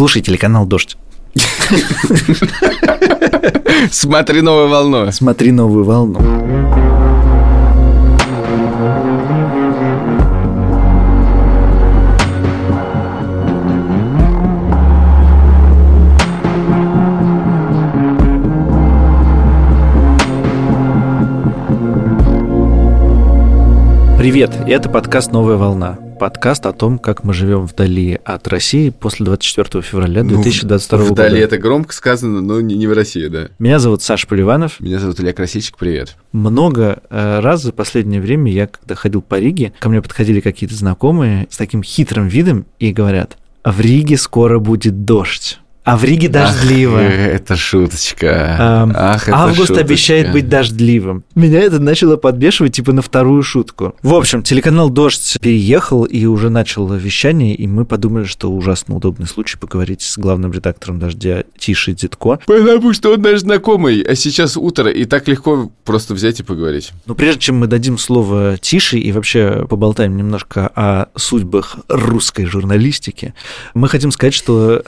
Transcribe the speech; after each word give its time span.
Слушай 0.00 0.22
телеканал 0.22 0.64
«Дождь». 0.64 0.96
Смотри 3.90 4.40
новую 4.40 4.68
волну. 4.70 5.12
Смотри 5.12 5.52
новую 5.52 5.84
волну. 5.84 6.18
Привет, 24.16 24.56
это 24.66 24.88
подкаст 24.88 25.30
«Новая 25.32 25.58
волна». 25.58 25.98
Подкаст 26.20 26.66
о 26.66 26.74
том, 26.74 26.98
как 26.98 27.24
мы 27.24 27.32
живем 27.32 27.64
вдали 27.64 28.20
от 28.26 28.46
России 28.46 28.90
после 28.90 29.24
24 29.24 29.80
февраля 29.80 30.22
2022 30.22 30.98
ну, 30.98 31.08
года. 31.08 31.22
Вдали 31.22 31.40
это 31.40 31.56
громко 31.56 31.94
сказано, 31.94 32.42
но 32.42 32.60
не, 32.60 32.74
не 32.74 32.86
в 32.86 32.92
России, 32.92 33.26
да. 33.28 33.48
Меня 33.58 33.78
зовут 33.78 34.02
Саша 34.02 34.26
Поливанов. 34.26 34.80
Меня 34.80 34.98
зовут 34.98 35.18
Илья 35.18 35.32
Красильчик, 35.32 35.78
привет. 35.78 36.18
Много 36.32 37.02
э, 37.08 37.40
раз 37.40 37.62
за 37.62 37.72
последнее 37.72 38.20
время 38.20 38.52
я, 38.52 38.66
когда 38.66 38.96
ходил 38.96 39.22
по 39.22 39.36
Риге, 39.36 39.72
ко 39.78 39.88
мне 39.88 40.02
подходили 40.02 40.40
какие-то 40.40 40.74
знакомые 40.76 41.48
с 41.48 41.56
таким 41.56 41.82
хитрым 41.82 42.28
видом 42.28 42.66
и 42.78 42.92
говорят, 42.92 43.38
«А 43.62 43.72
в 43.72 43.80
Риге 43.80 44.18
скоро 44.18 44.58
будет 44.58 45.06
дождь. 45.06 45.58
А 45.82 45.96
в 45.96 46.04
Риге 46.04 46.28
дождливо. 46.28 46.98
Ах, 47.00 47.10
это 47.10 47.56
шуточка. 47.56 48.26
Эм, 48.86 48.92
Ах, 48.94 49.28
это 49.28 49.36
Август 49.36 49.68
шуточка. 49.68 49.84
обещает 49.84 50.32
быть 50.32 50.48
дождливым. 50.48 51.24
Меня 51.34 51.60
это 51.60 51.78
начало 51.80 52.16
подбешивать 52.16 52.74
типа 52.74 52.92
на 52.92 53.00
вторую 53.00 53.42
шутку. 53.42 53.94
В 54.02 54.14
общем, 54.14 54.42
телеканал 54.42 54.90
«Дождь» 54.90 55.38
переехал 55.40 56.04
и 56.04 56.26
уже 56.26 56.50
начал 56.50 56.86
вещание, 56.92 57.54
и 57.54 57.66
мы 57.66 57.86
подумали, 57.86 58.24
что 58.24 58.50
ужасно 58.50 58.96
удобный 58.96 59.26
случай 59.26 59.56
поговорить 59.56 60.02
с 60.02 60.18
главным 60.18 60.52
редактором 60.52 60.98
«Дождя» 60.98 61.44
Тишей 61.58 61.94
Дзитко. 61.94 62.38
Потому 62.46 62.92
что 62.92 63.14
он 63.14 63.22
наш 63.22 63.40
знакомый, 63.40 64.02
а 64.02 64.14
сейчас 64.14 64.56
утро, 64.58 64.90
и 64.90 65.06
так 65.06 65.28
легко 65.28 65.70
просто 65.84 66.12
взять 66.12 66.40
и 66.40 66.42
поговорить. 66.42 66.92
Но 67.06 67.14
прежде 67.14 67.40
чем 67.40 67.58
мы 67.58 67.66
дадим 67.66 67.96
слово 67.96 68.58
Тише 68.60 68.98
и 68.98 69.12
вообще 69.12 69.66
поболтаем 69.68 70.16
немножко 70.16 70.70
о 70.74 71.06
судьбах 71.16 71.78
русской 71.88 72.44
журналистики, 72.44 73.34
мы 73.72 73.88
хотим 73.88 74.12
сказать, 74.12 74.34
что 74.34 74.82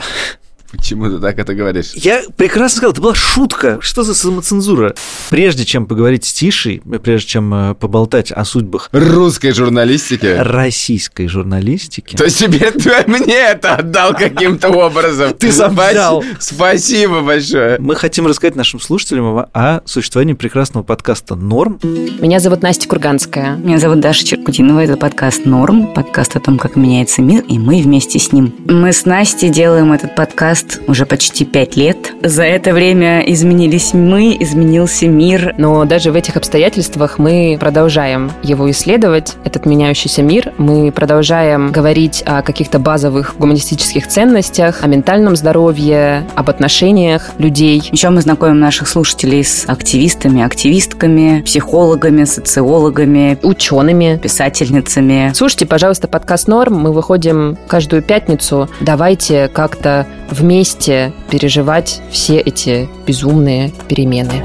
Почему 0.72 1.08
ты 1.10 1.18
так 1.18 1.38
это 1.38 1.54
говоришь? 1.54 1.92
Я 1.94 2.22
прекрасно 2.36 2.76
сказал, 2.78 2.92
это 2.92 3.00
была 3.02 3.14
шутка. 3.14 3.78
Что 3.80 4.02
за 4.02 4.14
самоцензура? 4.14 4.94
Прежде 5.30 5.64
чем 5.64 5.86
поговорить 5.86 6.24
с 6.24 6.32
Тишей, 6.32 6.82
прежде 7.02 7.28
чем 7.28 7.52
э, 7.54 7.74
поболтать 7.74 8.32
о 8.32 8.44
судьбах 8.44 8.88
Русской 8.92 9.52
журналистики. 9.52 10.26
российской 10.38 11.28
журналистики, 11.28 12.16
То 12.16 12.24
есть 12.24 12.38
тебе 12.38 12.70
ты 12.70 13.04
мне 13.06 13.34
это 13.34 13.76
отдал 13.76 14.14
каким-то 14.14 14.70
образом. 14.70 15.34
Ты 15.34 15.52
сам 15.52 15.74
взял. 15.76 16.24
Спасибо 16.40 17.20
большое. 17.20 17.76
мы 17.78 17.94
хотим 17.94 18.26
рассказать 18.26 18.56
нашим 18.56 18.80
слушателям 18.80 19.26
о- 19.36 19.48
о 19.52 19.82
существовании 19.84 20.34
прекрасного 20.34 20.82
подкаста 20.84 21.34
«Норм». 21.34 21.78
Меня 21.82 22.40
зовут 22.40 22.62
Настя 22.62 22.88
Курганская. 22.88 23.56
Меня 23.56 23.78
зовут 23.78 24.00
Даша 24.00 24.24
Черкутинова, 24.24 24.80
это 24.80 24.96
подкаст 24.96 25.44
«Норм», 25.44 25.92
подкаст 25.92 26.34
о 26.36 26.40
том, 26.40 26.58
как 26.58 26.76
меняется 26.76 27.20
мир, 27.20 27.44
и 27.46 27.58
мы 27.58 27.82
вместе 27.82 28.18
с 28.18 28.32
ним. 28.32 28.54
Мы 28.66 28.92
с 28.92 29.04
Настей 29.04 29.50
делаем 29.50 29.92
этот 29.92 30.14
подкаст 30.14 30.61
уже 30.86 31.06
почти 31.06 31.44
пять 31.44 31.76
лет. 31.76 32.12
За 32.22 32.42
это 32.44 32.72
время 32.72 33.20
изменились 33.20 33.94
мы, 33.94 34.36
изменился 34.40 35.06
мир. 35.06 35.54
Но 35.58 35.84
даже 35.84 36.12
в 36.12 36.16
этих 36.16 36.36
обстоятельствах 36.36 37.18
мы 37.18 37.56
продолжаем 37.58 38.30
его 38.42 38.70
исследовать, 38.70 39.36
этот 39.44 39.66
меняющийся 39.66 40.22
мир. 40.22 40.52
Мы 40.58 40.92
продолжаем 40.92 41.72
говорить 41.72 42.22
о 42.26 42.42
каких-то 42.42 42.78
базовых 42.78 43.36
гуманистических 43.38 44.06
ценностях, 44.06 44.82
о 44.82 44.86
ментальном 44.86 45.36
здоровье, 45.36 46.26
об 46.34 46.50
отношениях 46.50 47.30
людей. 47.38 47.82
Еще 47.90 48.10
мы 48.10 48.20
знакомим 48.20 48.60
наших 48.60 48.88
слушателей 48.88 49.44
с 49.44 49.64
активистами, 49.66 50.42
активистками, 50.42 51.42
психологами, 51.42 52.24
социологами, 52.24 53.38
учеными. 53.42 54.18
писательницами. 54.22 55.32
Слушайте, 55.34 55.66
пожалуйста, 55.66 56.08
подкаст 56.08 56.48
«Норм». 56.48 56.74
Мы 56.74 56.92
выходим 56.92 57.56
каждую 57.66 58.02
пятницу. 58.02 58.68
Давайте 58.80 59.48
как-то 59.48 60.06
вместе 60.32 61.12
переживать 61.30 62.00
все 62.10 62.38
эти 62.38 62.88
безумные 63.06 63.72
перемены. 63.88 64.44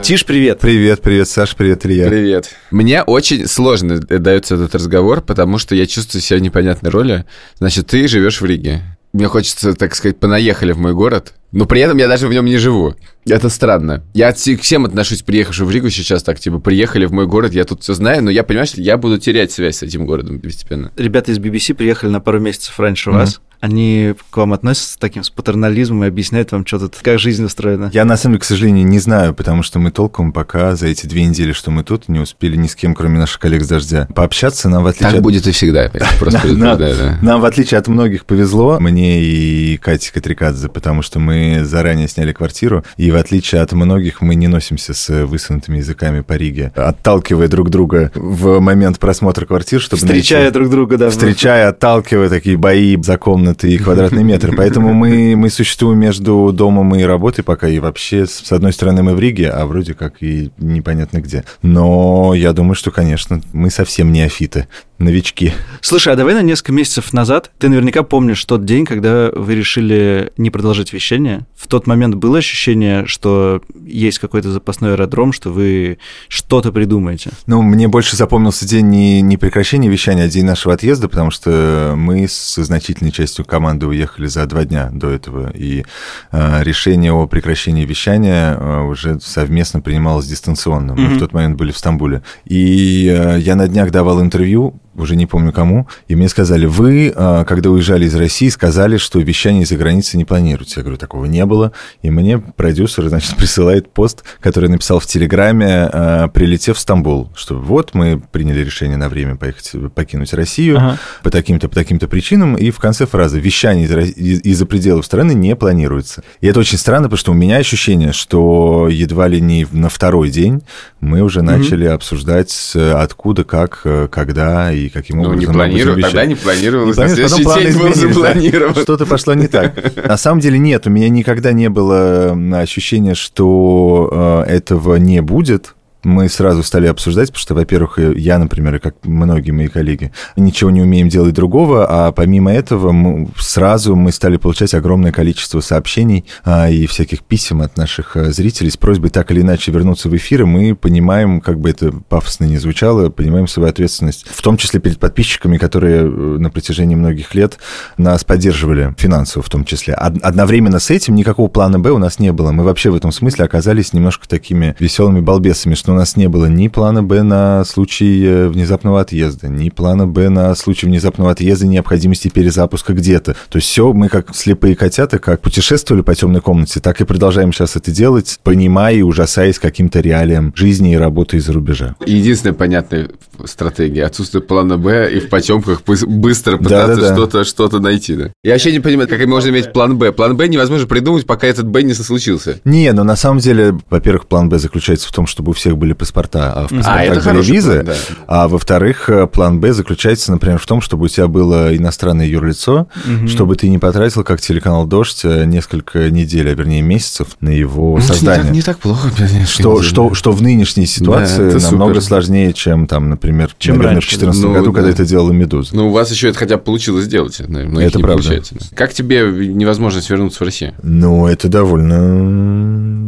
Тиш, 0.00 0.24
привет. 0.24 0.58
Привет, 0.58 1.00
привет, 1.00 1.28
Саш, 1.28 1.54
привет, 1.54 1.86
Илья. 1.86 2.08
Привет. 2.08 2.50
Мне 2.72 3.02
очень 3.02 3.46
сложно 3.46 4.00
дается 4.00 4.56
этот 4.56 4.74
разговор, 4.74 5.20
потому 5.20 5.58
что 5.58 5.76
я 5.76 5.86
чувствую 5.86 6.20
себя 6.22 6.40
в 6.40 6.42
непонятной 6.42 6.90
роли. 6.90 7.24
Значит, 7.58 7.86
ты 7.86 8.08
живешь 8.08 8.40
в 8.40 8.44
Риге. 8.44 8.82
Мне 9.12 9.28
хочется, 9.28 9.74
так 9.74 9.94
сказать, 9.94 10.18
понаехали 10.18 10.72
в 10.72 10.78
мой 10.78 10.94
город, 10.94 11.34
но 11.52 11.66
при 11.66 11.82
этом 11.82 11.98
я 11.98 12.08
даже 12.08 12.28
в 12.28 12.32
нем 12.32 12.46
не 12.46 12.56
живу. 12.56 12.94
Это 13.26 13.50
странно. 13.50 14.02
Я 14.14 14.32
к 14.32 14.36
всем 14.36 14.86
отношусь, 14.86 15.20
приехавшим 15.22 15.66
в 15.66 15.70
Ригу 15.70 15.90
сейчас 15.90 16.22
так, 16.22 16.40
типа, 16.40 16.60
приехали 16.60 17.04
в 17.04 17.12
мой 17.12 17.26
город, 17.26 17.52
я 17.52 17.64
тут 17.64 17.82
все 17.82 17.92
знаю, 17.92 18.24
но 18.24 18.30
я 18.30 18.42
понимаю, 18.42 18.66
что 18.66 18.80
я 18.80 18.96
буду 18.96 19.18
терять 19.18 19.52
связь 19.52 19.76
с 19.78 19.82
этим 19.82 20.06
городом 20.06 20.40
постепенно. 20.40 20.92
Ребята 20.96 21.30
из 21.30 21.38
BBC 21.38 21.74
приехали 21.74 22.10
на 22.10 22.20
пару 22.20 22.40
месяцев 22.40 22.80
раньше 22.80 23.10
Мгм. 23.10 23.18
вас. 23.18 23.40
Они 23.62 24.14
к 24.30 24.36
вам 24.36 24.52
относятся 24.54 24.94
с 24.94 24.96
таким 24.96 25.22
с 25.22 25.30
патернализмом 25.30 26.02
и 26.02 26.08
объясняют 26.08 26.50
вам, 26.50 26.66
что 26.66 26.80
тут, 26.80 26.96
как 27.00 27.20
жизнь 27.20 27.44
устроена. 27.44 27.90
Я, 27.94 28.04
на 28.04 28.16
самом 28.16 28.34
деле, 28.34 28.40
к 28.40 28.44
сожалению, 28.44 28.84
не 28.84 28.98
знаю, 28.98 29.34
потому 29.34 29.62
что 29.62 29.78
мы 29.78 29.92
толком 29.92 30.32
пока 30.32 30.74
за 30.74 30.88
эти 30.88 31.06
две 31.06 31.24
недели, 31.24 31.52
что 31.52 31.70
мы 31.70 31.84
тут, 31.84 32.08
не 32.08 32.18
успели 32.18 32.56
ни 32.56 32.66
с 32.66 32.74
кем, 32.74 32.92
кроме 32.92 33.20
наших 33.20 33.38
коллег 33.38 33.62
с 33.62 33.68
«Дождя», 33.68 34.08
пообщаться. 34.16 34.68
Нам, 34.68 34.82
в 34.82 34.88
отличие 34.88 35.10
Так 35.10 35.18
от... 35.18 35.22
будет 35.22 35.46
и 35.46 35.52
всегда. 35.52 35.92
Нам, 37.22 37.40
в 37.40 37.44
отличие 37.44 37.78
от 37.78 37.86
многих, 37.86 38.24
повезло, 38.24 38.80
мне 38.80 39.22
и 39.22 39.76
Кате 39.76 40.12
Катрикадзе, 40.12 40.68
потому 40.68 41.02
что 41.02 41.20
мы 41.20 41.60
заранее 41.62 42.08
сняли 42.08 42.32
квартиру, 42.32 42.84
и 42.96 43.12
в 43.12 43.16
отличие 43.16 43.60
от 43.60 43.70
многих, 43.74 44.22
мы 44.22 44.34
не 44.34 44.48
носимся 44.48 44.92
с 44.92 45.24
высунутыми 45.24 45.76
языками 45.78 46.22
по 46.22 46.32
Риге, 46.32 46.72
отталкивая 46.74 47.46
друг 47.46 47.70
друга 47.70 48.10
в 48.16 48.58
момент 48.58 48.98
просмотра 48.98 49.46
квартир, 49.46 49.80
чтобы 49.80 50.00
Встречая 50.00 50.40
найти- 50.40 50.54
друг 50.54 50.68
друга, 50.68 50.98
да. 50.98 51.10
встречая, 51.10 51.68
отталкивая 51.68 52.28
такие 52.28 52.56
бои 52.56 53.00
за 53.00 53.18
комнаты 53.18 53.51
и 53.64 53.78
квадратные 53.78 54.24
метры. 54.24 54.52
Поэтому 54.56 54.92
мы, 54.92 55.36
мы 55.36 55.50
существуем 55.50 55.98
между 55.98 56.52
домом 56.52 56.94
и 56.94 57.02
работой 57.02 57.42
пока, 57.42 57.68
и 57.68 57.78
вообще, 57.78 58.26
с 58.26 58.50
одной 58.52 58.72
стороны, 58.72 59.02
мы 59.02 59.14
в 59.14 59.20
Риге, 59.20 59.50
а 59.50 59.66
вроде 59.66 59.94
как 59.94 60.22
и 60.22 60.50
непонятно 60.58 61.18
где. 61.18 61.44
Но 61.62 62.34
я 62.34 62.52
думаю, 62.52 62.74
что, 62.74 62.90
конечно, 62.90 63.40
мы 63.52 63.70
совсем 63.70 64.12
неофиты, 64.12 64.68
новички. 64.98 65.52
Слушай, 65.80 66.12
а 66.12 66.16
давай 66.16 66.34
на 66.34 66.42
несколько 66.42 66.72
месяцев 66.72 67.12
назад, 67.12 67.50
ты 67.58 67.68
наверняка 67.68 68.02
помнишь 68.02 68.44
тот 68.44 68.64
день, 68.64 68.84
когда 68.84 69.30
вы 69.34 69.54
решили 69.54 70.32
не 70.36 70.50
продолжать 70.50 70.92
вещание. 70.92 71.46
В 71.56 71.66
тот 71.66 71.86
момент 71.86 72.14
было 72.14 72.38
ощущение, 72.38 73.06
что 73.06 73.62
есть 73.84 74.18
какой-то 74.18 74.50
запасной 74.50 74.92
аэродром, 74.92 75.32
что 75.32 75.50
вы 75.50 75.98
что-то 76.28 76.72
придумаете. 76.72 77.30
Ну, 77.46 77.62
мне 77.62 77.88
больше 77.88 78.16
запомнился 78.16 78.66
день 78.66 78.88
не, 78.88 79.20
не 79.20 79.36
прекращения 79.36 79.88
вещания, 79.88 80.24
а 80.24 80.28
день 80.28 80.44
нашего 80.44 80.74
отъезда, 80.74 81.08
потому 81.08 81.30
что 81.30 81.94
мы 81.96 82.26
с 82.28 82.62
значительной 82.62 83.12
частью 83.12 83.41
команды 83.46 83.86
уехали 83.86 84.26
за 84.26 84.46
два 84.46 84.64
дня 84.64 84.90
до 84.92 85.10
этого, 85.10 85.50
и 85.54 85.84
э, 86.32 86.62
решение 86.62 87.12
о 87.12 87.26
прекращении 87.26 87.84
вещания 87.84 88.54
э, 88.54 88.80
уже 88.82 89.20
совместно 89.20 89.80
принималось 89.80 90.26
дистанционно. 90.26 90.94
Мы 90.94 91.02
Мгм. 91.08 91.14
в 91.16 91.18
тот 91.18 91.32
момент 91.32 91.56
были 91.56 91.72
в 91.72 91.78
Стамбуле. 91.78 92.22
И 92.44 93.08
э, 93.08 93.38
я 93.40 93.54
на 93.54 93.68
днях 93.68 93.90
давал 93.90 94.20
интервью, 94.20 94.80
уже 94.94 95.16
не 95.16 95.26
помню 95.26 95.52
кому, 95.52 95.86
и 96.08 96.14
мне 96.14 96.28
сказали, 96.28 96.66
вы, 96.66 97.12
э, 97.14 97.44
когда 97.46 97.70
уезжали 97.70 98.04
из 98.04 98.14
России, 98.14 98.48
сказали, 98.48 98.96
что 98.96 99.18
вещание 99.20 99.62
из-за 99.62 99.76
границы 99.76 100.16
не 100.16 100.24
планируете. 100.24 100.74
Я 100.76 100.82
говорю, 100.82 100.98
такого 100.98 101.24
не 101.24 101.44
было. 101.46 101.72
И 102.02 102.10
мне 102.10 102.38
продюсер, 102.38 103.08
значит, 103.08 103.36
присылает 103.36 103.90
пост, 103.92 104.24
который 104.40 104.68
написал 104.68 105.00
в 105.00 105.06
Телеграме, 105.06 105.88
э, 105.92 106.28
прилетев 106.32 106.76
в 106.76 106.80
Стамбул, 106.80 107.30
что 107.34 107.58
вот 107.58 107.94
мы 107.94 108.22
приняли 108.32 108.60
решение 108.60 108.96
на 108.96 109.08
время 109.08 109.36
поехать, 109.36 109.72
покинуть 109.94 110.32
Россию 110.34 110.76
Ага. 110.78 110.98
по 111.22 111.30
таким-то, 111.30 111.68
по 111.68 111.74
таким-то 111.74 112.08
причинам, 112.08 112.56
и 112.56 112.70
в 112.70 112.78
конце 112.78 113.06
фразы 113.06 113.40
«вещание 113.40 113.86
из-за 113.86 114.66
пределов 114.66 115.06
страны 115.06 115.32
не 115.32 115.56
планируется». 115.56 116.22
И 116.40 116.46
это 116.46 116.60
очень 116.60 116.78
странно, 116.78 117.04
потому 117.04 117.18
что 117.18 117.32
у 117.32 117.34
меня 117.34 117.56
ощущение, 117.56 118.12
что 118.12 118.88
едва 118.88 119.28
ли 119.28 119.40
не 119.40 119.66
на 119.72 119.88
второй 119.88 120.30
день 120.30 120.62
мы 121.00 121.22
уже 121.22 121.42
начали 121.42 121.86
обсуждать, 121.86 122.72
э, 122.74 122.92
откуда, 122.92 123.44
как, 123.44 123.80
э, 123.84 124.08
когда 124.10 124.72
и 124.72 124.81
каким 124.88 125.18
Ну, 125.18 125.30
образом 125.30 125.40
не 125.40 125.46
мы 125.46 125.52
будем 125.52 125.58
планировал, 125.58 126.00
тогда 126.02 126.24
не 126.26 126.34
планировалось, 126.34 126.96
Не 126.96 127.02
на 127.02 127.08
следующий 127.08 127.44
потом 127.44 127.62
день 127.62 127.78
было 127.78 127.92
изменились, 127.92 128.74
да. 128.74 128.80
Что-то 128.82 129.06
пошло 129.06 129.34
не 129.34 129.46
так. 129.48 130.06
На 130.06 130.16
самом 130.16 130.40
деле 130.40 130.58
нет, 130.58 130.86
у 130.86 130.90
меня 130.90 131.08
никогда 131.08 131.52
не 131.52 131.68
было 131.68 132.30
м, 132.32 132.54
ощущения, 132.54 133.14
что 133.14 134.44
э, 134.46 134.52
этого 134.52 134.96
не 134.96 135.20
будет. 135.22 135.74
Мы 136.04 136.28
сразу 136.28 136.62
стали 136.62 136.86
обсуждать, 136.86 137.28
потому 137.28 137.40
что, 137.40 137.54
во-первых, 137.54 137.98
я, 138.16 138.38
например, 138.38 138.76
и 138.76 138.78
как 138.78 138.96
многие 139.04 139.52
мои 139.52 139.68
коллеги, 139.68 140.12
ничего 140.36 140.70
не 140.70 140.82
умеем 140.82 141.08
делать 141.08 141.34
другого, 141.34 141.86
а 141.88 142.12
помимо 142.12 142.52
этого 142.52 142.92
мы, 142.92 143.28
сразу 143.38 143.94
мы 143.94 144.10
стали 144.10 144.36
получать 144.36 144.74
огромное 144.74 145.12
количество 145.12 145.60
сообщений 145.60 146.24
а, 146.44 146.68
и 146.68 146.86
всяких 146.86 147.22
писем 147.22 147.62
от 147.62 147.76
наших 147.76 148.16
а, 148.16 148.32
зрителей 148.32 148.70
с 148.70 148.76
просьбой 148.76 149.10
так 149.10 149.30
или 149.30 149.42
иначе 149.42 149.70
вернуться 149.70 150.08
в 150.08 150.16
эфир, 150.16 150.42
и 150.42 150.44
мы 150.44 150.74
понимаем, 150.74 151.40
как 151.40 151.60
бы 151.60 151.70
это 151.70 151.92
пафосно 151.92 152.44
не 152.44 152.58
звучало, 152.58 153.08
понимаем 153.10 153.46
свою 153.46 153.68
ответственность, 153.68 154.26
в 154.28 154.42
том 154.42 154.56
числе 154.56 154.80
перед 154.80 154.98
подписчиками, 154.98 155.56
которые 155.56 156.02
э, 156.02 156.06
на 156.06 156.50
протяжении 156.50 156.96
многих 156.96 157.34
лет 157.34 157.58
нас 157.96 158.24
поддерживали 158.24 158.94
финансово 158.98 159.42
в 159.42 159.50
том 159.50 159.64
числе. 159.64 159.94
Одновременно 159.94 160.78
с 160.78 160.90
этим 160.90 161.14
никакого 161.14 161.48
плана 161.48 161.78
Б 161.78 161.90
у 161.90 161.98
нас 161.98 162.18
не 162.18 162.32
было. 162.32 162.52
Мы 162.52 162.64
вообще 162.64 162.90
в 162.90 162.94
этом 162.94 163.12
смысле 163.12 163.44
оказались 163.44 163.92
немножко 163.92 164.28
такими 164.28 164.74
веселыми 164.78 165.20
балбесами, 165.20 165.74
что 165.74 165.91
у 165.92 165.94
нас 165.94 166.16
не 166.16 166.28
было 166.28 166.46
ни 166.46 166.68
плана 166.68 167.02
Б 167.02 167.22
на 167.22 167.64
случай 167.64 168.24
э, 168.24 168.48
внезапного 168.48 169.00
отъезда, 169.00 169.48
ни 169.48 169.68
плана 169.70 170.06
Б 170.06 170.28
на 170.28 170.54
случай 170.54 170.86
внезапного 170.86 171.30
отъезда 171.30 171.66
и 171.66 171.68
необходимости 171.68 172.28
перезапуска 172.28 172.92
где-то. 172.92 173.34
То 173.48 173.56
есть 173.56 173.68
все, 173.68 173.92
мы 173.92 174.08
как 174.08 174.34
слепые 174.34 174.74
котята, 174.74 175.18
как 175.18 175.40
путешествовали 175.40 176.02
по 176.02 176.14
темной 176.14 176.40
комнате, 176.40 176.80
так 176.80 177.00
и 177.00 177.04
продолжаем 177.04 177.52
сейчас 177.52 177.76
это 177.76 177.90
делать, 177.90 178.40
понимая 178.42 178.94
и 178.94 179.02
ужасаясь 179.02 179.58
каким-то 179.58 180.00
реалиям 180.00 180.52
жизни 180.56 180.92
и 180.92 180.96
работы 180.96 181.36
из-за 181.36 181.52
рубежа. 181.52 181.96
Единственная 182.04 182.54
понятная 182.54 183.10
стратегия. 183.44 184.04
Отсутствие 184.04 184.42
плана 184.42 184.78
Б 184.78 185.12
и 185.12 185.20
в 185.20 185.28
потемках 185.28 185.82
быстро 185.84 186.56
пытаться 186.56 187.00
да, 187.00 187.08
да, 187.08 187.14
что-то 187.14 187.44
что 187.44 187.68
найти. 187.78 188.14
Да? 188.14 188.30
Я 188.42 188.52
вообще 188.52 188.72
не 188.72 188.80
понимаю, 188.80 189.08
как 189.08 189.24
можно 189.26 189.50
иметь 189.50 189.72
план 189.72 189.98
Б. 189.98 190.12
План 190.12 190.36
Б 190.36 190.48
невозможно 190.48 190.86
придумать, 190.86 191.26
пока 191.26 191.46
этот 191.46 191.66
Б 191.66 191.82
не 191.82 191.94
случился. 191.94 192.60
Не, 192.64 192.92
но 192.92 193.04
на 193.04 193.16
самом 193.16 193.38
деле, 193.38 193.78
во-первых, 193.90 194.26
план 194.26 194.48
Б 194.48 194.58
заключается 194.58 195.08
в 195.08 195.12
том, 195.12 195.26
чтобы 195.26 195.50
у 195.50 195.52
всех 195.52 195.76
были 195.82 195.94
паспорта, 195.94 196.52
а 196.52 196.68
в 196.68 196.70
паспортах 196.70 197.26
а, 197.26 197.32
были 197.32 197.42
визы. 197.42 197.72
План, 197.72 197.86
да. 197.86 197.94
А 198.28 198.46
во-вторых, 198.46 199.10
э, 199.10 199.26
план 199.26 199.58
Б 199.58 199.72
заключается, 199.72 200.30
например, 200.30 200.58
в 200.58 200.66
том, 200.66 200.80
чтобы 200.80 201.06
у 201.06 201.08
тебя 201.08 201.26
было 201.26 201.76
иностранное 201.76 202.24
юрлицо, 202.24 202.86
угу. 203.04 203.26
чтобы 203.26 203.56
ты 203.56 203.68
не 203.68 203.78
потратил, 203.78 204.22
как 204.22 204.40
телеканал 204.40 204.86
«Дождь», 204.86 205.22
э, 205.24 205.44
несколько 205.44 206.08
недель, 206.08 206.48
а 206.48 206.54
вернее 206.54 206.82
месяцев 206.82 207.30
на 207.40 207.48
его 207.48 207.96
ну, 207.96 208.00
создание. 208.00 208.44
Не 208.44 208.48
так, 208.48 208.54
не 208.54 208.62
так 208.62 208.78
плохо, 208.78 209.08
Что, 209.44 209.82
что, 209.82 210.14
что 210.14 210.30
в 210.30 210.40
нынешней 210.40 210.86
ситуации 210.86 211.50
да, 211.50 211.58
намного 211.58 211.94
супер. 211.94 212.06
сложнее, 212.06 212.52
чем 212.52 212.86
там, 212.86 213.10
например, 213.10 213.50
чем 213.58 213.78
наверное, 213.78 213.94
раньше, 213.94 214.14
в 214.14 214.20
2014 214.20 214.44
ну, 214.44 214.52
году, 214.52 214.66
да. 214.66 214.76
когда 214.76 214.90
это 214.90 215.04
делала 215.04 215.32
«Медуза». 215.32 215.74
Ну, 215.74 215.88
у 215.88 215.90
вас 215.90 216.12
еще 216.12 216.28
это 216.28 216.38
хотя 216.38 216.58
бы 216.58 216.62
получилось 216.62 217.06
сделать. 217.06 217.40
Наверное, 217.40 217.88
это 217.88 217.98
правда. 217.98 218.22
Получается. 218.22 218.54
Как 218.76 218.92
тебе 218.92 219.22
невозможность 219.48 220.08
вернуться 220.10 220.44
в 220.44 220.46
Россию? 220.46 220.74
Ну, 220.84 221.26
это 221.26 221.48
довольно 221.48 223.01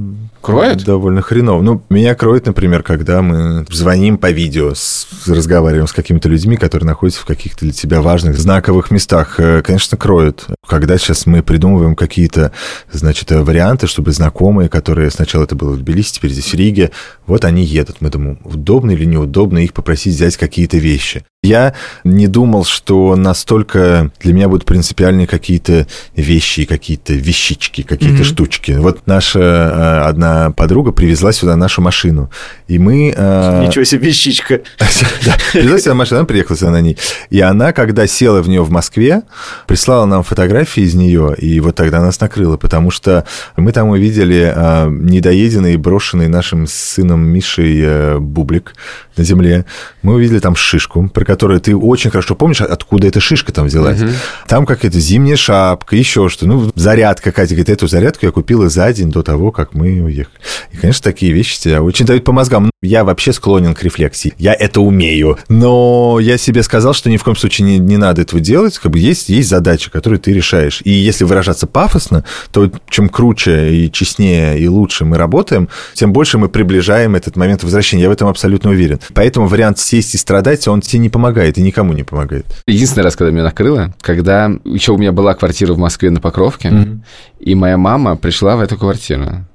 Кроет? 0.44 0.85
Довольно 0.85 1.23
хреново. 1.23 1.62
Ну, 1.62 1.82
меня 1.88 2.14
кроет, 2.14 2.44
например, 2.44 2.82
когда 2.82 3.23
мы 3.23 3.64
звоним 3.70 4.19
по 4.19 4.31
видео, 4.31 4.75
с, 4.75 5.06
разговариваем 5.26 5.87
с 5.87 5.94
какими-то 5.94 6.29
людьми, 6.29 6.58
которые 6.58 6.87
находятся 6.87 7.23
в 7.23 7.25
каких-то 7.25 7.64
для 7.64 7.73
тебя 7.73 8.02
важных, 8.02 8.37
знаковых 8.37 8.91
местах. 8.91 9.41
Э, 9.41 9.62
конечно, 9.62 9.96
кроет. 9.96 10.44
Когда 10.67 10.99
сейчас 10.99 11.25
мы 11.25 11.43
придумываем 11.43 11.96
какие-то, 11.96 12.52
значит, 12.93 13.31
варианты, 13.31 13.87
чтобы 13.87 14.12
знакомые, 14.12 14.69
которые 14.69 15.11
сначала 15.11 15.44
это 15.44 15.55
было 15.55 15.70
в 15.70 15.79
Тбилиси, 15.79 16.17
теперь 16.17 16.32
здесь 16.32 16.52
в 16.52 16.55
Риге, 16.55 16.90
вот 17.26 17.47
они 17.47 17.64
едут. 17.64 17.97
Мы 18.00 18.11
думаем, 18.11 18.38
удобно 18.44 18.90
или 18.90 19.06
неудобно 19.06 19.61
их 19.61 19.73
попросить 19.73 20.14
взять 20.14 20.37
какие-то 20.37 20.76
вещи. 20.76 21.25
Я 21.44 21.75
не 22.05 22.26
думал, 22.26 22.64
что 22.64 23.17
настолько 23.17 24.11
для 24.20 24.32
меня 24.32 24.49
будут 24.49 24.64
принципиальные 24.64 25.26
какие-то 25.26 25.87
вещи, 26.17 26.64
какие-то 26.64 27.12
вещички, 27.12 27.82
какие-то 27.82 28.23
mm-hmm. 28.23 28.25
штучки. 28.25 28.73
Вот 28.73 29.06
наша 29.06 29.41
э, 29.41 30.08
одна 30.08 30.52
подруга 30.52 30.93
привезла 30.93 31.32
сюда 31.32 31.56
нашу 31.56 31.82
машину, 31.82 32.31
и 32.67 32.79
мы... 32.79 33.12
Э, 33.14 33.67
Ничего 33.67 33.85
себе 33.85 34.08
вещичка. 34.08 34.61
Привезла 35.52 35.79
сюда 35.79 35.94
машину, 35.94 36.20
она 36.20 36.26
приехала 36.26 36.56
сюда 36.56 36.70
на 36.70 36.81
ней. 36.81 36.96
И 37.29 37.41
она, 37.41 37.73
когда 37.73 38.06
села 38.06 38.40
в 38.40 38.49
нее 38.49 38.62
в 38.62 38.70
Москве, 38.70 39.23
прислала 39.67 40.06
нам 40.06 40.23
фотографии 40.23 40.82
из 40.82 40.94
нее, 40.94 41.35
и 41.37 41.61
вот 41.61 41.75
тогда 41.75 42.00
нас 42.00 42.20
накрыло, 42.20 42.56
потому 42.56 42.90
что 42.90 43.26
мы 43.56 43.73
там 43.73 43.88
увидели 43.88 44.50
э, 44.55 44.88
недоеденный, 44.88 45.76
брошенный 45.76 46.29
нашим 46.29 46.67
сыном 46.67 47.26
Мишей 47.26 48.19
бублик 48.19 48.75
на 49.19 49.25
земле. 49.25 49.67
Мы 50.00 50.14
увидели 50.14 50.38
там 50.38 50.56
шишку, 50.56 51.08
про 51.08 51.33
которую 51.34 51.60
ты 51.60 51.75
очень 51.75 52.10
хорошо 52.10 52.36
помнишь, 52.36 52.60
откуда 52.60 53.08
эта 53.08 53.19
шишка 53.19 53.52
там 53.52 53.66
взялась. 53.66 54.00
Угу. 54.00 54.10
Там 54.46 54.66
какая-то 54.66 55.00
зимняя 55.00 55.36
шапка, 55.36 55.96
еще 55.96 56.28
что 56.28 56.46
Ну, 56.46 56.70
зарядка, 56.76 57.32
Катя 57.32 57.54
говорит, 57.56 57.70
эту 57.70 57.88
зарядку 57.88 58.25
я 58.25 58.31
купила 58.31 58.69
за 58.69 58.92
день 58.92 59.10
до 59.10 59.25
того, 59.25 59.50
как 59.50 59.75
мы 59.75 60.00
уехали. 60.00 60.36
И, 60.72 60.76
конечно, 60.76 61.02
такие 61.02 61.32
вещи 61.32 61.58
тебя 61.58 61.82
очень 61.82 62.06
дают 62.06 62.22
по 62.22 62.31
мозгам. 62.31 62.70
Я 62.82 63.02
вообще 63.02 63.32
склонен 63.32 63.75
к 63.75 63.82
рефлексии. 63.82 64.32
Я 64.38 64.54
это 64.54 64.81
умею. 64.81 65.36
Но 65.48 66.20
я 66.20 66.38
себе 66.38 66.62
сказал, 66.62 66.94
что 66.94 67.10
ни 67.10 67.16
в 67.16 67.25
коем 67.25 67.37
случае 67.37 67.66
не, 67.66 67.78
не 67.80 67.96
надо 67.96 68.22
этого 68.22 68.40
делать. 68.40 68.78
Как 68.78 68.92
бы 68.92 69.00
есть, 69.00 69.28
есть 69.28 69.48
задача, 69.48 69.90
которую 69.90 70.20
ты 70.20 70.32
решаешь. 70.32 70.82
И 70.84 70.90
если 70.92 71.25
выражаться 71.25 71.66
пафосно, 71.66 72.25
то 72.52 72.70
чем 72.88 73.08
круче 73.08 73.75
и 73.75 73.90
честнее 73.90 74.60
и 74.60 74.69
лучше 74.69 75.04
мы 75.04 75.19
работаем, 75.19 75.69
тем 75.94 76.12
больше 76.12 76.38
мы 76.38 76.48
приближаем 76.48 77.16
этот 77.16 77.34
момент 77.34 77.64
возвращения. 77.64 78.04
Я 78.04 78.08
в 78.08 78.12
этом 78.12 78.28
абсолютно 78.28 78.70
уверен. 78.70 79.00
Поэтому 79.14 79.48
вариант 79.48 79.80
сесть 79.80 80.14
и 80.14 80.19
страдать, 80.19 80.69
он 80.69 80.80
тебе 80.80 81.00
не 81.00 81.08
помогает 81.08 81.24
помогает 81.25 81.56
и 81.56 81.62
никому 81.62 81.94
не 81.94 82.03
помогает. 82.03 82.44
Единственный 82.67 83.05
раз, 83.05 83.17
когда 83.17 83.31
меня 83.32 83.44
накрыло, 83.44 83.94
когда 84.03 84.53
еще 84.65 84.93
у 84.93 84.99
меня 84.99 85.11
была 85.11 85.32
квартира 85.32 85.73
в 85.73 85.79
Москве 85.79 86.11
на 86.11 86.21
Покровке, 86.21 86.69
mm-hmm. 86.69 86.99
и 87.41 87.55
моя 87.55 87.79
мама 87.79 88.17
пришла 88.17 88.56
в 88.56 88.61
эту 88.61 88.76
квартиру. 88.76 89.47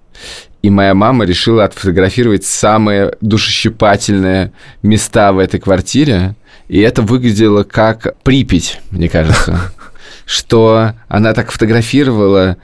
И 0.64 0.72
моя 0.72 0.96
мама 0.96 1.26
решила 1.26 1.66
отфотографировать 1.66 2.44
самые 2.44 3.16
душещипательные 3.22 4.52
места 4.82 5.32
в 5.32 5.38
этой 5.38 5.60
квартире. 5.60 6.36
И 6.70 6.80
это 6.80 7.04
выглядело 7.04 7.62
как 7.62 8.16
Припять, 8.24 8.82
мне 8.90 9.08
кажется. 9.08 9.72
Что 10.26 10.94
она 11.08 11.34
так 11.34 11.52
фотографировала, 11.52 12.58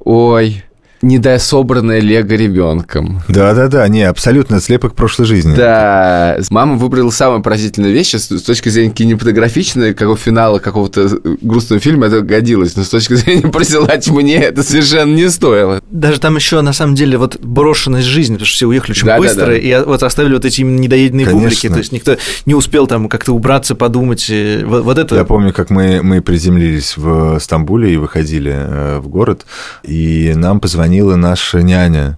ой, 0.00 0.64
недособранное 1.02 2.00
лего 2.00 2.28
ребенком. 2.28 3.22
Да-да-да, 3.28 3.86
не, 3.88 4.02
абсолютно 4.02 4.60
слепок 4.60 4.94
прошлой 4.94 5.26
жизни. 5.26 5.54
Да, 5.54 6.38
мама 6.50 6.76
выбрала 6.76 7.10
самую 7.10 7.42
поразительную 7.42 7.92
вещь, 7.92 8.14
с 8.14 8.42
точки 8.42 8.68
зрения 8.68 8.92
кинематографичной, 8.92 9.94
как 9.94 10.08
у 10.08 10.16
финала 10.16 10.58
какого-то 10.58 11.08
грустного 11.40 11.80
фильма 11.80 12.06
это 12.06 12.20
годилось, 12.20 12.76
но 12.76 12.82
с 12.82 12.88
точки 12.88 13.14
зрения 13.14 13.48
присылать 13.48 14.08
мне 14.08 14.36
это 14.36 14.62
совершенно 14.62 15.14
не 15.14 15.30
стоило. 15.30 15.80
Даже 15.90 16.20
там 16.20 16.36
еще 16.36 16.60
на 16.60 16.72
самом 16.72 16.94
деле 16.94 17.16
вот 17.18 17.38
брошенность 17.40 18.06
жизни, 18.06 18.34
потому 18.34 18.46
что 18.46 18.56
все 18.56 18.66
уехали 18.66 18.90
очень 18.92 19.06
да, 19.06 19.18
быстро, 19.18 19.46
да, 19.46 19.52
да. 19.52 19.56
и 19.56 19.84
вот 19.84 20.02
оставили 20.02 20.34
вот 20.34 20.44
эти 20.44 20.60
именно 20.62 20.78
недоеденные 20.80 21.26
Конечно. 21.26 21.48
публики, 21.48 21.68
то 21.68 21.78
есть 21.78 21.92
никто 21.92 22.16
не 22.46 22.54
успел 22.54 22.86
там 22.86 23.08
как-то 23.08 23.32
убраться, 23.32 23.74
подумать, 23.74 24.30
вот, 24.64 24.84
вот 24.84 24.98
это... 24.98 25.14
Я 25.14 25.24
помню, 25.24 25.52
как 25.52 25.70
мы, 25.70 26.02
мы 26.02 26.20
приземлились 26.20 26.96
в 26.96 27.38
Стамбуле 27.38 27.94
и 27.94 27.96
выходили 27.96 28.52
э, 28.52 28.98
в 28.98 29.08
город, 29.08 29.46
и 29.84 30.32
нам 30.34 30.60
позвонили 30.60 30.87
звонила 30.88 31.16
наша 31.16 31.62
няня 31.62 32.16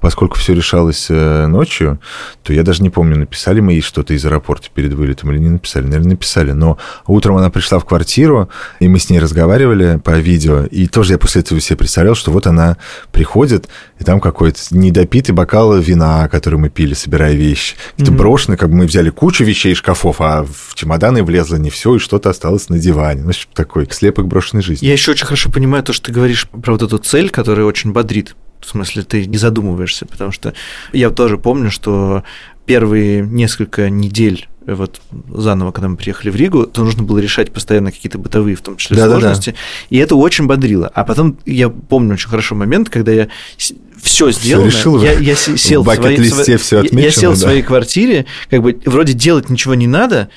поскольку 0.00 0.36
все 0.36 0.54
решалось 0.54 1.06
э, 1.08 1.46
ночью, 1.46 2.00
то 2.42 2.52
я 2.52 2.62
даже 2.62 2.82
не 2.82 2.90
помню, 2.90 3.16
написали 3.16 3.60
мы 3.60 3.72
ей 3.72 3.80
что-то 3.80 4.14
из 4.14 4.24
аэропорта 4.24 4.68
перед 4.72 4.92
вылетом 4.92 5.32
или 5.32 5.38
не 5.38 5.48
написали. 5.48 5.84
Наверное, 5.84 6.10
написали. 6.10 6.52
Но 6.52 6.78
утром 7.06 7.36
она 7.36 7.50
пришла 7.50 7.78
в 7.78 7.84
квартиру, 7.84 8.48
и 8.80 8.88
мы 8.88 8.98
с 8.98 9.10
ней 9.10 9.18
разговаривали 9.18 10.00
по 10.02 10.18
видео. 10.18 10.64
И 10.64 10.86
тоже 10.86 11.14
я 11.14 11.18
после 11.18 11.42
этого 11.42 11.60
себе 11.60 11.76
представлял, 11.76 12.14
что 12.14 12.30
вот 12.30 12.46
она 12.46 12.76
приходит, 13.12 13.68
и 13.98 14.04
там 14.04 14.20
какой-то 14.20 14.60
недопитый 14.70 15.34
бокал 15.34 15.76
вина, 15.78 16.28
который 16.28 16.58
мы 16.58 16.68
пили, 16.68 16.94
собирая 16.94 17.34
вещи. 17.34 17.76
Это 17.98 18.10
mm-hmm. 18.10 18.16
брошено, 18.16 18.56
как 18.56 18.70
бы 18.70 18.76
мы 18.76 18.86
взяли 18.86 19.10
кучу 19.10 19.44
вещей 19.44 19.72
из 19.72 19.78
шкафов, 19.78 20.20
а 20.20 20.44
в 20.44 20.74
чемоданы 20.74 21.22
влезло 21.22 21.56
не 21.56 21.70
все, 21.70 21.96
и 21.96 21.98
что-то 21.98 22.30
осталось 22.30 22.68
на 22.68 22.78
диване. 22.78 23.22
Ну, 23.22 23.32
такой 23.54 23.88
слепок 23.90 24.26
брошенной 24.26 24.62
жизни. 24.62 24.86
Я 24.86 24.92
еще 24.92 25.12
очень 25.12 25.26
хорошо 25.26 25.50
понимаю 25.50 25.82
то, 25.82 25.92
что 25.92 26.06
ты 26.06 26.12
говоришь 26.12 26.48
про 26.48 26.72
вот 26.72 26.82
эту 26.82 26.98
цель, 26.98 27.30
которая 27.30 27.66
очень 27.66 27.92
бодрит 27.92 28.36
в 28.66 28.70
смысле, 28.70 29.02
ты 29.04 29.26
не 29.26 29.38
задумываешься, 29.38 30.06
потому 30.06 30.32
что 30.32 30.52
я 30.92 31.10
тоже 31.10 31.38
помню, 31.38 31.70
что 31.70 32.24
первые 32.66 33.22
несколько 33.22 33.88
недель 33.88 34.48
вот 34.66 35.00
заново, 35.32 35.70
когда 35.70 35.88
мы 35.88 35.96
приехали 35.96 36.30
в 36.30 36.34
Ригу, 36.34 36.66
то 36.66 36.82
нужно 36.82 37.04
было 37.04 37.18
решать 37.18 37.52
постоянно 37.52 37.92
какие-то 37.92 38.18
бытовые, 38.18 38.56
в 38.56 38.62
том 38.62 38.76
числе 38.76 38.96
да, 38.96 39.06
сложности, 39.06 39.50
да, 39.50 39.56
да. 39.56 39.96
и 39.96 39.98
это 39.98 40.16
очень 40.16 40.46
бодрило. 40.46 40.90
А 40.92 41.04
потом 41.04 41.38
я 41.46 41.68
помню 41.68 42.14
очень 42.14 42.28
хорошо 42.28 42.56
момент, 42.56 42.90
когда 42.90 43.12
я 43.12 43.28
все 43.56 44.32
сделано, 44.32 44.70
все 44.70 44.78
решил, 44.78 45.00
я, 45.00 45.12
я 45.12 45.36
сел 45.56 45.84
в, 45.84 45.94
своей, 45.94 46.56
все 46.56 46.78
отмечено, 46.80 46.98
я 46.98 47.10
сел 47.12 47.30
да. 47.30 47.36
в 47.36 47.38
своей 47.38 47.62
квартире, 47.62 48.26
как 48.50 48.62
бы 48.62 48.76
вроде 48.84 49.12
делать 49.12 49.48
ничего 49.48 49.74
не 49.74 49.86
надо, 49.86 50.28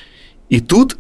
и 0.50 0.60
тут 0.60 0.98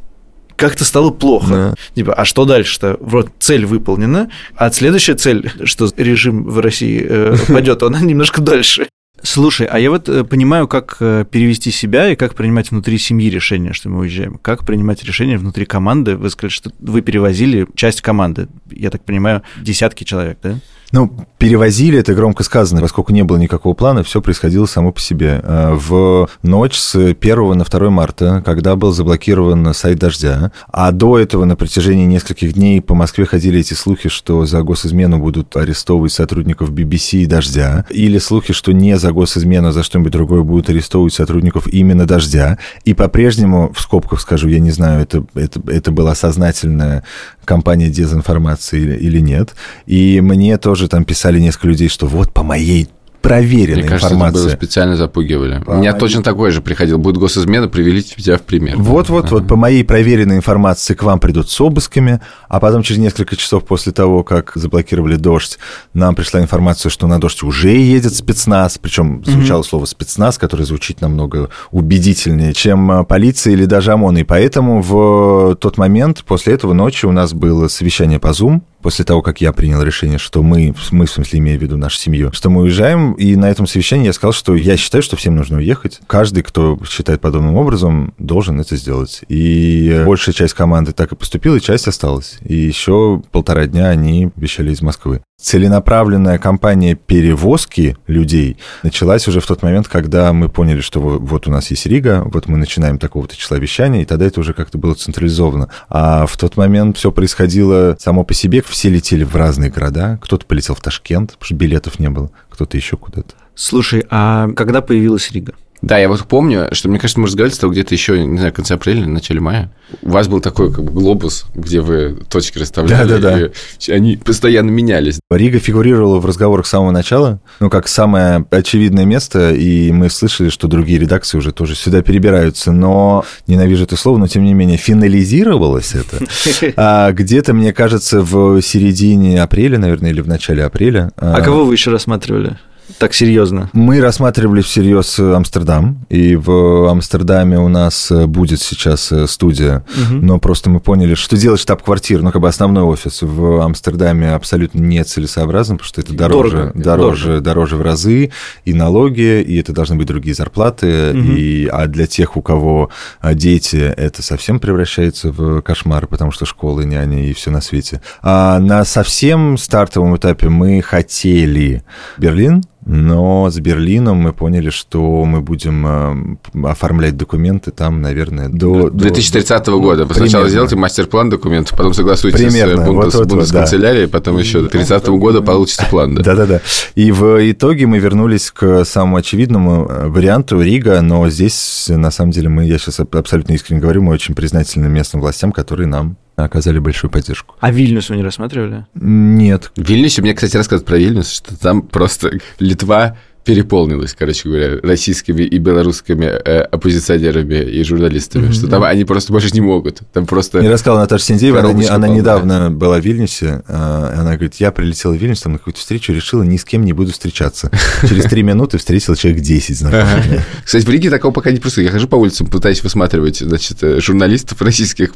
как-то 0.59 0.83
стало 0.83 1.09
плохо. 1.09 1.49
Да. 1.49 1.75
Типа, 1.95 2.13
а 2.13 2.25
что 2.25 2.45
дальше-то? 2.45 2.97
Вот 2.99 3.31
цель 3.39 3.65
выполнена, 3.65 4.29
а 4.55 4.69
следующая 4.71 5.15
цель, 5.15 5.51
что 5.63 5.89
режим 5.97 6.43
в 6.43 6.59
России 6.59 7.05
э, 7.07 7.35
пойдет, 7.47 7.81
она 7.81 8.01
немножко 8.01 8.41
дальше. 8.41 8.87
Слушай, 9.21 9.67
а 9.67 9.79
я 9.79 9.89
вот 9.89 10.07
э, 10.07 10.23
понимаю, 10.23 10.67
как 10.67 10.97
э, 10.99 11.25
перевести 11.29 11.71
себя 11.71 12.09
и 12.09 12.15
как 12.15 12.35
принимать 12.35 12.71
внутри 12.71 12.97
семьи 12.97 13.29
решение, 13.29 13.73
что 13.73 13.89
мы 13.89 13.99
уезжаем. 13.99 14.37
Как 14.41 14.65
принимать 14.65 15.03
решение 15.03 15.37
внутри 15.37 15.65
команды? 15.65 16.15
Вы 16.15 16.29
сказали, 16.29 16.51
что 16.51 16.71
вы 16.79 17.01
перевозили 17.01 17.67
часть 17.75 18.01
команды. 18.01 18.47
Я 18.69 18.89
так 18.89 19.03
понимаю, 19.03 19.43
десятки 19.61 20.03
человек, 20.03 20.39
да? 20.43 20.59
Ну, 20.91 21.25
перевозили, 21.39 21.97
это 21.97 22.13
громко 22.13 22.43
сказано, 22.43 22.81
поскольку 22.81 23.13
не 23.13 23.23
было 23.23 23.37
никакого 23.37 23.73
плана, 23.73 24.03
все 24.03 24.21
происходило 24.21 24.65
само 24.65 24.91
по 24.91 24.99
себе. 24.99 25.39
Э, 25.41 25.73
в 25.73 26.29
ночь 26.43 26.77
с 26.77 26.95
1 26.95 27.57
на 27.57 27.63
2 27.63 27.89
марта, 27.89 28.43
когда 28.45 28.75
был 28.75 28.91
заблокирован 28.91 29.73
сайт 29.73 29.99
«Дождя», 29.99 30.51
а 30.67 30.91
до 30.91 31.17
этого 31.17 31.45
на 31.45 31.55
протяжении 31.55 32.05
нескольких 32.05 32.53
дней 32.53 32.81
по 32.81 32.93
Москве 32.93 33.25
ходили 33.25 33.61
эти 33.61 33.73
слухи, 33.73 34.09
что 34.09 34.45
за 34.45 34.61
госизмену 34.63 35.17
будут 35.17 35.55
арестовывать 35.55 36.11
сотрудников 36.11 36.71
BBC 36.71 37.19
и 37.19 37.25
«Дождя», 37.25 37.85
или 37.89 38.17
слухи, 38.17 38.51
что 38.51 38.73
не 38.73 38.97
за 38.97 39.13
госизмену, 39.13 39.69
а 39.69 39.71
за 39.71 39.83
что-нибудь 39.83 40.11
другое 40.11 40.43
будут 40.43 40.69
арестовывать 40.69 41.13
сотрудников 41.13 41.67
именно 41.67 42.05
«Дождя», 42.05 42.57
и 42.83 42.93
по-прежнему, 42.93 43.71
в 43.73 43.79
скобках 43.79 44.19
скажу, 44.19 44.49
я 44.49 44.59
не 44.59 44.71
знаю, 44.71 45.03
это, 45.03 45.23
это, 45.35 45.61
это 45.71 45.91
была 45.91 46.15
сознательная 46.15 47.05
кампания 47.45 47.89
дезинформации 47.89 48.81
или, 48.81 48.95
или 48.97 49.19
нет, 49.19 49.55
и 49.85 50.19
мне 50.21 50.57
тоже 50.57 50.89
там 50.89 51.05
писали 51.05 51.28
несколько 51.37 51.67
людей, 51.67 51.89
что 51.89 52.07
вот 52.07 52.33
по 52.33 52.43
моей 52.43 52.89
проверенная 53.21 53.81
Мне 53.81 53.89
кажется, 53.89 54.13
информация. 54.13 54.39
Это 54.39 54.49
было 54.49 54.55
специально 54.55 54.95
запугивали. 54.95 55.61
По 55.63 55.71
У 55.71 55.73
меня 55.75 55.91
моей- 55.91 55.99
точно 55.99 56.23
такой 56.23 56.51
же 56.51 56.61
приходил. 56.61 56.97
Будет 56.97 57.17
госизмена, 57.17 57.67
привели 57.67 58.01
тебя 58.01 58.37
в 58.37 58.41
пример. 58.41 58.77
Вот-вот, 58.77 59.31
вот 59.31 59.47
по 59.47 59.55
моей 59.55 59.83
проверенной 59.83 60.37
информации 60.37 60.93
к 60.93 61.03
вам 61.03 61.19
придут 61.19 61.49
с 61.49 61.61
обысками, 61.61 62.21
а 62.47 62.59
потом 62.59 62.81
через 62.81 62.99
несколько 63.01 63.35
часов 63.35 63.65
после 63.65 63.91
того, 63.91 64.23
как 64.23 64.53
заблокировали 64.55 65.15
дождь, 65.15 65.59
нам 65.93 66.15
пришла 66.15 66.39
информация, 66.39 66.89
что 66.89 67.07
на 67.07 67.19
дождь 67.19 67.43
уже 67.43 67.69
едет 67.69 68.13
спецназ, 68.15 68.77
причем 68.77 69.23
звучало 69.25 69.63
слово 69.63 69.85
спецназ, 69.85 70.37
которое 70.37 70.63
звучит 70.63 71.01
намного 71.01 71.49
убедительнее, 71.71 72.53
чем 72.53 72.89
а, 72.91 73.03
полиция 73.03 73.53
или 73.53 73.65
даже 73.65 73.91
ОМОН. 73.91 74.19
И 74.19 74.23
поэтому 74.23 74.81
в 74.81 75.55
тот 75.55 75.77
момент, 75.77 76.23
после 76.25 76.53
этого 76.53 76.73
ночи, 76.73 77.05
у 77.05 77.11
нас 77.11 77.33
было 77.33 77.67
совещание 77.67 78.19
по 78.19 78.27
Zoom, 78.27 78.61
после 78.81 79.05
того, 79.05 79.21
как 79.21 79.41
я 79.41 79.51
принял 79.53 79.81
решение, 79.81 80.17
что 80.17 80.43
мы, 80.43 80.73
мы 80.91 81.05
в 81.05 81.11
смысле 81.11 81.39
имею 81.39 81.59
в 81.59 81.61
виду 81.61 81.77
нашу 81.77 81.97
семью, 81.97 82.31
что 82.33 82.49
мы 82.49 82.61
уезжаем, 82.63 83.13
и 83.13 83.35
на 83.35 83.49
этом 83.49 83.67
совещании 83.67 84.05
я 84.05 84.13
сказал, 84.13 84.33
что 84.33 84.55
я 84.55 84.77
считаю, 84.77 85.01
что 85.01 85.15
всем 85.15 85.35
нужно 85.35 85.57
уехать. 85.57 85.99
Каждый, 86.07 86.43
кто 86.43 86.79
считает 86.89 87.21
подобным 87.21 87.55
образом, 87.55 88.13
должен 88.17 88.59
это 88.59 88.75
сделать. 88.75 89.21
И 89.27 90.03
большая 90.05 90.33
часть 90.33 90.53
команды 90.53 90.91
так 90.91 91.11
и 91.11 91.15
поступила, 91.15 91.55
и 91.55 91.61
часть 91.61 91.87
осталась. 91.87 92.37
И 92.43 92.55
еще 92.55 93.21
полтора 93.31 93.67
дня 93.67 93.89
они 93.89 94.29
вещали 94.35 94.71
из 94.71 94.81
Москвы. 94.81 95.21
Целенаправленная 95.39 96.37
кампания 96.37 96.95
перевозки 96.95 97.95
людей 98.07 98.57
началась 98.83 99.25
уже 99.27 99.39
в 99.39 99.47
тот 99.47 99.63
момент, 99.63 99.87
когда 99.87 100.33
мы 100.33 100.49
поняли, 100.49 100.81
что 100.81 100.99
во- 100.99 101.17
вот 101.17 101.47
у 101.47 101.51
нас 101.51 101.71
есть 101.71 101.85
Рига, 101.85 102.23
вот 102.25 102.47
мы 102.47 102.57
начинаем 102.57 102.97
такого-то 102.97 103.37
числа 103.37 103.57
вещания, 103.57 104.01
и 104.01 104.05
тогда 104.05 104.25
это 104.25 104.41
уже 104.41 104.53
как-то 104.53 104.77
было 104.77 104.95
централизовано. 104.95 105.69
А 105.87 106.25
в 106.25 106.37
тот 106.37 106.57
момент 106.57 106.97
все 106.97 107.11
происходило 107.13 107.95
само 107.99 108.25
по 108.25 108.33
себе, 108.33 108.61
все 108.61 108.89
летели 108.89 109.23
в 109.23 109.33
разные 109.35 109.71
города, 109.71 110.19
кто-то 110.21 110.45
полетел 110.45 110.75
в 110.75 110.81
Ташкент, 110.81 111.31
потому 111.31 111.45
что 111.45 111.55
билетов 111.55 111.99
не 111.99 112.09
было, 112.09 112.31
кто-то 112.49 112.75
еще 112.75 112.97
куда-то. 112.97 113.33
Слушай, 113.55 114.05
а 114.09 114.49
когда 114.55 114.81
появилась 114.81 115.31
Рига? 115.31 115.53
Да, 115.81 115.97
я 115.97 116.09
вот 116.09 116.25
помню, 116.25 116.67
что, 116.73 116.89
мне 116.89 116.99
кажется, 116.99 117.19
мы 117.19 117.27
разговаривали 117.27 117.55
с 117.55 117.59
тобой 117.59 117.73
где-то 117.73 117.95
еще, 117.95 118.25
не 118.25 118.37
знаю, 118.37 118.51
в 118.51 118.55
конце 118.55 118.73
апреля, 118.75 119.05
начале 119.05 119.39
мая. 119.39 119.71
У 120.01 120.09
вас 120.09 120.27
был 120.27 120.41
такой 120.41 120.73
как 120.73 120.83
бы 120.83 120.91
глобус, 120.91 121.45
где 121.55 121.79
вы 121.81 122.17
точки 122.29 122.57
расставляли, 122.57 123.07
Да-да-да. 123.07 123.49
и 123.87 123.91
они 123.91 124.17
постоянно 124.17 124.69
менялись. 124.69 125.19
Рига 125.31 125.59
фигурировала 125.59 126.19
в 126.19 126.25
разговорах 126.25 126.67
с 126.67 126.69
самого 126.69 126.91
начала, 126.91 127.39
ну, 127.59 127.69
как 127.69 127.87
самое 127.87 128.45
очевидное 128.51 129.05
место, 129.05 129.51
и 129.51 129.91
мы 129.91 130.09
слышали, 130.09 130.49
что 130.49 130.67
другие 130.67 130.99
редакции 130.99 131.37
уже 131.37 131.51
тоже 131.53 131.75
сюда 131.75 132.01
перебираются, 132.01 132.71
но, 132.71 133.23
ненавижу 133.47 133.85
это 133.85 133.95
слово, 133.95 134.17
но, 134.17 134.27
тем 134.27 134.43
не 134.43 134.53
менее, 134.53 134.77
финализировалось 134.77 135.95
это 135.95 136.25
а, 136.75 137.11
где-то, 137.11 137.53
мне 137.53 137.71
кажется, 137.73 138.21
в 138.21 138.61
середине 138.61 139.41
апреля, 139.41 139.79
наверное, 139.79 140.11
или 140.11 140.21
в 140.21 140.27
начале 140.27 140.63
апреля. 140.65 141.11
А 141.15 141.41
кого 141.41 141.65
вы 141.65 141.73
еще 141.73 141.91
рассматривали? 141.91 142.57
Так 142.97 143.13
серьезно. 143.13 143.69
Мы 143.73 144.01
рассматривали 144.01 144.61
всерьез 144.61 145.19
э, 145.19 145.33
Амстердам, 145.35 146.05
и 146.09 146.35
в 146.35 146.89
Амстердаме 146.89 147.59
у 147.59 147.67
нас 147.67 148.09
э, 148.11 148.25
будет 148.25 148.61
сейчас 148.61 149.11
э, 149.11 149.27
студия, 149.27 149.85
Мгм. 149.95 150.25
но 150.25 150.39
просто 150.39 150.69
мы 150.69 150.79
поняли, 150.79 151.13
что 151.13 151.37
делать 151.37 151.59
штаб-квартиру, 151.61 152.23
ну, 152.23 152.31
как 152.31 152.41
бы 152.41 152.47
основной 152.47 152.83
офис 152.83 153.21
в 153.21 153.61
Амстердаме 153.61 154.31
абсолютно 154.33 154.79
нецелесообразно, 154.79 155.75
потому 155.75 155.87
что 155.87 156.01
это 156.01 156.13
дороже, 156.13 156.49
Дорого. 156.57 156.73
дороже, 156.83 157.41
дороже, 157.41 157.75
в 157.77 157.81
разы, 157.81 158.31
и 158.65 158.73
налоги, 158.73 159.41
и 159.41 159.59
это 159.59 159.71
должны 159.71 159.95
быть 159.95 160.07
другие 160.07 160.33
зарплаты, 160.33 161.13
Мгм. 161.13 161.35
и, 161.35 161.65
а 161.67 161.87
для 161.87 162.07
тех, 162.07 162.35
у 162.37 162.41
кого 162.41 162.89
а, 163.21 163.33
дети, 163.33 163.77
это 163.77 164.23
совсем 164.23 164.59
превращается 164.59 165.31
в 165.31 165.61
кошмар, 165.61 166.07
потому 166.07 166.31
что 166.31 166.45
школы, 166.45 166.85
няни 166.85 167.29
и 167.29 167.33
все 167.33 167.51
на 167.51 167.61
свете. 167.61 168.01
А 168.21 168.59
на 168.59 168.83
совсем 168.83 169.57
стартовом 169.57 170.15
этапе 170.17 170.49
мы 170.49 170.81
хотели 170.81 171.83
Берлин, 172.17 172.63
но 172.85 173.49
с 173.49 173.59
Берлином 173.59 174.17
мы 174.17 174.33
поняли, 174.33 174.69
что 174.69 175.25
мы 175.25 175.41
будем 175.41 176.37
э, 176.55 176.67
оформлять 176.67 177.17
документы 177.17 177.71
там, 177.71 178.01
наверное, 178.01 178.49
до... 178.49 178.89
до- 178.89 178.91
2030 178.91 179.67
года. 179.67 180.05
Вы 180.05 180.13
сначала 180.13 180.43
Примерно. 180.43 180.49
сделайте 180.49 180.75
мастер-план 180.77 181.29
документов, 181.29 181.77
потом 181.77 181.93
согласуйтесь 181.93 182.39
Примерно, 182.39 182.85
с 182.85 182.87
вот, 182.87 183.05
вот, 183.05 183.13
вот, 183.13 183.27
Бундесканцелярией, 183.27 184.07
потом 184.07 184.37
еще 184.37 184.61
до 184.61 184.69
30 184.69 185.07
года 185.07 185.41
получится 185.41 185.85
план. 185.89 186.15
Да. 186.15 186.23
Да-да-да. 186.23 186.61
И 186.95 187.11
в 187.11 187.51
итоге 187.51 187.85
мы 187.85 187.99
вернулись 187.99 188.49
к 188.51 188.85
самому 188.85 189.17
очевидному 189.17 189.85
э, 189.87 190.07
варианту 190.07 190.61
Рига, 190.61 191.01
но 191.01 191.29
здесь, 191.29 191.87
на 191.89 192.11
самом 192.11 192.31
деле, 192.31 192.49
мы, 192.49 192.65
я 192.65 192.77
сейчас 192.77 192.99
абсолютно 192.99 193.53
искренне 193.53 193.81
говорю, 193.81 194.01
мы 194.03 194.13
очень 194.13 194.35
признательны 194.35 194.87
местным 194.87 195.21
властям, 195.21 195.51
которые 195.51 195.87
нам 195.87 196.17
оказали 196.43 196.79
большую 196.79 197.11
поддержку. 197.11 197.55
А 197.59 197.71
Вильнюс 197.71 198.09
вы 198.09 198.17
не 198.17 198.23
рассматривали? 198.23 198.85
Нет. 198.93 199.71
В 199.75 199.87
Вильнюсе, 199.87 200.21
мне, 200.21 200.33
кстати, 200.33 200.57
рассказывают 200.57 200.87
про 200.87 200.97
Вильнюс, 200.97 201.31
что 201.31 201.57
там 201.59 201.81
просто 201.81 202.31
Литва 202.59 203.17
переполнилась, 203.53 204.15
короче 204.17 204.47
говоря, 204.47 204.77
российскими 204.83 205.41
и 205.41 205.57
белорусскими 205.57 206.25
э, 206.25 206.61
оппозиционерами 206.61 207.55
и 207.55 207.83
журналистами, 207.83 208.51
что 208.51 208.67
там 208.67 208.83
они 208.83 209.05
просто 209.05 209.33
больше 209.33 209.49
не 209.53 209.61
могут. 209.61 210.01
Там 210.13 210.27
просто... 210.27 210.59
Мне 210.59 210.69
рассказала 210.69 210.99
Наташа 210.99 211.25
Синдеева, 211.25 211.59
она, 211.59 211.73
не- 211.73 211.85
она 211.85 212.07
недавно 212.07 212.69
была 212.69 212.99
в 212.99 213.03
Вильнюсе, 213.03 213.63
а, 213.67 214.13
она 214.15 214.33
говорит, 214.33 214.55
я 214.55 214.71
прилетела 214.71 215.13
в 215.13 215.17
Вильнюс, 215.17 215.41
там 215.41 215.53
на 215.53 215.57
какую-то 215.57 215.79
встречу, 215.79 216.13
решила, 216.13 216.43
ни 216.43 216.57
с 216.57 216.63
кем 216.63 216.85
не 216.85 216.93
буду 216.93 217.11
встречаться. 217.11 217.71
Через 218.07 218.25
три 218.25 218.43
минуты 218.43 218.77
встретила 218.77 219.15
человек 219.17 219.41
10 219.41 219.77
знакомых. 219.79 220.43
Кстати, 220.63 220.85
в 220.85 220.89
Риге 220.89 221.09
такого 221.09 221.31
пока 221.31 221.49
не 221.51 221.57
происходит. 221.57 221.87
Я 221.89 221.93
хожу 221.93 222.07
по 222.07 222.17
улицам, 222.17 222.45
пытаюсь 222.45 222.83
высматривать, 222.83 223.39
значит, 223.39 223.81
э, 223.81 223.99
журналистов 223.99 224.61
российских. 224.61 225.13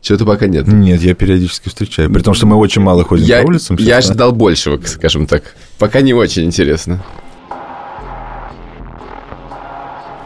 Чего-то 0.00 0.24
пока 0.24 0.46
нет. 0.46 0.68
Нет, 0.68 1.02
я 1.02 1.14
периодически 1.14 1.68
встречаю. 1.68 2.08
При 2.12 2.22
том, 2.22 2.34
что 2.34 2.46
мы 2.46 2.54
очень 2.54 2.82
мало 2.82 3.02
ходим 3.02 3.42
по 3.42 3.48
улицам. 3.48 3.76
я 3.80 3.96
ожидал 3.96 4.30
большего, 4.30 4.80
скажем 4.86 5.26
так. 5.26 5.42
Пока 5.78 6.02
не 6.02 6.14
очень 6.14 6.44
интересно. 6.44 7.02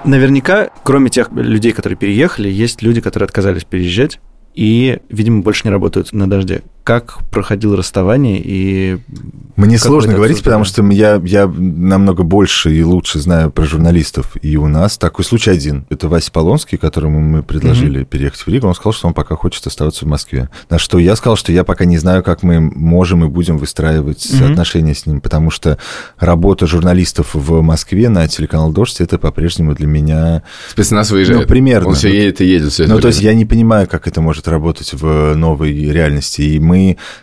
Наверняка, 0.04 0.70
кроме 0.84 1.10
тех 1.10 1.30
людей, 1.32 1.72
которые 1.72 1.96
переехали, 1.96 2.48
есть 2.48 2.82
люди, 2.82 3.00
которые 3.00 3.26
отказались 3.26 3.64
переезжать 3.64 4.20
и, 4.54 4.98
видимо, 5.08 5.42
больше 5.42 5.66
не 5.66 5.70
работают 5.70 6.12
на 6.12 6.28
дожде. 6.28 6.62
Как 6.88 7.18
проходило 7.30 7.76
расставание 7.76 8.40
и 8.42 8.96
Мне 9.56 9.76
сложно 9.76 10.14
говорить, 10.14 10.42
потому 10.42 10.64
что 10.64 10.82
я, 10.90 11.20
я 11.22 11.46
намного 11.46 12.22
больше 12.22 12.74
и 12.74 12.82
лучше 12.82 13.20
знаю 13.20 13.50
про 13.50 13.66
журналистов. 13.66 14.38
И 14.40 14.56
у 14.56 14.68
нас 14.68 14.96
такой 14.96 15.22
случай 15.26 15.50
один. 15.50 15.84
Это 15.90 16.08
Вася 16.08 16.32
Полонский, 16.32 16.78
которому 16.78 17.20
мы 17.20 17.42
предложили 17.42 18.04
переехать 18.04 18.40
в 18.40 18.48
Ригу. 18.48 18.68
Он 18.68 18.74
сказал, 18.74 18.94
что 18.94 19.06
он 19.06 19.12
пока 19.12 19.36
хочет 19.36 19.66
оставаться 19.66 20.06
в 20.06 20.08
Москве. 20.08 20.48
На 20.70 20.78
что 20.78 20.98
я 20.98 21.14
сказал, 21.14 21.36
что 21.36 21.52
я 21.52 21.62
пока 21.62 21.84
не 21.84 21.98
знаю, 21.98 22.22
как 22.22 22.42
мы 22.42 22.58
можем 22.58 23.22
и 23.22 23.28
будем 23.28 23.58
выстраивать 23.58 24.26
Мгм. 24.32 24.52
отношения 24.52 24.94
с 24.94 25.04
ним, 25.04 25.20
потому 25.20 25.50
что 25.50 25.76
работа 26.18 26.66
журналистов 26.66 27.34
в 27.34 27.60
Москве 27.60 28.08
на 28.08 28.26
телеканал 28.28 28.72
«Дождь» 28.72 29.02
это 29.02 29.18
по-прежнему 29.18 29.74
для 29.74 29.86
меня... 29.86 30.42
Спецназ 30.70 31.10
выезжает. 31.10 31.42
Ну, 31.42 31.46
примерно. 31.46 31.88
Он 31.88 31.94
все 31.94 32.08
едет 32.08 32.40
и 32.40 32.46
едет. 32.46 32.72
Все 32.72 32.86
Ну, 32.86 32.98
то 32.98 33.08
есть 33.08 33.20
я 33.20 33.34
не 33.34 33.44
понимаю, 33.44 33.86
как 33.86 34.08
это 34.08 34.22
может 34.22 34.48
работать 34.48 34.94
в 34.94 35.34
новой 35.34 35.74
реальности. 35.92 36.40
И 36.40 36.58
мы 36.58 36.77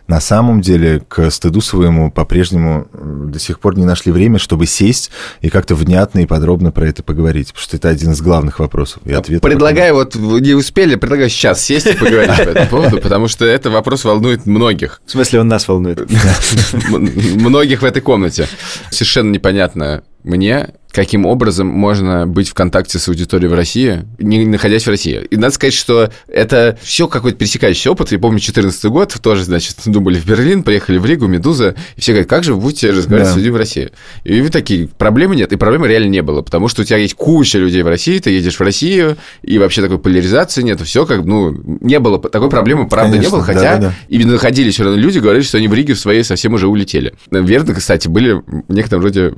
на 0.07 0.19
самом 0.19 0.61
деле 0.61 1.01
к 1.07 1.29
стыду 1.31 1.61
своему 1.61 2.11
по-прежнему 2.11 2.87
э, 2.93 3.23
до 3.27 3.39
сих 3.39 3.59
пор 3.59 3.77
не 3.77 3.85
нашли 3.85 4.11
время, 4.11 4.39
чтобы 4.39 4.65
сесть 4.65 5.11
и 5.41 5.49
как-то 5.49 5.75
внятно 5.75 6.19
и 6.19 6.25
подробно 6.25 6.71
про 6.71 6.87
это 6.87 7.03
поговорить. 7.03 7.47
Потому 7.47 7.63
что 7.63 7.77
это 7.77 7.89
один 7.89 8.11
из 8.11 8.21
главных 8.21 8.59
вопросов. 8.59 9.01
И 9.05 9.13
ответ 9.13 9.41
Предлагаю, 9.41 9.95
вот 9.95 10.15
вы 10.15 10.41
не 10.41 10.53
успели, 10.53 10.95
предлагаю 10.95 11.29
сейчас 11.29 11.61
сесть 11.63 11.87
и 11.87 11.93
поговорить 11.93 12.35
по 12.37 12.41
этому 12.41 12.67
поводу, 12.67 13.01
потому 13.01 13.27
что 13.27 13.45
это 13.45 13.69
вопрос 13.69 14.03
волнует 14.03 14.45
многих. 14.45 15.01
В 15.05 15.11
смысле, 15.11 15.41
он 15.41 15.47
нас 15.47 15.67
волнует. 15.67 15.99
Многих 16.89 17.81
в 17.81 17.85
этой 17.85 18.01
комнате. 18.01 18.47
Совершенно 18.89 19.31
непонятно, 19.31 20.03
мне, 20.25 20.73
каким 20.95 21.25
образом 21.25 21.67
можно 21.67 22.25
быть 22.25 22.47
в 22.47 22.53
контакте 22.53 22.99
с 22.99 23.07
аудиторией 23.09 23.49
в 23.49 23.53
России, 23.53 24.05
не 24.17 24.45
находясь 24.45 24.85
в 24.85 24.89
России. 24.89 25.27
И 25.29 25.35
надо 25.35 25.53
сказать, 25.53 25.73
что 25.73 26.09
это 26.27 26.79
все 26.81 27.07
какой-то 27.07 27.37
пересекающий 27.37 27.91
опыт. 27.91 28.13
Я 28.13 28.19
помню, 28.19 28.39
14 28.39 28.85
год, 28.85 29.13
тоже, 29.21 29.43
значит, 29.43 29.75
думали 29.85 30.19
в 30.19 30.25
Берлин, 30.25 30.63
приехали 30.63 30.97
в 30.97 31.05
Ригу, 31.05 31.27
Медуза, 31.27 31.75
и 31.97 32.01
все 32.01 32.13
говорят, 32.13 32.29
как 32.29 32.45
же 32.45 32.53
вы 32.53 32.61
будете 32.61 32.91
разговаривать 32.91 33.27
да. 33.27 33.33
с 33.33 33.35
людьми 33.35 33.51
в 33.51 33.57
России? 33.57 33.91
И 34.23 34.39
вы 34.39 34.49
такие, 34.49 34.87
проблемы 34.87 35.35
нет. 35.35 35.51
И 35.51 35.57
проблемы 35.57 35.89
реально 35.89 36.07
не 36.07 36.21
было, 36.21 36.41
потому 36.41 36.69
что 36.69 36.81
у 36.81 36.85
тебя 36.85 36.97
есть 36.97 37.15
куча 37.15 37.59
людей 37.59 37.83
в 37.83 37.87
России, 37.87 38.17
ты 38.19 38.31
едешь 38.31 38.57
в 38.57 38.61
Россию, 38.61 39.17
и 39.43 39.59
вообще 39.59 39.81
такой 39.81 39.99
поляризации 39.99 40.61
нет, 40.61 40.79
все 40.81 41.05
как, 41.05 41.25
ну, 41.25 41.53
не 41.81 41.99
было, 41.99 42.19
такой 42.19 42.49
проблемы, 42.49 42.87
правда, 42.87 43.11
Конечно, 43.11 43.29
не 43.29 43.31
было, 43.35 43.43
хотя 43.43 43.59
да, 43.59 43.75
да, 43.75 43.87
да. 43.87 43.93
именно 44.07 44.33
находились 44.33 44.75
все 44.75 44.83
равно 44.83 44.97
люди, 44.97 45.19
говорили, 45.19 45.43
что 45.43 45.57
они 45.57 45.67
в 45.67 45.73
Риге 45.73 45.93
в 45.93 45.99
своей 45.99 46.23
совсем 46.23 46.53
уже 46.53 46.67
улетели. 46.67 47.13
Верно, 47.31 47.73
кстати, 47.73 48.07
были 48.07 48.33
в 48.33 48.73
некотором 48.73 49.03
роде 49.03 49.33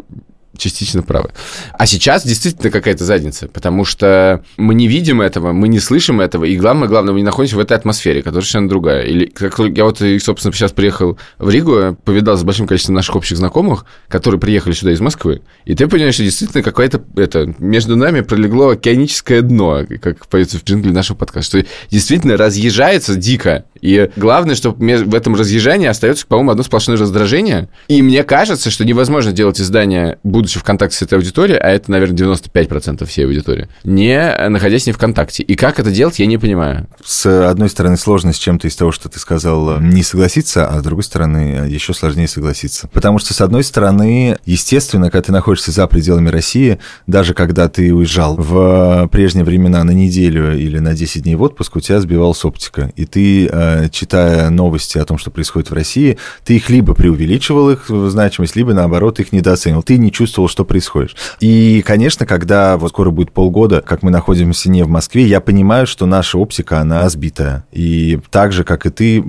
частично 0.57 1.03
правы. 1.03 1.31
А 1.73 1.85
сейчас 1.85 2.25
действительно 2.25 2.71
какая-то 2.71 3.03
задница, 3.03 3.47
потому 3.47 3.85
что 3.85 4.43
мы 4.57 4.75
не 4.75 4.87
видим 4.87 5.21
этого, 5.21 5.51
мы 5.51 5.67
не 5.67 5.79
слышим 5.79 6.21
этого, 6.21 6.45
и 6.45 6.55
главное, 6.57 6.87
главное, 6.87 7.13
мы 7.13 7.19
не 7.19 7.25
находимся 7.25 7.55
в 7.57 7.59
этой 7.59 7.77
атмосфере, 7.77 8.21
которая 8.21 8.41
совершенно 8.41 8.69
другая. 8.69 9.03
Или 9.03 9.25
как 9.25 9.59
я 9.59 9.83
вот, 9.83 10.01
собственно, 10.19 10.53
сейчас 10.53 10.71
приехал 10.71 11.17
в 11.37 11.49
Ригу, 11.49 11.97
повидал 12.03 12.37
с 12.37 12.43
большим 12.43 12.67
количеством 12.67 12.95
наших 12.95 13.15
общих 13.15 13.37
знакомых, 13.37 13.85
которые 14.07 14.39
приехали 14.39 14.73
сюда 14.73 14.93
из 14.93 14.99
Москвы, 14.99 15.41
и 15.65 15.75
ты 15.75 15.87
понимаешь, 15.87 16.15
что 16.15 16.23
действительно 16.23 16.63
какое-то, 16.63 17.03
это, 17.15 17.53
между 17.59 17.95
нами 17.95 18.21
пролегло 18.21 18.71
океаническое 18.71 19.41
дно, 19.41 19.85
как 20.01 20.27
поется 20.27 20.57
в 20.57 20.63
джингле 20.63 20.91
нашего 20.91 21.17
подкаста, 21.17 21.59
что 21.59 21.69
действительно 21.89 22.37
разъезжается 22.37 23.15
дико, 23.15 23.65
и 23.81 24.09
главное, 24.15 24.55
что 24.55 24.71
в 24.71 25.15
этом 25.15 25.35
разъезжании 25.35 25.87
остается, 25.87 26.25
по-моему, 26.27 26.51
одно 26.51 26.63
сплошное 26.63 26.97
раздражение, 26.97 27.69
и 27.87 28.01
мне 28.01 28.23
кажется, 28.23 28.69
что 28.69 28.85
невозможно 28.85 29.31
делать 29.31 29.59
издание, 29.59 30.19
будучи 30.23 30.59
в 30.59 30.63
контакте 30.63 30.97
с 30.97 31.01
этой 31.01 31.15
аудиторией, 31.15 31.59
а 31.59 31.69
это, 31.69 31.91
наверное, 31.91 32.17
95% 32.17 33.05
всей 33.05 33.25
аудитории, 33.25 33.67
не 33.83 34.49
находясь 34.49 34.87
не 34.87 34.93
в 34.93 34.97
контакте. 34.97 35.43
И 35.43 35.55
как 35.55 35.79
это 35.79 35.91
делать, 35.91 36.19
я 36.19 36.25
не 36.25 36.37
понимаю. 36.37 36.87
С 37.03 37.49
одной 37.49 37.69
стороны, 37.69 37.97
сложно 37.97 38.33
с 38.33 38.37
чем-то 38.37 38.67
из 38.67 38.75
того, 38.75 38.91
что 38.91 39.09
ты 39.09 39.19
сказал, 39.19 39.79
не 39.79 40.03
согласиться, 40.03 40.67
а 40.67 40.79
с 40.79 40.83
другой 40.83 41.03
стороны, 41.03 41.67
еще 41.67 41.93
сложнее 41.93 42.27
согласиться. 42.27 42.87
Потому 42.93 43.19
что, 43.19 43.33
с 43.33 43.41
одной 43.41 43.63
стороны, 43.63 44.37
естественно, 44.45 45.09
когда 45.09 45.23
ты 45.23 45.31
находишься 45.31 45.71
за 45.71 45.87
пределами 45.87 46.29
России, 46.29 46.79
даже 47.05 47.33
когда 47.33 47.69
ты 47.69 47.93
уезжал 47.93 48.35
в 48.35 49.07
прежние 49.11 49.43
времена 49.43 49.83
на 49.83 49.91
неделю 49.91 50.57
или 50.57 50.79
на 50.79 50.93
10 50.93 51.23
дней 51.23 51.35
в 51.35 51.41
отпуск, 51.41 51.75
у 51.75 51.79
тебя 51.79 51.99
сбивалась 51.99 52.43
оптика. 52.45 52.91
И 52.95 53.05
ты, 53.05 53.47
э, 53.47 53.66
читая 53.91 54.49
новости 54.49 54.97
о 54.97 55.05
том, 55.05 55.17
что 55.17 55.31
происходит 55.31 55.69
в 55.69 55.73
России, 55.73 56.17
ты 56.43 56.55
их 56.55 56.69
либо 56.69 56.93
преувеличивал 56.93 57.69
их 57.69 57.85
значимость, 57.87 58.55
либо, 58.55 58.73
наоборот, 58.73 59.19
их 59.19 59.31
недооценивал. 59.31 59.83
Ты 59.83 59.97
не 59.97 60.11
чувствовал, 60.11 60.49
что 60.49 60.65
происходит. 60.65 61.15
И, 61.39 61.83
конечно, 61.85 62.25
когда 62.25 62.77
вот 62.77 62.89
скоро 62.89 63.11
будет 63.11 63.31
полгода, 63.31 63.81
как 63.81 64.03
мы 64.03 64.11
находимся 64.11 64.69
не 64.69 64.83
в 64.83 64.89
Москве, 64.89 65.23
я 65.25 65.41
понимаю, 65.41 65.87
что 65.87 66.05
наша 66.05 66.37
оптика, 66.37 66.79
она 66.79 67.07
сбитая. 67.09 67.65
И 67.71 68.19
так 68.29 68.51
же, 68.51 68.63
как 68.63 68.85
и 68.85 68.89
ты, 68.89 69.23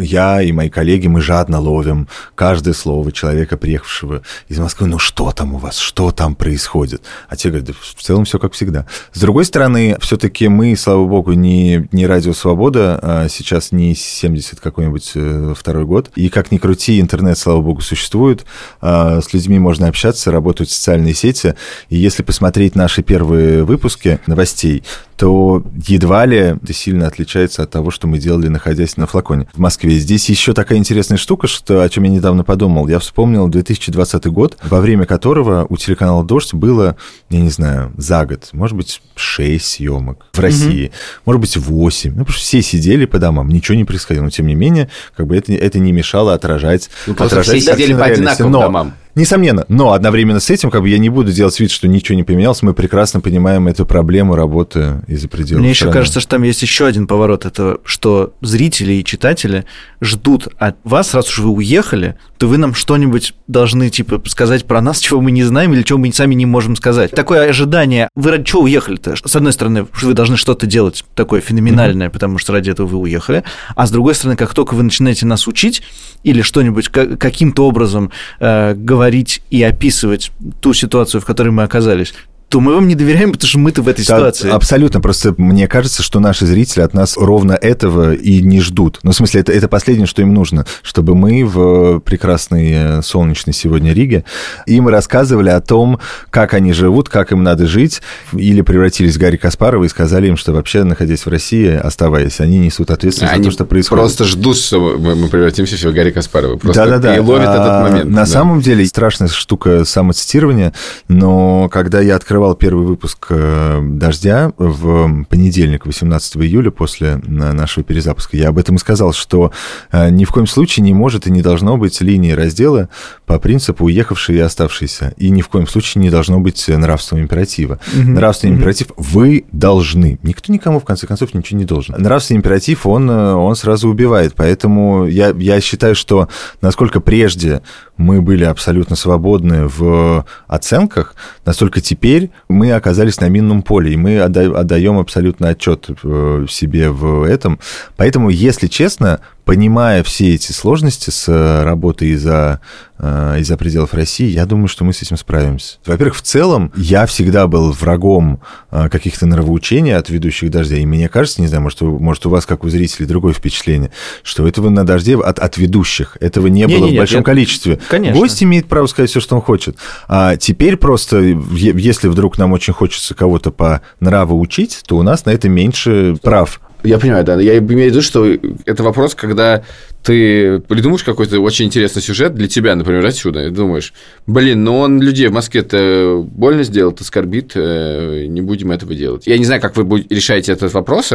я 0.00 0.42
и 0.42 0.52
мои 0.52 0.68
коллеги, 0.68 1.06
мы 1.06 1.20
жадно 1.20 1.60
ловим 1.60 2.08
каждое 2.34 2.74
слово 2.74 3.12
человека, 3.12 3.56
приехавшего 3.56 4.22
из 4.48 4.58
Москвы. 4.58 4.86
Ну 4.86 4.98
что 4.98 5.32
там 5.32 5.54
у 5.54 5.58
вас? 5.58 5.78
Что 5.78 6.10
там 6.10 6.34
происходит? 6.34 7.02
А 7.28 7.36
те 7.36 7.48
говорят, 7.48 7.68
да, 7.68 7.74
в 7.74 8.02
целом 8.02 8.24
все 8.24 8.38
как 8.38 8.52
всегда. 8.52 8.86
С 9.12 9.20
другой 9.20 9.44
стороны, 9.44 9.96
все-таки 10.00 10.48
мы, 10.48 10.76
слава 10.76 11.06
богу, 11.06 11.32
не, 11.32 11.88
не 11.92 12.06
радио 12.06 12.32
«Свобода», 12.32 12.98
а 13.02 13.28
сейчас 13.28 13.65
не 13.72 13.94
70 13.94 14.60
какой-нибудь 14.60 15.12
э, 15.14 15.54
второй 15.56 15.84
год. 15.84 16.10
И 16.14 16.28
как 16.28 16.50
ни 16.50 16.58
крути, 16.58 17.00
интернет, 17.00 17.38
слава 17.38 17.60
богу, 17.60 17.80
существует. 17.80 18.44
А, 18.80 19.20
с 19.20 19.32
людьми 19.32 19.58
можно 19.58 19.88
общаться, 19.88 20.30
работают 20.30 20.70
социальные 20.70 21.14
сети. 21.14 21.54
И 21.88 21.96
если 21.96 22.22
посмотреть 22.22 22.74
наши 22.74 23.02
первые 23.02 23.64
выпуски 23.64 24.20
новостей, 24.26 24.82
то 25.16 25.64
едва 25.86 26.26
ли 26.26 26.36
это 26.36 26.72
сильно 26.72 27.06
отличается 27.06 27.62
от 27.62 27.70
того, 27.70 27.90
что 27.90 28.06
мы 28.06 28.18
делали, 28.18 28.48
находясь 28.48 28.96
на 28.96 29.06
флаконе 29.06 29.48
в 29.54 29.58
Москве. 29.58 29.98
Здесь 29.98 30.28
еще 30.28 30.52
такая 30.52 30.78
интересная 30.78 31.16
штука, 31.16 31.46
что, 31.46 31.82
о 31.82 31.88
чем 31.88 32.04
я 32.04 32.10
недавно 32.10 32.44
подумал. 32.44 32.86
Я 32.88 32.98
вспомнил 32.98 33.48
2020 33.48 34.26
год, 34.26 34.58
во 34.62 34.80
время 34.80 35.06
которого 35.06 35.66
у 35.68 35.76
телеканала 35.76 36.24
«Дождь» 36.24 36.52
было, 36.52 36.96
я 37.30 37.40
не 37.40 37.50
знаю, 37.50 37.92
за 37.96 38.26
год, 38.26 38.50
может 38.52 38.76
быть, 38.76 39.00
6 39.14 39.64
съемок 39.64 40.26
в 40.32 40.38
России, 40.38 40.86
mm-hmm. 40.86 41.20
может 41.24 41.40
быть, 41.40 41.56
8. 41.56 42.10
Ну, 42.10 42.18
потому 42.18 42.32
что 42.32 42.42
все 42.42 42.62
сидели 42.62 43.06
по 43.06 43.18
домам, 43.18 43.48
ничего 43.48 43.76
не 43.76 43.84
происходило. 43.84 44.24
Но, 44.24 44.30
тем 44.30 44.46
не 44.46 44.54
менее, 44.54 44.90
как 45.16 45.26
бы 45.26 45.36
это, 45.36 45.52
это 45.52 45.78
не 45.78 45.92
мешало 45.92 46.34
отражать... 46.34 46.90
Ну, 47.06 47.14
отражать 47.14 47.62
все 47.62 47.72
сидели 47.72 47.94
по 47.94 48.04
одинаковым 48.04 48.52
но, 48.52 48.60
домам. 48.60 48.94
Несомненно. 49.16 49.64
Но 49.68 49.92
одновременно 49.92 50.40
с 50.40 50.50
этим, 50.50 50.70
как 50.70 50.82
бы 50.82 50.90
я 50.90 50.98
не 50.98 51.08
буду 51.08 51.32
делать 51.32 51.58
вид, 51.58 51.70
что 51.70 51.88
ничего 51.88 52.16
не 52.16 52.22
поменялось. 52.22 52.60
Мы 52.60 52.74
прекрасно 52.74 53.20
понимаем 53.20 53.66
эту 53.66 53.86
проблему 53.86 54.36
работы 54.36 55.00
из-за 55.08 55.26
пределов 55.28 55.62
Мне 55.62 55.74
страны. 55.74 55.88
еще 55.88 55.98
кажется, 55.98 56.20
что 56.20 56.28
там 56.32 56.42
есть 56.42 56.60
еще 56.60 56.84
один 56.84 57.06
поворот. 57.06 57.46
Это 57.46 57.78
что 57.84 58.34
зрители 58.42 58.92
и 58.92 59.04
читатели 59.04 59.64
ждут 60.02 60.48
от 60.58 60.76
вас, 60.84 61.14
раз 61.14 61.30
уж 61.30 61.38
вы 61.38 61.50
уехали, 61.50 62.16
то 62.36 62.46
вы 62.46 62.58
нам 62.58 62.74
что-нибудь 62.74 63.32
должны, 63.48 63.88
типа, 63.88 64.22
сказать 64.26 64.66
про 64.66 64.82
нас, 64.82 64.98
чего 64.98 65.22
мы 65.22 65.30
не 65.30 65.44
знаем 65.44 65.72
или 65.72 65.82
чего 65.82 65.98
мы 65.98 66.12
сами 66.12 66.34
не 66.34 66.44
можем 66.44 66.76
сказать. 66.76 67.12
Такое 67.12 67.48
ожидание. 67.48 68.10
Вы 68.14 68.32
ради 68.32 68.44
чего 68.44 68.62
уехали-то? 68.62 69.16
С 69.16 69.34
одной 69.34 69.54
стороны, 69.54 69.86
вы 70.02 70.12
должны 70.12 70.36
что-то 70.36 70.66
делать 70.66 71.06
такое 71.14 71.40
феноменальное, 71.40 72.08
mm-hmm. 72.08 72.12
потому 72.12 72.36
что 72.36 72.52
ради 72.52 72.68
этого 72.68 72.86
вы 72.86 72.98
уехали. 72.98 73.44
А 73.74 73.86
с 73.86 73.90
другой 73.90 74.14
стороны, 74.14 74.36
как 74.36 74.52
только 74.52 74.74
вы 74.74 74.82
начинаете 74.82 75.24
нас 75.24 75.48
учить 75.48 75.82
или 76.22 76.42
что-нибудь 76.42 76.88
каким-то 76.88 77.66
образом 77.66 78.10
э, 78.40 78.74
говорить 78.74 79.05
говорить 79.06 79.40
и 79.50 79.62
описывать 79.62 80.32
ту 80.60 80.74
ситуацию, 80.74 81.20
в 81.20 81.24
которой 81.24 81.50
мы 81.50 81.62
оказались, 81.62 82.12
то 82.48 82.60
мы 82.60 82.74
вам 82.74 82.86
не 82.86 82.94
доверяем, 82.94 83.32
потому 83.32 83.48
что 83.48 83.58
мы-то 83.58 83.82
в 83.82 83.88
этой 83.88 84.06
да, 84.06 84.16
ситуации. 84.16 84.50
Абсолютно. 84.50 85.00
Просто 85.00 85.34
мне 85.36 85.66
кажется, 85.66 86.02
что 86.02 86.20
наши 86.20 86.46
зрители 86.46 86.82
от 86.82 86.94
нас 86.94 87.16
ровно 87.16 87.52
этого 87.52 88.14
и 88.14 88.40
не 88.40 88.60
ждут. 88.60 89.00
Ну, 89.02 89.10
в 89.10 89.16
смысле, 89.16 89.40
это, 89.40 89.52
это 89.52 89.68
последнее, 89.68 90.06
что 90.06 90.22
им 90.22 90.32
нужно, 90.32 90.64
чтобы 90.82 91.16
мы 91.16 91.44
в 91.44 91.98
прекрасной 92.00 92.70
э, 92.70 93.02
солнечной 93.02 93.52
сегодня 93.52 93.92
Риге 93.92 94.24
им 94.66 94.86
рассказывали 94.86 95.50
о 95.50 95.60
том, 95.60 95.98
как 96.30 96.54
они 96.54 96.72
живут, 96.72 97.08
как 97.08 97.32
им 97.32 97.42
надо 97.42 97.66
жить, 97.66 98.00
или 98.32 98.60
превратились 98.60 99.16
в 99.16 99.18
Гарри 99.18 99.38
Каспарова 99.38 99.82
и 99.82 99.88
сказали 99.88 100.28
им, 100.28 100.36
что 100.36 100.52
вообще, 100.52 100.84
находясь 100.84 101.26
в 101.26 101.28
России, 101.28 101.68
оставаясь, 101.74 102.40
они 102.40 102.58
несут 102.58 102.92
ответственность 102.92 103.34
они 103.34 103.42
за 103.42 103.50
то, 103.50 103.54
что 103.54 103.64
происходит. 103.64 104.02
просто 104.02 104.24
ждут, 104.24 104.56
что 104.56 104.78
мы 104.78 105.28
превратимся 105.28 105.76
в 105.88 105.92
Гарри 105.92 106.12
Каспарова. 106.12 106.60
Да-да-да. 106.62 107.16
И 107.16 107.18
ловят 107.18 107.48
а, 107.48 107.54
этот 107.54 107.90
момент. 107.90 108.10
На 108.10 108.20
да. 108.20 108.26
самом 108.26 108.60
деле, 108.60 108.86
страшная 108.86 109.28
штука 109.28 109.84
самоцитирования, 109.84 110.72
но 111.08 111.68
когда 111.68 112.00
я 112.00 112.14
открыл 112.14 112.35
открывал 112.36 112.54
первый 112.54 112.86
выпуск 112.86 113.28
э, 113.30 113.80
«Дождя» 113.82 114.52
в 114.58 115.24
понедельник, 115.24 115.86
18 115.86 116.36
июля, 116.36 116.70
после 116.70 117.16
нашего 117.26 117.82
перезапуска. 117.82 118.36
Я 118.36 118.50
об 118.50 118.58
этом 118.58 118.76
и 118.76 118.78
сказал, 118.78 119.14
что 119.14 119.52
э, 119.90 120.10
ни 120.10 120.26
в 120.26 120.32
коем 120.32 120.46
случае 120.46 120.84
не 120.84 120.92
может 120.92 121.26
и 121.26 121.30
не 121.30 121.40
должно 121.40 121.78
быть 121.78 121.98
линии 122.02 122.32
раздела 122.32 122.90
по 123.24 123.38
принципу 123.38 123.86
«уехавший 123.86 124.36
и 124.36 124.40
оставшийся». 124.40 125.14
И 125.16 125.30
ни 125.30 125.40
в 125.40 125.48
коем 125.48 125.66
случае 125.66 126.02
не 126.02 126.10
должно 126.10 126.38
быть 126.38 126.68
нравственного 126.68 127.24
императива. 127.24 127.80
Угу. 127.94 128.10
Нравственный 128.10 128.52
угу. 128.52 128.58
императив 128.58 128.88
«вы 128.98 129.46
должны». 129.50 130.18
Никто 130.22 130.52
никому, 130.52 130.78
в 130.78 130.84
конце 130.84 131.06
концов, 131.06 131.32
ничего 131.32 131.58
не 131.58 131.64
должен. 131.64 131.94
Нравственный 131.96 132.40
императив, 132.40 132.86
он, 132.86 133.08
э, 133.08 133.32
он 133.32 133.56
сразу 133.56 133.88
убивает. 133.88 134.34
Поэтому 134.36 135.06
я, 135.06 135.32
я 135.38 135.58
считаю, 135.62 135.94
что 135.94 136.28
насколько 136.60 137.00
прежде 137.00 137.62
мы 137.96 138.20
были 138.20 138.44
абсолютно 138.44 138.94
свободны 138.94 139.66
в 139.66 140.26
оценках, 140.48 141.14
настолько 141.46 141.80
теперь 141.80 142.25
мы 142.48 142.72
оказались 142.72 143.20
на 143.20 143.28
минном 143.28 143.62
поле, 143.62 143.92
и 143.92 143.96
мы 143.96 144.20
отдаем 144.20 144.98
абсолютно 144.98 145.48
отчет 145.48 145.88
э, 146.02 146.46
себе 146.48 146.90
в 146.90 147.22
этом. 147.22 147.58
Поэтому, 147.96 148.30
если 148.30 148.66
честно, 148.66 149.20
понимая 149.46 150.02
все 150.02 150.34
эти 150.34 150.50
сложности 150.50 151.10
с 151.10 151.28
э, 151.28 151.62
работой 151.62 152.08
из-за 152.08 152.60
э, 152.98 153.36
из-за 153.38 153.56
пределов 153.56 153.94
России, 153.94 154.28
я 154.28 154.44
думаю, 154.44 154.66
что 154.66 154.84
мы 154.84 154.92
с 154.92 155.02
этим 155.02 155.16
справимся. 155.16 155.78
Во-первых, 155.86 156.16
в 156.16 156.22
целом, 156.22 156.72
я 156.76 157.06
всегда 157.06 157.46
был 157.46 157.70
врагом 157.70 158.40
э, 158.72 158.88
каких-то 158.88 159.24
нравоучений 159.24 159.94
от 159.94 160.10
ведущих 160.10 160.50
дождя. 160.50 160.76
И 160.78 160.84
мне 160.84 161.08
кажется, 161.08 161.40
не 161.40 161.46
знаю, 161.46 161.62
может, 161.62 161.80
может 161.80 162.26
у 162.26 162.30
вас, 162.30 162.44
как 162.44 162.64
у 162.64 162.68
зрителей, 162.68 163.06
другое 163.06 163.32
впечатление, 163.32 163.92
что 164.24 164.48
этого 164.48 164.68
на 164.68 164.84
дожде 164.84 165.16
от, 165.16 165.38
от 165.38 165.56
ведущих, 165.56 166.16
этого 166.18 166.48
не, 166.48 166.64
не 166.64 166.66
было 166.66 166.86
не, 166.86 166.96
в 166.96 166.98
большом 166.98 167.20
я... 167.20 167.24
количестве. 167.24 167.78
Конечно. 167.88 168.18
Гость 168.18 168.42
имеет 168.42 168.66
право 168.66 168.86
сказать 168.88 169.10
все, 169.10 169.20
что 169.20 169.36
он 169.36 169.42
хочет. 169.42 169.76
А 170.08 170.36
теперь 170.36 170.76
просто, 170.76 171.18
если 171.20 172.08
вдруг 172.08 172.36
нам 172.36 172.52
очень 172.52 172.72
хочется 172.72 173.14
кого-то 173.14 173.52
по 173.52 173.80
нраву 174.00 174.40
учить, 174.40 174.82
то 174.88 174.96
у 174.96 175.04
нас 175.04 175.24
на 175.24 175.30
это 175.30 175.48
меньше 175.48 176.16
прав. 176.20 176.60
Я 176.86 176.98
понимаю, 176.98 177.24
да. 177.24 177.40
Я 177.40 177.58
имею 177.58 177.90
в 177.90 177.92
виду, 177.92 178.02
что 178.02 178.26
это 178.64 178.82
вопрос, 178.82 179.14
когда 179.14 179.62
ты 180.06 180.60
придумаешь 180.60 181.02
какой-то 181.02 181.40
очень 181.40 181.66
интересный 181.66 182.00
сюжет 182.00 182.32
для 182.32 182.46
тебя, 182.46 182.76
например, 182.76 183.04
отсюда, 183.04 183.48
и 183.48 183.50
думаешь, 183.50 183.92
блин, 184.28 184.62
ну 184.62 184.78
он 184.78 185.02
людей 185.02 185.26
в 185.26 185.32
Москве-то 185.32 186.24
больно 186.24 186.62
сделал, 186.62 186.96
оскорбит, 186.98 187.52
э, 187.56 188.26
не 188.28 188.40
будем 188.40 188.70
этого 188.70 188.94
делать. 188.94 189.26
Я 189.26 189.36
не 189.36 189.44
знаю, 189.44 189.60
как 189.60 189.76
вы 189.76 190.06
решаете 190.08 190.52
этот 190.52 190.72
вопрос, 190.74 191.12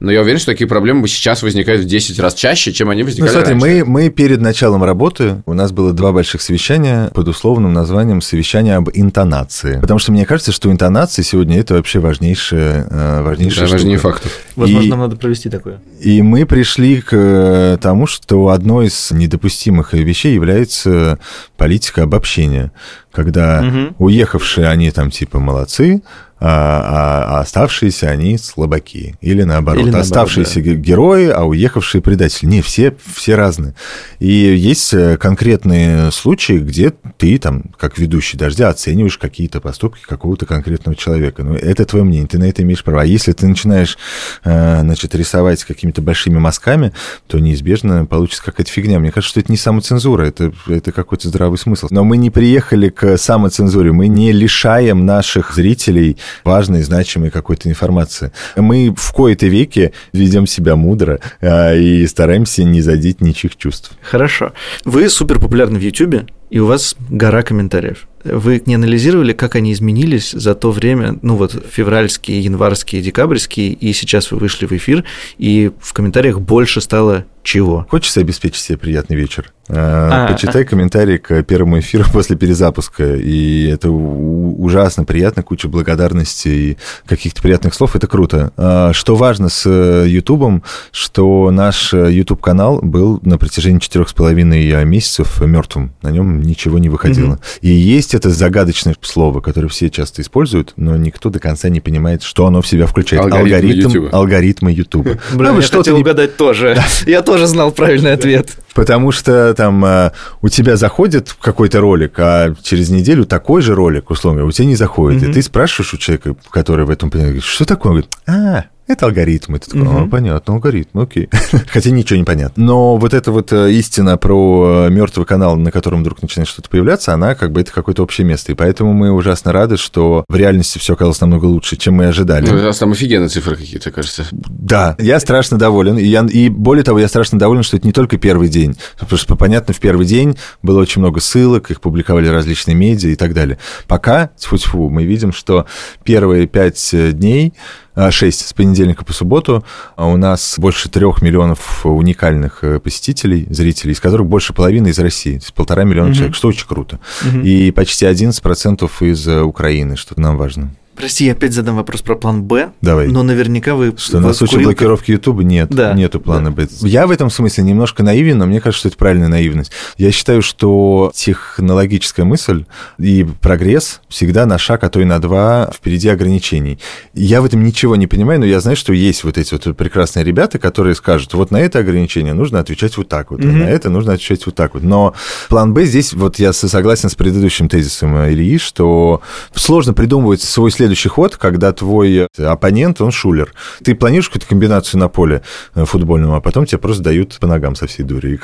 но 0.00 0.12
я 0.12 0.20
уверен, 0.20 0.38
что 0.38 0.52
такие 0.52 0.68
проблемы 0.68 1.08
сейчас 1.08 1.42
возникают 1.42 1.80
в 1.80 1.86
10 1.86 2.18
раз 2.18 2.34
чаще, 2.34 2.74
чем 2.74 2.90
они 2.90 3.04
возникали 3.04 3.30
ну, 3.30 3.40
смотри, 3.40 3.52
раньше. 3.54 3.84
Мы, 3.86 3.90
мы 3.90 4.10
перед 4.10 4.42
началом 4.42 4.84
работы, 4.84 5.42
у 5.46 5.54
нас 5.54 5.72
было 5.72 5.94
два 5.94 6.12
больших 6.12 6.42
совещания 6.42 7.10
под 7.14 7.28
условным 7.28 7.72
названием 7.72 8.20
«Совещание 8.20 8.76
об 8.76 8.90
интонации». 8.92 9.80
Потому 9.80 9.98
что 9.98 10.12
мне 10.12 10.26
кажется, 10.26 10.52
что 10.52 10.70
интонации 10.70 11.22
сегодня 11.22 11.58
это 11.58 11.72
вообще 11.72 12.00
важнейшая, 12.00 12.86
э, 12.90 13.22
важнейшая 13.22 13.66
да, 13.66 13.72
важнее 13.72 13.96
фактов. 13.96 14.30
Возможно, 14.56 14.86
и, 14.86 14.90
нам 14.90 14.98
надо 14.98 15.16
провести 15.16 15.48
такое. 15.48 15.80
И 16.02 16.20
мы 16.20 16.44
пришли 16.44 17.00
к 17.00 17.08
э, 17.12 17.78
тому, 17.80 18.06
что 18.06 18.25
одной 18.32 18.86
из 18.86 19.10
недопустимых 19.10 19.92
вещей 19.92 20.34
является 20.34 21.18
политика 21.56 22.02
обобщения, 22.02 22.72
когда 23.12 23.64
угу. 23.66 24.06
уехавшие 24.06 24.68
они 24.68 24.90
там 24.90 25.10
типа 25.10 25.38
молодцы, 25.38 26.02
а, 26.38 26.48
а, 26.48 27.38
а 27.38 27.40
оставшиеся 27.40 28.10
они 28.10 28.36
слабаки. 28.36 29.14
Или 29.22 29.44
наоборот, 29.44 29.80
Или 29.80 29.90
наоборот 29.90 30.04
оставшиеся 30.04 30.62
да. 30.62 30.74
герои, 30.74 31.28
а 31.28 31.44
уехавшие 31.44 32.02
предатели. 32.02 32.46
Не, 32.46 32.60
все, 32.60 32.94
все 33.14 33.36
разные. 33.36 33.74
И 34.18 34.28
есть 34.28 34.92
э, 34.92 35.16
конкретные 35.16 36.10
случаи, 36.10 36.58
где 36.58 36.92
ты, 37.16 37.38
там, 37.38 37.64
как 37.78 37.96
ведущий 37.98 38.36
дождя, 38.36 38.68
оцениваешь 38.68 39.16
какие-то 39.16 39.62
поступки 39.62 40.02
какого-то 40.06 40.44
конкретного 40.44 40.94
человека. 40.94 41.42
Ну, 41.42 41.54
это 41.54 41.86
твое 41.86 42.04
мнение, 42.04 42.28
ты 42.28 42.38
на 42.38 42.44
это 42.44 42.62
имеешь 42.62 42.84
право. 42.84 43.00
А 43.00 43.06
если 43.06 43.32
ты 43.32 43.46
начинаешь, 43.46 43.96
э, 44.44 44.80
значит, 44.82 45.14
рисовать 45.14 45.64
какими-то 45.64 46.02
большими 46.02 46.38
мазками, 46.38 46.92
то 47.28 47.38
неизбежно 47.38 48.04
получится 48.04 48.44
какая-то 48.44 48.70
фигня. 48.70 48.98
Мне 48.98 49.10
кажется, 49.10 49.30
что 49.30 49.40
это 49.40 49.50
не 49.50 49.58
самоцензура, 49.58 50.24
это, 50.24 50.52
это 50.68 50.92
какой-то 50.92 51.28
здравый 51.28 51.56
смысл. 51.56 51.86
Но 51.90 52.04
мы 52.04 52.18
не 52.18 52.28
приехали 52.28 52.90
к 52.90 53.16
самоцензуре, 53.16 53.92
мы 53.92 54.08
не 54.08 54.32
лишаем 54.32 55.06
наших 55.06 55.54
зрителей 55.54 56.18
важной, 56.44 56.82
значимой 56.82 57.30
какой-то 57.30 57.68
информации. 57.68 58.32
Мы 58.56 58.94
в 58.96 59.12
кои-то 59.12 59.46
веке 59.46 59.92
ведем 60.12 60.46
себя 60.46 60.76
мудро 60.76 61.20
а, 61.40 61.74
и 61.74 62.06
стараемся 62.06 62.64
не 62.64 62.80
задеть 62.80 63.20
ничьих 63.20 63.56
чувств. 63.56 63.92
Хорошо. 64.02 64.52
Вы 64.84 65.08
супер 65.08 65.40
популярны 65.40 65.78
в 65.78 65.82
YouTube, 65.82 66.26
и 66.50 66.58
у 66.58 66.66
вас 66.66 66.96
гора 67.08 67.42
комментариев. 67.42 68.06
Вы 68.24 68.62
не 68.66 68.74
анализировали, 68.74 69.32
как 69.32 69.54
они 69.54 69.72
изменились 69.72 70.32
за 70.32 70.54
то 70.54 70.72
время, 70.72 71.18
ну 71.22 71.36
вот 71.36 71.56
февральские, 71.70 72.40
январские, 72.40 73.02
декабрьские, 73.02 73.72
и 73.72 73.92
сейчас 73.92 74.32
вы 74.32 74.38
вышли 74.38 74.66
в 74.66 74.72
эфир, 74.72 75.04
и 75.38 75.70
в 75.80 75.92
комментариях 75.92 76.40
больше 76.40 76.80
стало 76.80 77.24
чего? 77.46 77.86
Хочется 77.88 78.18
обеспечить 78.18 78.60
себе 78.60 78.76
приятный 78.76 79.14
вечер. 79.16 79.52
А, 79.68 80.26
Почитай 80.26 80.64
комментарий 80.64 81.18
к 81.18 81.44
первому 81.44 81.78
эфиру 81.78 82.04
после 82.12 82.34
перезапуска, 82.34 83.14
и 83.14 83.68
это 83.68 83.88
ужасно 83.88 85.04
приятно, 85.04 85.44
куча 85.44 85.68
благодарности 85.68 86.48
и 86.48 86.78
каких-то 87.06 87.40
приятных 87.40 87.74
слов, 87.74 87.94
это 87.94 88.08
круто. 88.08 88.52
А, 88.56 88.92
что 88.92 89.14
важно 89.14 89.48
с 89.48 89.70
Ютубом, 89.70 90.64
что 90.90 91.52
наш 91.52 91.92
YouTube-канал 91.92 92.80
был 92.82 93.20
на 93.22 93.38
протяжении 93.38 93.78
четырех 93.78 94.08
с 94.08 94.12
половиной 94.12 94.84
месяцев 94.84 95.40
мертвым, 95.40 95.92
на 96.02 96.10
нем 96.10 96.35
ничего 96.42 96.78
не 96.78 96.88
выходило. 96.88 97.34
Mm-hmm. 97.34 97.58
И 97.62 97.68
есть 97.68 98.14
это 98.14 98.30
загадочное 98.30 98.96
слово, 99.00 99.40
которое 99.40 99.68
все 99.68 99.90
часто 99.90 100.22
используют, 100.22 100.72
но 100.76 100.96
никто 100.96 101.30
до 101.30 101.38
конца 101.38 101.68
не 101.68 101.80
понимает, 101.80 102.22
что 102.22 102.46
оно 102.46 102.62
в 102.62 102.66
себя 102.66 102.86
включает. 102.86 103.32
Алгоритм, 103.32 104.08
алгоритмы 104.12 104.72
YouTube. 104.72 105.06
Блин, 105.32 105.54
ну, 105.54 105.60
я 105.60 105.66
хотел 105.66 105.98
угадать 105.98 106.36
тоже. 106.36 106.76
Я 107.06 107.22
тоже 107.22 107.46
знал 107.46 107.70
правильный 107.72 108.12
ответ. 108.12 108.56
Потому 108.74 109.10
что 109.10 109.54
там 109.54 109.82
а, 109.84 110.12
у 110.42 110.48
тебя 110.48 110.76
заходит 110.76 111.34
какой-то 111.40 111.80
ролик, 111.80 112.18
а 112.18 112.54
через 112.62 112.90
неделю 112.90 113.24
такой 113.24 113.62
же 113.62 113.74
ролик, 113.74 114.10
условно, 114.10 114.44
у 114.44 114.52
тебя 114.52 114.66
не 114.66 114.76
заходит. 114.76 115.22
И 115.22 115.32
ты 115.32 115.42
спрашиваешь 115.42 115.94
у 115.94 115.96
человека, 115.96 116.36
который 116.50 116.84
в 116.84 116.90
этом 116.90 117.10
понимает, 117.10 117.42
что 117.42 117.64
такое? 117.64 117.92
Он 117.92 117.98
говорит, 117.98 118.10
а, 118.26 118.64
это 118.86 119.06
алгоритмы. 119.06 119.58
Ты 119.58 119.70
такой, 119.72 119.86
угу. 119.86 119.98
а, 120.04 120.08
понятно, 120.08 120.54
алгоритмы, 120.54 121.02
окей. 121.02 121.28
Хотя 121.68 121.90
ничего 121.90 122.18
не 122.18 122.24
понятно. 122.24 122.62
Но 122.62 122.96
вот 122.96 123.14
эта 123.14 123.32
вот 123.32 123.52
э, 123.52 123.72
истина 123.72 124.16
про 124.16 124.86
э, 124.86 124.90
мертвый 124.90 125.26
канал, 125.26 125.56
на 125.56 125.72
котором 125.72 126.00
вдруг 126.00 126.22
начинает 126.22 126.48
что-то 126.48 126.70
появляться, 126.70 127.12
она 127.12 127.34
как 127.34 127.50
бы 127.50 127.60
это 127.60 127.72
какое-то 127.72 128.04
общее 128.04 128.24
место. 128.24 128.52
И 128.52 128.54
поэтому 128.54 128.92
мы 128.92 129.10
ужасно 129.10 129.52
рады, 129.52 129.76
что 129.76 130.24
в 130.28 130.36
реальности 130.36 130.78
все 130.78 130.92
оказалось 130.92 131.20
намного 131.20 131.46
лучше, 131.46 131.76
чем 131.76 131.94
мы 131.94 132.06
ожидали. 132.06 132.48
Ну, 132.48 132.56
у 132.56 132.62
нас 132.62 132.78
там 132.78 132.92
офигенные 132.92 133.28
цифры 133.28 133.56
какие-то, 133.56 133.90
кажется. 133.90 134.24
Да, 134.30 134.94
я 134.98 135.18
страшно 135.18 135.58
доволен. 135.58 135.98
И, 135.98 136.04
я, 136.04 136.24
и 136.24 136.48
более 136.48 136.84
того, 136.84 137.00
я 137.00 137.08
страшно 137.08 137.40
доволен, 137.40 137.64
что 137.64 137.76
это 137.76 137.86
не 137.86 137.92
только 137.92 138.18
первый 138.18 138.48
день. 138.48 138.76
Потому 138.98 139.18
что, 139.18 139.34
понятно, 139.34 139.74
в 139.74 139.80
первый 139.80 140.06
день 140.06 140.38
было 140.62 140.80
очень 140.80 141.00
много 141.00 141.20
ссылок, 141.20 141.72
их 141.72 141.80
публиковали 141.80 142.28
различные 142.28 142.76
медиа 142.76 143.10
и 143.10 143.16
так 143.16 143.34
далее. 143.34 143.58
Пока, 143.88 144.30
тьфу-тьфу, 144.38 144.90
мы 144.90 145.04
видим, 145.04 145.32
что 145.32 145.66
первые 146.04 146.46
пять 146.46 146.94
э, 146.94 147.10
дней 147.10 147.52
6 147.96 148.48
с 148.48 148.52
понедельника 148.52 148.75
по 149.04 149.12
субботу. 149.12 149.64
А 149.96 150.06
у 150.06 150.16
нас 150.16 150.56
больше 150.58 150.88
трех 150.88 151.22
миллионов 151.22 151.84
уникальных 151.84 152.62
э, 152.62 152.80
посетителей, 152.80 153.46
зрителей, 153.50 153.92
из 153.92 154.00
которых 154.00 154.26
больше 154.26 154.52
половины 154.52 154.88
из 154.88 154.98
России, 154.98 155.38
то 155.38 155.44
есть 155.44 155.54
полтора 155.54 155.84
миллиона 155.84 156.10
угу. 156.10 156.16
человек, 156.16 156.34
что 156.36 156.48
очень 156.48 156.66
круто. 156.66 156.98
Угу. 157.22 157.40
И 157.40 157.70
почти 157.70 158.06
11% 158.06 158.90
из 159.00 159.28
э, 159.28 159.42
Украины, 159.42 159.96
что 159.96 160.18
нам 160.20 160.36
важно. 160.36 160.70
Прости, 160.96 161.26
я 161.26 161.32
опять 161.32 161.52
задам 161.52 161.76
вопрос 161.76 162.00
про 162.02 162.16
план 162.16 162.42
Б. 162.42 162.70
Давай. 162.80 163.08
Но 163.08 163.22
наверняка 163.22 163.74
вы... 163.74 163.94
Что 163.96 164.18
на 164.18 164.32
случай 164.32 164.54
курилка... 164.54 164.68
блокировки 164.70 165.10
Ютуба 165.10 165.44
нет, 165.44 165.68
да. 165.68 165.92
нету 165.92 166.20
плана 166.20 166.50
да. 166.50 166.62
Б. 166.62 166.68
Я 166.80 167.06
в 167.06 167.10
этом 167.10 167.28
смысле 167.28 167.64
немножко 167.64 168.02
наивен, 168.02 168.38
но 168.38 168.46
мне 168.46 168.60
кажется, 168.60 168.80
что 168.80 168.88
это 168.88 168.96
правильная 168.96 169.28
наивность. 169.28 169.72
Я 169.98 170.10
считаю, 170.10 170.40
что 170.40 171.12
технологическая 171.14 172.24
мысль 172.24 172.64
и 172.98 173.26
прогресс 173.40 174.00
всегда 174.08 174.46
на 174.46 174.56
шаг, 174.56 174.84
а 174.84 174.88
то 174.88 175.00
и 175.00 175.04
на 175.04 175.18
два 175.18 175.70
впереди 175.72 176.08
ограничений. 176.08 176.78
Я 177.12 177.42
в 177.42 177.44
этом 177.44 177.62
ничего 177.62 177.96
не 177.96 178.06
понимаю, 178.06 178.40
но 178.40 178.46
я 178.46 178.60
знаю, 178.60 178.76
что 178.76 178.92
есть 178.94 179.22
вот 179.24 179.36
эти 179.36 179.52
вот 179.52 179.76
прекрасные 179.76 180.24
ребята, 180.24 180.58
которые 180.58 180.94
скажут, 180.94 181.34
вот 181.34 181.50
на 181.50 181.58
это 181.58 181.80
ограничение 181.80 182.32
нужно 182.32 182.58
отвечать 182.58 182.96
вот 182.96 183.08
так 183.08 183.30
вот, 183.30 183.40
mm-hmm. 183.40 183.50
а 183.50 183.64
на 183.64 183.64
это 183.64 183.90
нужно 183.90 184.14
отвечать 184.14 184.46
вот 184.46 184.54
так 184.54 184.74
вот. 184.74 184.82
Но 184.82 185.14
план 185.48 185.74
Б 185.74 185.84
здесь, 185.84 186.14
вот 186.14 186.38
я 186.38 186.52
согласен 186.54 187.10
с 187.10 187.14
предыдущим 187.14 187.68
тезисом 187.68 188.16
Ильи, 188.16 188.58
что 188.58 189.20
сложно 189.54 189.92
придумывать 189.92 190.40
свой 190.40 190.70
след 190.70 190.85
следующий 190.86 191.08
ход, 191.08 191.36
когда 191.36 191.72
твой 191.72 192.28
оппонент, 192.38 193.00
он 193.00 193.10
шулер. 193.10 193.52
Ты 193.82 193.96
планируешь 193.96 194.28
какую-то 194.28 194.46
комбинацию 194.46 195.00
на 195.00 195.08
поле 195.08 195.42
э, 195.74 195.84
футбольном, 195.84 196.32
а 196.32 196.40
потом 196.40 196.64
тебе 196.64 196.78
просто 196.78 197.02
дают 197.02 197.36
по 197.40 197.48
ногам 197.48 197.74
со 197.74 197.88
всей 197.88 198.04
дури. 198.04 198.38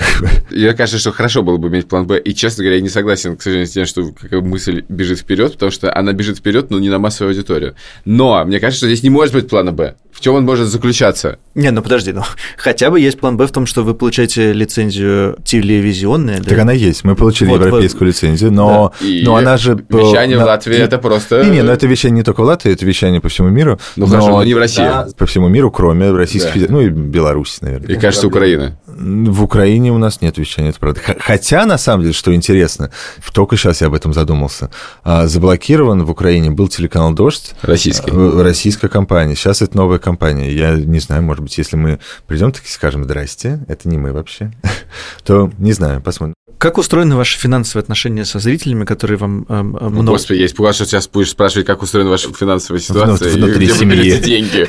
Я 0.50 0.74
кажется, 0.74 0.98
что 0.98 1.12
хорошо 1.12 1.42
было 1.42 1.56
бы 1.56 1.68
иметь 1.68 1.88
план 1.88 2.04
Б. 2.06 2.18
И, 2.18 2.34
честно 2.34 2.64
говоря, 2.64 2.76
я 2.76 2.82
не 2.82 2.88
согласен, 2.88 3.36
к 3.36 3.42
сожалению, 3.42 3.68
с 3.68 3.70
тем, 3.70 3.86
что 3.86 4.12
мысль 4.40 4.84
бежит 4.88 5.20
вперед, 5.20 5.52
потому 5.52 5.70
что 5.70 5.96
она 5.96 6.12
бежит 6.12 6.38
вперед, 6.38 6.70
но 6.70 6.80
не 6.80 6.88
на 6.88 6.98
массовую 6.98 7.30
аудиторию. 7.32 7.76
Но 8.04 8.44
мне 8.44 8.58
кажется, 8.58 8.78
что 8.78 8.86
здесь 8.88 9.04
не 9.04 9.10
может 9.10 9.34
быть 9.34 9.48
плана 9.48 9.70
Б. 9.72 9.94
В 10.12 10.20
чем 10.20 10.34
он 10.34 10.44
может 10.44 10.68
заключаться? 10.68 11.38
Не, 11.54 11.70
ну 11.70 11.82
подожди, 11.82 12.12
ну 12.12 12.22
хотя 12.56 12.90
бы 12.90 13.00
есть 13.00 13.18
план 13.18 13.36
Б 13.36 13.46
в 13.46 13.50
том, 13.50 13.66
что 13.66 13.82
вы 13.82 13.94
получаете 13.94 14.52
лицензию 14.52 15.38
телевизионную. 15.44 16.44
Так 16.44 16.58
она 16.58 16.72
есть. 16.72 17.04
Мы 17.04 17.16
получили 17.16 17.48
вот, 17.48 17.60
европейскую 17.60 18.08
вот. 18.08 18.14
лицензию, 18.14 18.52
но, 18.52 18.92
да. 19.00 19.06
но 19.22 19.36
она 19.36 19.56
же... 19.56 19.82
Вещание 19.88 20.36
на... 20.36 20.44
в 20.44 20.46
Латвии 20.46 20.76
и... 20.76 20.80
это 20.80 20.98
просто... 20.98 21.42
Не, 21.44 21.50
не, 21.50 21.62
но 21.62 21.72
это 21.72 21.86
вещание 21.86 22.18
не 22.18 22.22
только 22.22 22.42
в 22.42 22.44
Латвии, 22.44 22.72
это 22.72 22.84
вещание 22.84 23.20
по 23.20 23.28
всему 23.28 23.48
миру. 23.48 23.80
Ну 23.96 24.06
но... 24.06 24.10
хорошо, 24.10 24.28
но 24.30 24.44
не 24.44 24.54
в 24.54 24.58
России. 24.58 24.82
Да, 24.82 25.08
по 25.16 25.26
всему 25.26 25.48
миру, 25.48 25.70
кроме 25.70 26.10
Российской 26.10 26.48
да. 26.48 26.52
Федерации, 26.54 26.72
ну 26.74 26.80
и 26.82 26.88
Беларуси, 26.90 27.58
наверное. 27.62 27.88
И, 27.88 27.98
кажется, 27.98 28.26
Украина. 28.26 28.78
В 28.96 29.42
Украине 29.42 29.92
у 29.92 29.98
нас 29.98 30.20
нет 30.20 30.38
вещания, 30.38 30.70
это 30.70 30.80
правда. 30.80 31.00
Хотя, 31.18 31.66
на 31.66 31.78
самом 31.78 32.02
деле, 32.02 32.14
что 32.14 32.34
интересно, 32.34 32.90
только 33.32 33.56
сейчас 33.56 33.80
я 33.80 33.88
об 33.88 33.94
этом 33.94 34.12
задумался, 34.12 34.70
а, 35.04 35.26
заблокирован 35.26 36.04
в 36.04 36.10
Украине 36.10 36.50
был 36.50 36.68
телеканал 36.68 37.12
«Дождь». 37.12 37.54
Российский. 37.62 38.10
Э, 38.10 38.42
российская 38.42 38.88
компания. 38.88 39.34
Сейчас 39.34 39.62
это 39.62 39.76
новая 39.76 39.98
компания. 39.98 40.52
Я 40.52 40.74
не 40.74 40.98
знаю, 40.98 41.22
может 41.22 41.42
быть, 41.42 41.56
если 41.58 41.76
мы 41.76 42.00
придем, 42.26 42.52
так 42.52 42.64
и 42.64 42.68
скажем 42.68 43.04
«Здрасте», 43.04 43.64
это 43.68 43.88
не 43.88 43.98
мы 43.98 44.12
вообще, 44.12 44.52
то 45.24 45.50
не 45.58 45.72
знаю, 45.72 46.00
посмотрим. 46.00 46.34
Как 46.58 46.78
устроены 46.78 47.16
ваши 47.16 47.40
финансовые 47.40 47.82
отношения 47.82 48.24
со 48.24 48.38
зрителями, 48.38 48.84
которые 48.84 49.18
вам 49.18 49.44
э, 49.48 49.62
много... 49.62 50.02
Ну, 50.02 50.12
господи, 50.12 50.38
я 50.38 50.46
испугался, 50.46 50.84
что 50.84 50.92
сейчас 50.92 51.08
будешь 51.08 51.30
спрашивать, 51.30 51.66
как 51.66 51.82
устроена 51.82 52.10
ваша 52.10 52.32
финансовая 52.32 52.80
ситуация, 52.80 53.32
внутри 53.32 53.66
где 53.66 53.74
семьи. 53.74 54.12
вы 54.12 54.18
деньги. 54.18 54.68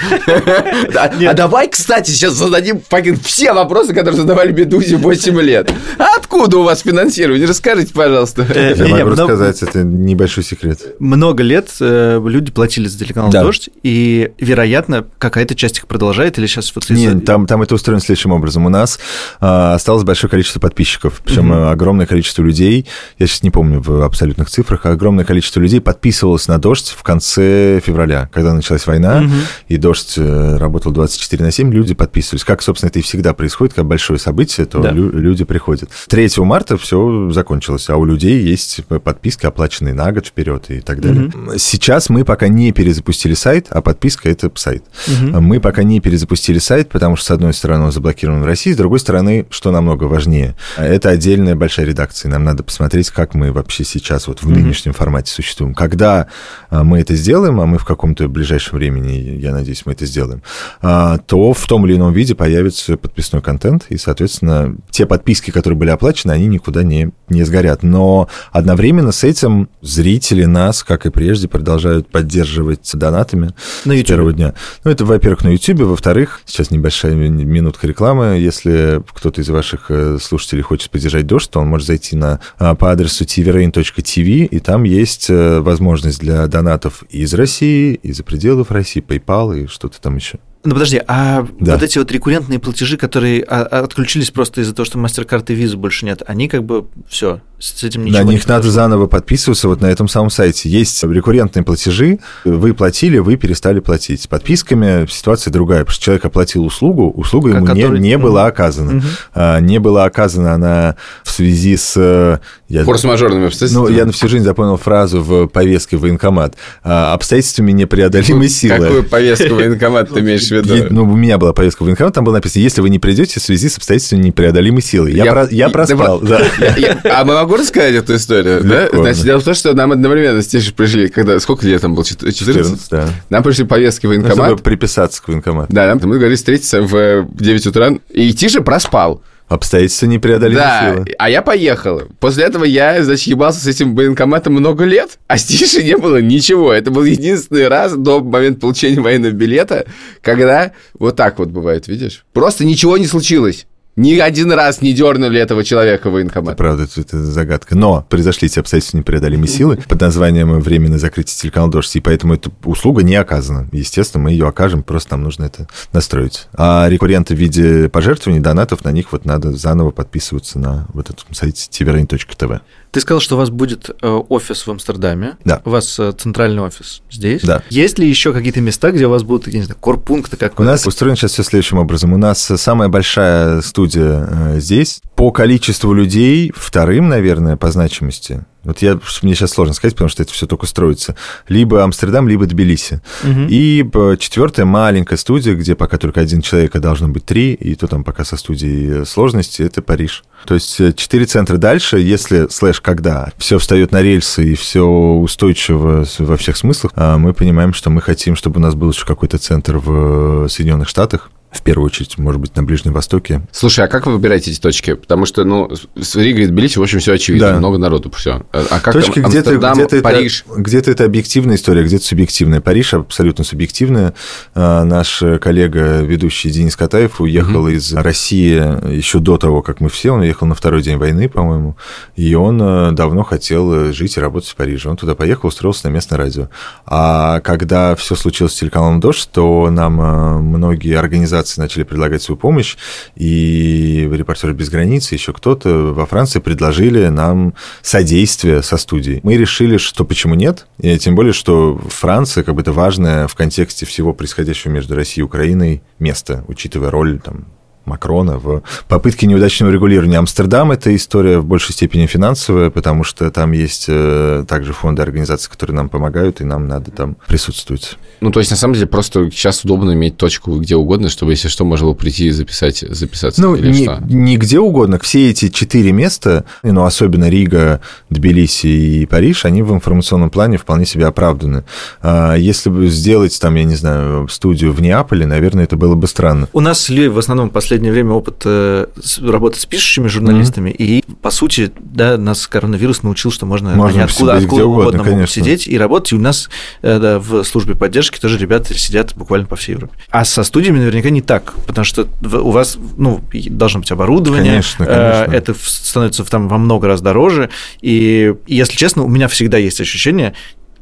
А 0.96 1.34
давай, 1.34 1.70
кстати, 1.70 2.10
сейчас 2.10 2.34
зададим 2.34 2.82
все 3.24 3.54
вопросы, 3.54 3.94
которые 3.94 4.13
задавали 4.16 4.52
Медузе 4.52 4.98
8 4.98 5.42
лет. 5.42 5.72
откуда 6.18 6.58
у 6.58 6.64
вас 6.64 6.82
финансирование? 6.82 7.48
Расскажите, 7.48 7.94
пожалуйста. 7.94 8.46
Э, 8.50 8.76
Я 8.78 8.86
не, 8.86 8.94
могу 8.94 9.10
рассказать, 9.10 9.62
это 9.62 9.84
небольшой 9.84 10.44
секрет. 10.44 10.96
Много 11.00 11.44
лет 11.44 11.70
э, 11.80 12.22
люди 12.26 12.52
платили 12.52 12.88
за 12.88 13.00
телеканал. 13.00 13.32
«Дождь», 13.32 13.70
и, 13.84 14.32
вероятно, 14.40 15.06
какая-то 15.18 15.56
часть 15.56 15.78
их 15.78 15.88
продолжает, 15.88 16.38
или 16.38 16.48
сейчас 16.48 16.72
Нет, 16.90 17.26
там, 17.26 17.62
это 17.62 17.76
устроено 17.76 18.02
следующим 18.02 18.32
образом. 18.32 18.66
У 18.66 18.70
нас 18.70 19.00
а, 19.40 19.74
осталось 19.74 20.04
большое 20.04 20.30
количество 20.30 20.60
подписчиков, 20.60 21.22
причем 21.24 21.52
а, 21.52 21.72
огромное 21.72 22.06
количество 22.06 22.42
людей, 22.42 22.88
я 23.18 23.28
сейчас 23.28 23.44
не 23.44 23.50
помню 23.52 23.82
в 23.82 24.04
абсолютных 24.04 24.50
цифрах, 24.50 24.86
а 24.86 24.92
огромное 24.92 25.26
количество 25.26 25.60
людей 25.60 25.82
подписывалось 25.82 26.48
на 26.48 26.58
«Дождь» 26.58 26.94
в 26.98 27.04
конце 27.04 27.82
февраля, 27.84 28.30
когда 28.34 28.54
началась 28.54 28.86
война, 28.88 29.24
и 29.68 29.78
«Дождь» 29.78 30.16
э, 30.18 30.58
работал 30.58 30.92
24 30.92 31.44
на 31.44 31.52
7, 31.52 31.72
люди 31.74 31.94
подписывались. 31.94 32.44
Как, 32.44 32.62
собственно, 32.62 32.90
это 32.90 33.00
и 33.00 33.02
всегда 33.02 33.34
происходит, 33.34 33.74
как 33.74 33.86
большое 33.86 34.03
событие, 34.18 34.66
то 34.66 34.80
Да. 34.80 34.92
лю- 34.92 35.12
люди 35.12 35.44
приходят. 35.44 35.90
3 36.08 36.44
марта 36.44 36.78
все 36.78 37.30
закончилось, 37.32 37.90
а 37.90 37.96
у 37.98 38.06
людей 38.06 38.42
есть 38.42 38.82
подписки, 39.04 39.46
оплаченные 39.46 39.94
на 39.94 40.12
год 40.12 40.28
вперед 40.28 40.66
и 40.70 40.80
так 40.82 41.02
далее. 41.02 41.32
Сейчас 41.58 42.10
мы 42.10 42.24
пока 42.26 42.48
не 42.48 42.72
перезапустили 42.72 43.34
сайт, 43.34 43.68
а 43.70 43.82
подписка– 43.82 44.30
это 44.32 44.52
сайт. 44.56 44.84
Мгм. 45.08 45.44
Мы 45.44 45.60
пока 45.60 45.84
не 45.84 46.00
перезапустили 46.00 46.60
сайт, 46.60 46.90
потому 46.90 47.16
что, 47.16 47.26
с 47.28 47.32
одной 47.32 47.54
стороны, 47.54 47.86
он 47.86 47.92
заблокирован 47.92 48.42
в 48.42 48.46
России, 48.46 48.74
с 48.74 48.78
другой 48.78 49.00
стороны, 49.00 49.46
что 49.50 49.72
намного 49.72 50.06
важнее, 50.06 50.56
это 50.78 51.10
отдельная 51.10 51.56
большая 51.56 51.86
редакция. 51.86 52.30
Нам 52.30 52.44
надо 52.44 52.64
посмотреть, 52.64 53.10
как 53.10 53.34
мы 53.34 53.52
вообще 53.52 53.84
сейчас 53.84 54.28
вот 54.28 54.40
в 54.42 54.46
Мгм. 54.50 54.54
нынешнем 54.62 54.94
формате 54.94 55.32
существуем. 55.32 55.74
Когда 55.74 56.28
а, 56.70 56.84
мы 56.84 57.00
это 57.00 57.16
сделаем, 57.16 57.60
а 57.62 57.66
мы 57.66 57.78
в 57.78 57.86
каком-то 57.86 58.28
ближайшем 58.28 58.78
времени, 58.78 59.38
я 59.40 59.52
надеюсь, 59.54 59.84
мы 59.86 59.94
это 59.94 60.06
сделаем, 60.06 60.42
а, 60.82 61.18
то 61.20 61.54
в 61.54 61.66
том 61.68 61.86
или 61.86 61.96
ином 61.96 62.14
виде 62.14 62.36
появится 62.36 62.98
подписной 62.98 63.42
контент, 63.42 63.86
и, 63.94 63.98
соответственно, 63.98 64.76
те 64.90 65.06
подписки, 65.06 65.52
которые 65.52 65.78
были 65.78 65.92
оплачены, 65.92 66.32
они 66.32 66.48
никуда 66.48 66.84
не, 66.84 67.12
не 67.30 67.44
сгорят. 67.44 67.84
Но 67.84 68.28
одновременно 68.52 69.12
с 69.12 69.24
этим 69.24 69.70
зрители 69.82 70.46
нас, 70.46 70.84
как 70.84 71.06
и 71.06 71.12
прежде, 71.12 71.48
продолжают 71.48 72.10
поддерживать 72.10 72.90
донатами 72.94 73.54
На 73.86 73.96
с 73.96 74.04
первого 74.04 74.34
дня. 74.34 74.56
Ну, 74.84 74.92
это, 74.92 75.06
во-первых, 75.06 75.44
на 75.44 75.50
YouTube, 75.50 75.82
во-вторых, 75.82 76.42
сейчас 76.46 76.72
небольшая 76.72 77.14
ми- 77.14 77.30
минутка 77.30 77.88
рекламы. 77.88 78.40
Если 78.40 79.04
кто-то 79.14 79.42
из 79.42 79.50
ваших 79.50 79.86
э, 79.90 80.18
слушателей 80.20 80.64
хочет 80.64 80.90
поддержать 80.90 81.28
дождь, 81.28 81.50
то 81.52 81.60
он 81.60 81.68
может 81.68 81.88
зайти 81.88 82.16
на 82.16 82.40
а, 82.58 82.76
по 82.76 82.92
адресу 82.92 83.26
tvrain.tv, 83.26 84.46
и 84.46 84.60
там 84.60 84.84
есть 84.84 85.30
э, 85.30 85.60
возможность 85.60 86.20
для 86.20 86.48
донатов 86.48 87.04
из 87.10 87.34
России, 87.34 87.94
из-за 87.96 88.24
пределов 88.24 88.72
России, 88.72 89.04
PayPal 89.06 89.64
и 89.64 89.68
что-то 89.68 90.02
там 90.02 90.16
еще. 90.16 90.40
Ну 90.66 90.74
подожди, 90.74 91.02
а 91.08 91.46
Да. 91.60 91.74
вот 91.74 91.84
эти 91.84 91.98
вот 91.98 92.10
рекуррентные 92.12 92.58
платежи, 92.60 92.96
которые 92.98 93.44
а, 93.44 93.64
а, 93.64 93.80
отключились 93.82 94.32
просто 94.32 94.62
из-за 94.62 94.74
того, 94.74 94.86
что 94.86 94.98
MasterCard 94.98 95.46
и 95.50 95.56
Visa 95.62 95.76
больше 95.76 96.06
нет, 96.06 96.22
они 96.26 96.48
как 96.48 96.64
бы 96.64 96.86
все, 97.10 97.42
с 97.60 97.84
этим 97.84 98.06
ничего 98.06 98.20
на 98.20 98.24
не 98.24 98.30
них 98.36 98.48
надо 98.48 98.62
произошло? 98.62 98.72
заново 98.72 99.08
подписываться 99.08 99.68
вот 99.68 99.82
на 99.82 99.88
этом 99.88 100.08
самом 100.08 100.30
сайте. 100.30 100.70
Есть 100.70 101.04
рекуррентные 101.04 101.64
платежи, 101.64 102.20
вы 102.46 102.74
платили, 102.74 103.18
вы 103.18 103.36
перестали 103.36 103.80
платить. 103.82 104.22
С 104.22 104.28
подписками 104.28 105.06
ситуация 105.10 105.52
другая, 105.52 105.80
потому 105.82 105.94
что 105.96 106.04
человек 106.06 106.26
оплатил 106.26 106.64
услугу, 106.66 107.10
услуга 107.12 107.50
ему 107.50 107.62
не, 107.62 107.68
который- 107.68 108.00
не 108.00 108.18
была 108.18 108.44
Мгм. 108.44 108.50
оказана. 108.50 108.92
Мгм. 108.94 109.04
А, 109.34 109.60
не 109.60 109.80
была 109.80 110.06
оказана 110.06 110.54
она 110.54 110.96
в 111.24 111.32
связи 111.32 111.76
с... 111.76 111.94
э, 111.98 112.40
я- 112.70 112.84
Форс-мажорными 112.86 113.48
обстоятельствами. 113.48 113.90
Ну, 113.92 113.98
я 113.98 114.06
на 114.06 114.12
всю 114.14 114.30
жизнь 114.30 114.46
запомнил 114.46 114.78
фразу 114.78 115.22
в 115.22 115.48
повестке 115.48 115.98
в 115.98 116.02
военкомат. 116.02 116.56
А, 116.84 117.14
Обстоятельствами 117.14 117.72
непреодолимой 117.74 118.48
силы. 118.50 118.78
Какую 118.80 119.04
повестку 119.04 119.56
военкомат 119.56 120.10
ты 120.14 120.20
имеешь 120.22 120.53
в 120.62 120.66
Е- 120.66 120.76
виду? 120.84 120.88
Ну, 120.94 121.04
у 121.04 121.16
меня 121.16 121.38
была 121.38 121.54
повестка 121.54 121.84
в 121.84 121.86
военкомат, 121.86 122.14
там 122.14 122.24
было 122.24 122.34
написано, 122.36 122.62
если 122.62 122.82
вы 122.82 122.90
не 122.90 123.00
придете 123.00 123.40
в 123.40 123.44
связи 123.44 123.70
с 123.70 123.78
обстоятельствами 123.78 124.24
непреодолимой 124.24 124.82
силы. 124.82 125.12
Я, 125.12 125.26
про- 125.32 125.48
я 125.50 125.68
да 125.68 125.72
проспал, 125.74 126.20
да. 126.22 126.42
я- 126.60 126.76
я- 127.04 127.20
А 127.20 127.26
мы 127.26 127.34
могу 127.34 127.56
рассказать 127.56 127.96
эту 127.96 128.16
историю? 128.16 128.62
да? 128.64 128.84
Легко, 128.84 128.98
Значит, 129.04 129.20
да. 129.22 129.26
дело 129.26 129.40
в 129.40 129.44
том, 129.44 129.54
что 129.54 129.74
нам 129.74 129.92
одновременно 129.92 130.42
с 130.42 130.48
Тишей 130.48 130.74
пришли, 130.74 131.08
когда... 131.08 131.40
Сколько 131.40 131.66
лет 131.68 131.82
там 131.82 131.96
было? 131.96 132.04
Чет- 132.06 132.20
14? 132.20 132.46
14, 132.56 132.90
да. 132.92 133.10
Нам 133.30 133.44
пришли 133.44 133.66
повестки 133.66 134.06
в 134.06 134.10
Ну, 134.10 134.16
военкомат. 134.22 134.48
Чтобы 134.50 134.62
приписаться 134.62 135.22
к 135.22 135.28
военкомату. 135.28 135.74
Да, 135.74 135.88
нам- 135.88 136.00
мы 136.04 136.16
говорили 136.18 136.36
встретиться 136.36 136.82
в 136.82 137.28
9 137.34 137.68
утра, 137.68 137.92
и 138.10 138.34
Тиша 138.34 138.62
проспал. 138.62 139.22
Обстоятельства 139.48 140.06
непреодолимой 140.08 140.64
Да, 140.64 140.94
силы. 140.96 141.06
а 141.20 141.30
я 141.30 141.42
поехал. 141.42 142.04
После 142.20 142.46
этого 142.46 142.64
я, 142.64 143.04
значит, 143.04 143.28
ебался 143.28 143.60
с 143.60 143.68
этим 143.68 143.96
военкоматом 143.96 144.54
много 144.54 144.84
лет, 144.86 145.20
а 145.28 145.38
с 145.38 145.44
Тишей 145.44 145.84
не 145.84 145.98
было 145.98 146.22
ничего. 146.22 146.74
Это 146.74 146.90
был 146.92 147.04
единственный 147.04 147.68
раз 147.68 147.94
до 147.94 148.22
момента 148.22 148.60
получения 148.62 149.00
военного 149.00 149.32
билета, 149.32 149.86
когда 150.22 150.72
вот 150.98 151.16
так 151.16 151.40
вот 151.40 151.50
бывает, 151.50 151.88
видишь? 151.88 152.26
Просто 152.34 152.66
ничего 152.66 152.98
не 152.98 153.06
случилось. 153.06 153.68
Ни 153.96 154.18
один 154.18 154.52
раз 154.52 154.82
не 154.82 154.94
дернули 154.94 155.40
этого 155.40 155.64
человека 155.64 156.10
в 156.10 156.14
военкомат. 156.14 156.58
Правда, 156.58 156.84
это, 156.84 157.02
это 157.02 157.18
загадка. 157.24 157.76
Но 157.76 158.06
произошли 158.10 158.48
эти 158.48 158.58
обстоятельства 158.58 158.98
непреодолимой 158.98 159.48
силы 159.48 159.78
под 159.88 160.02
названием 160.02 160.60
«Временное 160.60 160.98
закрытие 160.98 161.38
телеканала 161.40 161.72
«Дождь», 161.72 161.96
и 161.96 162.02
поэтому 162.02 162.34
эта 162.34 162.50
услуга 162.64 163.04
не 163.04 163.16
оказана. 163.16 163.68
Естественно, 163.72 164.24
мы 164.24 164.32
ее 164.32 164.48
окажем, 164.48 164.82
просто 164.82 165.14
нам 165.14 165.24
нужно 165.24 165.46
это 165.46 165.68
настроить. 165.92 166.48
А 166.54 166.88
рекурренты 166.90 167.36
в 167.36 167.38
виде 167.38 167.88
пожертвований, 167.88 168.42
донатов, 168.42 168.84
на 168.84 168.92
них 168.92 169.12
вот 169.12 169.26
надо 169.26 169.52
заново 169.52 169.92
подписываться 169.92 170.58
на 170.58 170.88
вот 170.94 171.12
этом 171.12 171.26
сайте 171.32 171.70
tvrain.tv. 171.70 172.62
Ты 172.90 173.00
сказал, 173.00 173.22
что 173.22 173.36
у 173.36 173.38
вас 173.40 173.50
будет 173.50 173.90
э, 173.90 174.08
офис 174.08 174.68
в 174.68 174.72
Амстердаме. 174.72 175.38
Да. 175.46 175.62
У 175.66 175.72
вас 175.72 176.00
э, 176.00 176.12
центральный 176.12 176.62
офис 176.62 177.02
здесь. 177.12 177.42
Да. 177.42 177.64
Есть 177.70 177.98
ли 177.98 178.08
еще 178.08 178.34
какие-то 178.34 178.62
места, 178.62 178.92
где 178.92 179.08
у 179.08 179.10
вас 179.10 179.24
будут, 179.24 179.48
я 179.48 179.60
не 179.60 179.66
знаю, 179.66 179.80
корпункты 179.80 180.38
как 180.38 180.60
У 180.60 180.64
нас 180.64 180.86
устроено 180.86 181.16
сейчас 181.16 181.32
все 181.32 181.44
следующим 181.44 181.80
образом. 181.80 182.14
У 182.14 182.18
нас 182.18 182.40
самая 182.40 182.90
большая 182.90 183.62
студия 183.62 183.83
э, 183.96 184.60
здесь. 184.60 185.02
По 185.16 185.32
количеству 185.32 185.94
людей 185.94 186.52
вторым, 186.56 187.10
наверное, 187.10 187.58
по 187.58 187.72
значимости. 187.72 188.46
Вот 188.64 188.82
я, 188.82 188.98
мне 189.22 189.36
сейчас 189.36 189.52
сложно 189.52 189.74
сказать, 189.74 189.94
потому 189.94 190.10
что 190.10 190.24
это 190.24 190.32
все 190.32 190.48
только 190.48 190.66
строится. 190.68 191.16
Либо 191.50 191.84
Амстердам, 191.84 192.30
либо 192.30 192.46
Тбилиси. 192.46 193.02
Мгм. 193.24 193.48
И 193.50 193.84
п- 193.84 194.16
четвертая 194.18 194.66
маленькая 194.66 195.18
студия, 195.18 195.54
где 195.54 195.76
пока 195.76 195.98
только 195.98 196.22
один 196.22 196.42
человек, 196.42 196.76
а 196.76 196.80
должно 196.80 197.10
быть 197.10 197.26
три, 197.26 197.54
и 197.54 197.76
то 197.76 197.88
там 197.88 198.04
пока 198.04 198.24
со 198.24 198.38
студией 198.38 199.02
э, 199.02 199.06
сложности, 199.06 199.62
это 199.64 199.82
Париж. 199.82 200.24
То 200.46 200.54
есть 200.54 200.80
э, 200.80 200.94
четыре 200.94 201.26
центра 201.26 201.58
дальше, 201.58 202.00
если, 202.00 202.48
слэш, 202.50 202.80
когда 202.80 203.32
все 203.38 203.60
встает 203.60 203.92
на 203.92 204.02
рельсы 204.02 204.52
и 204.52 204.56
все 204.56 204.86
устойчиво 204.88 206.06
во 206.20 206.38
всех 206.38 206.56
смыслах, 206.56 206.94
а, 206.96 207.18
мы 207.18 207.34
понимаем, 207.34 207.74
что 207.74 207.90
мы 207.90 208.02
хотим, 208.02 208.36
чтобы 208.36 208.60
у 208.60 208.64
нас 208.64 208.76
был 208.76 208.92
еще 208.92 209.06
какой-то 209.06 209.38
центр 209.38 209.78
в 209.78 210.46
э, 210.46 210.50
Соединенных 210.50 210.88
Штатах, 210.88 211.30
в 211.54 211.62
первую 211.62 211.86
очередь, 211.86 212.18
может 212.18 212.42
быть, 212.42 212.56
на 212.56 212.64
Ближнем 212.64 212.94
Востоке. 212.94 213.42
Слушай, 213.52 213.86
а 213.86 213.88
как 213.88 214.06
вы 214.06 214.14
выбираете 214.14 214.52
эти 214.52 214.60
точки? 214.60 214.94
Потому 214.96 215.26
что, 215.26 215.44
ну, 215.44 215.70
с- 216.00 216.16
Ригой 216.16 216.44
и 216.44 216.48
Тбилиси, 216.48 216.80
в 216.80 216.82
общем, 216.82 217.00
все 217.00 217.14
очевидно. 217.14 217.52
Да. 217.52 217.58
Много 217.60 217.78
народу, 217.78 218.12
все. 218.16 218.44
А 218.52 218.80
как 218.80 218.94
Точки 218.94 219.22
там 219.22 219.30
где-то, 219.30 219.56
где-то, 219.58 220.02
Париж? 220.02 220.46
Это, 220.50 220.60
где-то 220.62 220.92
это 220.92 221.06
объективная 221.06 221.56
история, 221.56 221.84
где-то 221.84 222.04
субъективная. 222.06 222.60
Париж 222.62 222.94
абсолютно 222.96 223.44
субъективная. 223.44 224.14
А, 224.56 224.84
Наш 224.84 225.24
коллега, 225.42 226.02
ведущий 226.02 226.50
Денис 226.50 226.76
Катаев, 226.76 227.22
уехал 227.22 227.68
из 227.68 227.94
России 227.94 228.94
еще 228.94 229.20
до 229.20 229.38
того, 229.38 229.62
как 229.62 229.80
мы 229.80 229.90
все. 229.90 230.12
Он 230.12 230.22
уехал 230.22 230.48
на 230.48 230.56
второй 230.56 230.82
день 230.82 230.98
войны, 230.98 231.30
по-моему. 231.30 231.78
И 232.16 232.34
он 232.36 232.60
э, 232.62 232.92
давно 232.94 233.24
хотел 233.24 233.92
жить 233.94 234.18
и 234.18 234.20
работать 234.20 234.50
в 234.50 234.56
Париже. 234.56 234.90
Он 234.90 234.98
туда 234.98 235.16
поехал, 235.16 235.50
устроился 235.50 235.88
на 235.88 235.94
местное 235.94 236.18
радио. 236.18 236.50
А 236.86 237.40
когда 237.42 237.96
все 237.96 238.16
случилось 238.16 238.54
с 238.54 238.60
телеканалом 238.60 239.00
«Дождь», 239.00 239.30
то 239.32 239.70
нам 239.70 240.02
э, 240.02 240.38
многие 240.40 240.98
организации 240.98 241.43
начали 241.58 241.84
предлагать 241.84 242.22
свою 242.22 242.38
помощь. 242.38 242.78
И 243.16 244.10
«Репортеры 244.12 244.54
без 244.54 244.70
границ», 244.70 245.12
еще 245.12 245.34
кто-то 245.34 245.94
во 245.94 246.06
Франции 246.06 246.40
предложили 246.40 247.08
нам 247.08 247.54
содействие 247.82 248.62
со 248.64 248.78
студией. 248.78 249.20
Мы 249.24 249.38
решили, 249.38 249.78
что 249.78 250.06
почему 250.06 250.36
нет, 250.36 250.68
и 250.80 250.98
тем 250.98 251.16
более, 251.16 251.34
что 251.34 251.78
Франция 251.90 252.44
как 252.44 252.56
бы 252.56 252.62
это 252.62 252.72
важное 252.72 253.28
в 253.28 253.36
контексте 253.36 253.86
всего 253.86 254.14
происходящего 254.14 254.72
между 254.72 254.96
Россией 254.96 255.24
и 255.24 255.26
Украиной 255.26 255.84
место, 256.00 256.44
учитывая 256.48 256.92
роль 256.92 257.20
там, 257.20 257.46
Макрона 257.86 258.38
в 258.38 258.64
попытке 258.88 259.28
неудачного 259.28 259.72
регулирования. 259.72 260.18
Амстердам– 260.18 260.72
это 260.74 260.96
история 260.96 261.40
в 261.40 261.46
большей 261.46 261.74
степени 261.74 262.06
финансовая, 262.06 262.70
потому 262.70 263.04
что 263.04 263.30
там 263.32 263.52
есть 263.52 263.86
э, 263.88 264.46
также 264.48 264.74
фонды 264.74 265.02
организации, 265.02 265.50
которые 265.50 265.76
нам 265.76 265.90
помогают, 265.90 266.42
и 266.42 266.44
нам 266.44 266.68
надо 266.68 266.92
там 266.92 267.18
присутствовать. 267.28 267.98
Ну, 268.22 268.32
то 268.32 268.40
есть, 268.40 268.52
на 268.52 268.58
самом 268.58 268.74
деле, 268.74 268.88
просто 268.88 269.30
сейчас 269.32 269.64
удобно 269.66 269.92
иметь 269.94 270.18
точку 270.18 270.60
где 270.60 270.76
угодно, 270.76 271.10
чтобы, 271.10 271.34
если 271.34 271.50
что, 271.50 271.66
можно 271.66 271.88
было 271.88 271.94
прийти 271.94 272.28
и 272.28 272.32
записать, 272.32 272.86
записаться. 272.90 273.42
Ну, 273.42 273.56
или 273.56 273.72
не, 273.72 273.84
что? 273.84 274.02
не 274.08 274.38
где 274.38 274.60
угодно. 274.60 274.98
Все 275.00 275.30
эти 275.30 275.50
четыре 275.50 275.92
места, 275.92 276.46
ну, 276.64 276.86
особенно 276.86 277.30
Рига, 277.30 277.82
Тбилиси 278.10 278.68
и 278.68 279.06
Париж, 279.06 279.46
они 279.46 279.62
в 279.62 279.74
информационном 279.74 280.30
плане 280.30 280.58
вполне 280.58 280.86
себе 280.86 281.06
оправданы. 281.06 281.64
А 282.02 282.36
Если 282.36 282.70
бы 282.70 282.88
сделать 282.88 283.38
там, 283.42 283.56
я 283.56 283.66
не 283.66 283.76
знаю, 283.76 284.28
студию 284.30 284.72
в 284.72 284.82
Неаполе, 284.82 285.26
наверное, 285.26 285.66
это 285.66 285.76
было 285.76 285.96
бы 285.96 286.08
странно. 286.08 286.48
У 286.54 286.60
нас 286.60 286.90
в 286.90 287.18
основном 287.18 287.50
последние 287.50 287.73
последнее 287.74 287.92
время 287.92 288.12
опыт 288.12 288.44
э, 288.46 288.86
с- 289.02 289.18
работы 289.20 289.60
с 289.60 289.66
пишущими 289.66 290.08
журналистами, 290.08 290.70
и, 290.70 291.04
по 291.24 291.32
сути, 291.32 291.72
да, 291.80 292.18
нас 292.20 292.46
коронавирус 292.46 293.02
научил, 293.02 293.32
что 293.32 293.48
можно, 293.48 293.72
Можно 293.74 294.04
откуда, 294.04 294.36
быть 294.36 294.44
откуда 294.44 294.66
угодно, 294.68 295.00
угодно 295.02 295.12
могут 295.16 295.30
сидеть 295.32 295.68
и 295.68 295.76
работать. 295.76 296.12
И 296.12 296.16
у 296.16 296.20
нас 296.20 296.50
э, 296.84 297.00
да, 297.00 297.18
в 297.18 297.44
службе 297.44 297.74
поддержки 297.74 298.20
тоже 298.20 298.38
ребята 298.38 298.76
сидят 298.78 299.16
буквально 299.16 299.48
по 299.48 299.56
всей 299.56 299.72
Европе. 299.72 299.94
А 300.12 300.24
со 300.24 300.44
студиями 300.44 300.78
наверняка 300.78 301.10
не 301.10 301.22
так, 301.22 301.54
потому 301.66 301.84
что 301.84 302.08
у 302.22 302.52
вас, 302.52 302.78
ну, 302.98 303.22
должно 303.50 303.80
быть 303.80 303.92
оборудование, 303.92 304.52
Конечно, 304.52 304.84
э, 304.84 304.88
конечно. 305.24 305.34
это 305.36 305.54
в- 305.56 305.68
становится 305.68 306.24
там 306.26 306.48
во 306.50 306.60
много 306.60 306.88
раз 306.88 307.02
дороже, 307.02 307.50
и, 307.82 308.36
если 308.46 308.76
честно, 308.78 309.02
у 309.04 309.08
меня 309.10 309.28
всегда 309.30 309.58
есть 309.58 309.82
ощущение, 309.82 310.34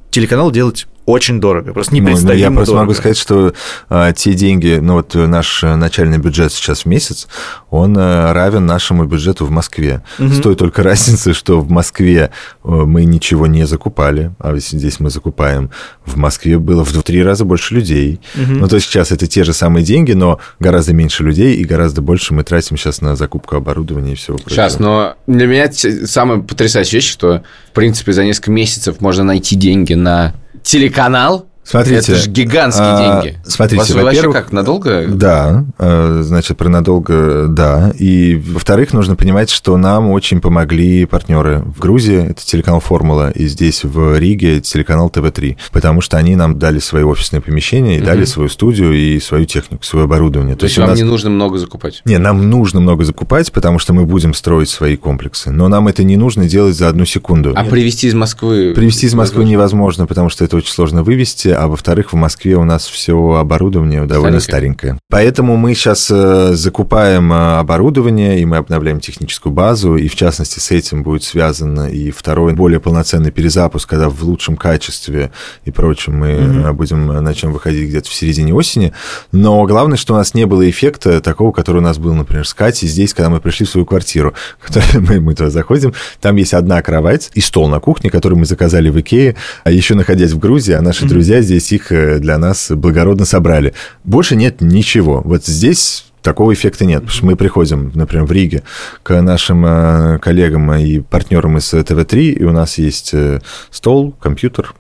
телеканал 0.10 0.52
делать 0.52 0.88
очень 1.12 1.40
дорого, 1.40 1.74
просто 1.74 1.94
Ну, 1.94 2.00
ну, 2.02 2.08
непредставимо 2.08 2.40
я 2.40 2.52
просто 2.52 2.74
дорого. 2.74 2.84
могу 2.86 2.94
сказать, 2.94 3.18
что 3.18 3.54
а, 3.90 4.12
те 4.14 4.34
деньги, 4.34 4.80
ну 4.82 4.94
вот 4.94 5.14
наш 5.14 5.64
начальный 5.64 6.18
бюджет 6.18 6.52
сейчас 6.52 6.82
в 6.82 6.86
месяц, 6.86 7.28
он 7.70 7.98
э, 7.98 8.32
равен 8.32 8.66
нашему 8.66 9.06
бюджету 9.06 9.46
в 9.46 9.52
Москве. 9.52 10.04
Мгм. 10.18 10.34
С 10.34 10.40
той 10.40 10.56
только 10.56 10.84
разницей, 10.84 11.34
что 11.34 11.60
в 11.60 11.70
Москве 11.70 12.32
э, 12.64 12.68
мы 12.70 13.06
ничего 13.06 13.48
не 13.48 13.66
закупали, 13.66 14.32
а 14.40 14.56
здесь 14.58 15.00
мы 15.00 15.10
закупаем. 15.10 15.70
В 16.06 16.18
Москве 16.18 16.58
было 16.58 16.84
в 16.84 17.04
три 17.04 17.24
раза 17.24 17.46
больше 17.46 17.76
людей. 17.76 18.20
Мгм. 18.36 18.60
Ну, 18.60 18.68
то 18.68 18.76
есть 18.76 18.88
сейчас 18.88 19.12
это 19.12 19.28
те 19.28 19.44
же 19.44 19.54
самые 19.54 19.84
деньги, 19.84 20.14
но 20.14 20.40
гораздо 20.60 20.94
меньше 20.94 21.24
людей 21.24 21.56
и 21.56 21.64
гораздо 21.64 22.02
больше 22.02 22.34
мы 22.34 22.44
тратим 22.44 22.78
сейчас 22.78 23.02
на 23.02 23.16
закупку 23.16 23.56
оборудования 23.56 24.14
и 24.14 24.16
всего 24.16 24.38
прочего. 24.38 24.56
Сейчас, 24.56 24.80
но 24.80 25.16
для 25.28 25.48
меня 25.48 25.72
самая 25.72 26.40
потрясающая 26.40 27.00
вещь, 27.00 27.12
что, 27.12 27.44
в 27.70 27.76
принципе, 27.76 28.14
за 28.14 28.24
несколько 28.24 28.52
месяцев 28.52 29.02
можно 29.02 29.24
найти 29.24 29.56
деньги 29.56 29.94
на 29.94 30.34
телеканал. 30.64 31.51
Смотрите, 31.72 31.96
это 32.14 32.16
же 32.16 32.30
гигантские 32.30 32.86
а, 32.88 33.22
деньги. 33.22 33.38
смотрите, 33.46 33.94
вас 33.94 34.04
во-первых, 34.04 34.36
как, 34.36 34.52
надолго? 34.52 35.08
Да, 35.08 35.66
э, 35.80 36.20
значит, 36.24 36.58
про 36.58 36.70
надолго, 36.70 37.48
да. 37.48 37.92
И, 37.98 38.36
во-вторых, 38.36 38.94
нужно 38.94 39.16
понимать, 39.16 39.50
что 39.50 39.78
нам 39.78 40.10
очень 40.10 40.42
помогли 40.42 41.06
партнеры. 41.06 41.64
В 41.76 41.80
Грузии 41.80 42.30
это 42.32 42.46
телеканал 42.46 42.80
«Формула», 42.82 43.32
и 43.32 43.48
здесь, 43.48 43.84
в 43.84 44.18
Риге, 44.18 44.60
телеканал 44.62 45.10
ТВ-3, 45.10 45.58
потому 45.72 46.02
что 46.02 46.18
они 46.18 46.36
нам 46.36 46.60
дали 46.60 46.80
свои 46.80 47.04
офисные 47.04 47.42
помещения 47.42 47.96
и 47.96 48.00
Мгм. 48.00 48.06
дали 48.06 48.26
свою 48.26 48.50
студию 48.50 48.94
и 48.94 49.20
свою 49.20 49.46
технику, 49.46 49.84
свое 49.84 50.06
оборудование. 50.06 50.56
То 50.56 50.66
есть 50.66 50.78
у 50.78 50.82
вам 50.82 50.90
нас- 50.92 51.00
не 51.00 51.06
нужно 51.06 51.30
много 51.30 51.58
закупать? 51.58 52.02
Не, 52.06 52.18
нам 52.18 52.50
нужно 52.50 52.82
много 52.82 53.04
закупать, 53.06 53.52
потому 53.52 53.80
что 53.80 53.94
мы 53.94 54.06
будем 54.06 54.34
строить 54.34 54.70
свои 54.70 54.98
комплексы. 54.98 55.52
Но 55.52 55.68
нам 55.70 55.88
это 55.88 56.04
не 56.04 56.18
нужно 56.18 56.48
делать 56.48 56.76
за 56.76 56.90
одну 56.90 57.06
секунду. 57.06 57.54
А 57.56 57.64
привезти 57.64 58.08
из 58.08 58.14
Москвы? 58.14 58.74
Привезти 58.76 59.06
из 59.08 59.14
Москвы 59.14 59.46
невозможно, 59.46 60.06
потому 60.08 60.30
что 60.30 60.44
это 60.44 60.58
очень 60.58 60.72
сложно 60.72 61.04
вывести, 61.04 61.50
а 61.62 61.68
во-вторых, 61.68 62.12
в 62.12 62.16
Москве 62.16 62.56
у 62.56 62.64
нас 62.64 62.88
все 62.88 63.34
оборудование 63.34 64.06
довольно 64.06 64.40
старенькое. 64.40 64.98
Поэтому 65.10 65.58
мы 65.58 65.76
сейчас 65.76 66.10
э, 66.10 66.54
закупаем 66.56 67.32
э, 67.32 67.60
оборудование, 67.60 68.40
и 68.40 68.46
мы 68.46 68.58
обновляем 68.58 69.00
техническую 69.00 69.54
базу, 69.54 69.96
и 69.96 70.08
в 70.08 70.16
частности 70.16 70.58
с 70.58 70.72
этим 70.72 71.04
будет 71.04 71.24
связан 71.24 71.88
и 71.88 72.10
второй, 72.10 72.54
более 72.54 72.80
полноценный 72.80 73.30
перезапуск, 73.30 73.88
когда 73.88 74.10
в 74.10 74.24
лучшем 74.24 74.58
качестве 74.58 75.32
и 75.64 75.70
прочем 75.70 76.18
мы 76.18 76.30
э, 76.30 76.72
будем 76.74 77.06
начнем 77.24 77.54
выходить 77.54 77.90
где-то 77.90 78.10
в 78.10 78.14
середине 78.14 78.56
осени. 78.56 78.92
Но 79.32 79.64
главное, 79.68 79.98
что 79.98 80.16
у 80.16 80.18
нас 80.18 80.34
не 80.34 80.46
было 80.46 80.68
эффекта 80.68 81.22
такого, 81.22 81.52
который 81.52 81.78
у 81.78 81.82
нас 81.82 82.00
был, 82.00 82.16
например, 82.16 82.48
с 82.48 82.56
Катей 82.56 82.88
здесь, 82.88 83.14
когда 83.14 83.30
мы 83.30 83.40
пришли 83.40 83.68
в 83.68 83.70
свою 83.70 83.86
квартиру. 83.86 84.34
Мы, 84.94 85.20
мы 85.20 85.36
туда 85.36 85.50
заходим, 85.50 85.94
там 86.22 86.36
есть 86.38 86.54
одна 86.54 86.82
кровать 86.82 87.30
и 87.34 87.42
стол 87.42 87.68
на 87.68 87.80
кухне, 87.80 88.10
который 88.10 88.36
мы 88.36 88.46
заказали 88.46 88.90
в 88.90 89.00
Икее, 89.00 89.36
а 89.64 89.72
еще 89.72 89.96
находясь 89.96 90.32
в 90.32 90.40
Грузии, 90.40 90.74
а 90.74 90.82
наши 90.82 91.06
друзья 91.06 91.41
здесь 91.42 91.72
их 91.72 91.92
э, 91.92 92.20
для 92.20 92.38
нас 92.38 92.72
благородно 92.72 93.26
собрали. 93.26 93.74
Больше 94.04 94.36
нет 94.36 94.62
ничего. 94.62 95.22
Вот 95.24 95.46
здесь 95.46 96.06
такого 96.22 96.54
эффекта 96.54 96.86
нет, 96.86 97.00
потому 97.02 97.12
что 97.16 97.26
мы 97.26 97.36
приходим, 97.36 97.92
например, 97.96 98.26
в 98.26 98.32
Риге 98.32 98.64
к 99.04 99.20
нашим 99.22 99.66
э, 99.66 100.20
коллегам 100.20 100.72
и 100.74 101.00
партнерам 101.00 101.58
из 101.58 101.70
ТВ-3, 101.72 102.22
и 102.34 102.44
у 102.44 102.52
нас 102.52 102.78
есть 102.78 103.12
э, 103.14 103.42
стол, 103.72 104.12
компьютер, 104.20 104.74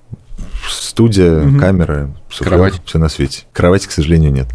студия, 0.69 1.39
Мгм. 1.41 1.59
камера, 1.59 2.11
суфлер, 2.29 2.49
Кровать. 2.53 2.81
все 2.85 2.99
на 2.99 3.09
свете. 3.09 3.43
Кровати, 3.53 3.87
к 3.87 3.91
сожалению, 3.91 4.31
нет. 4.31 4.47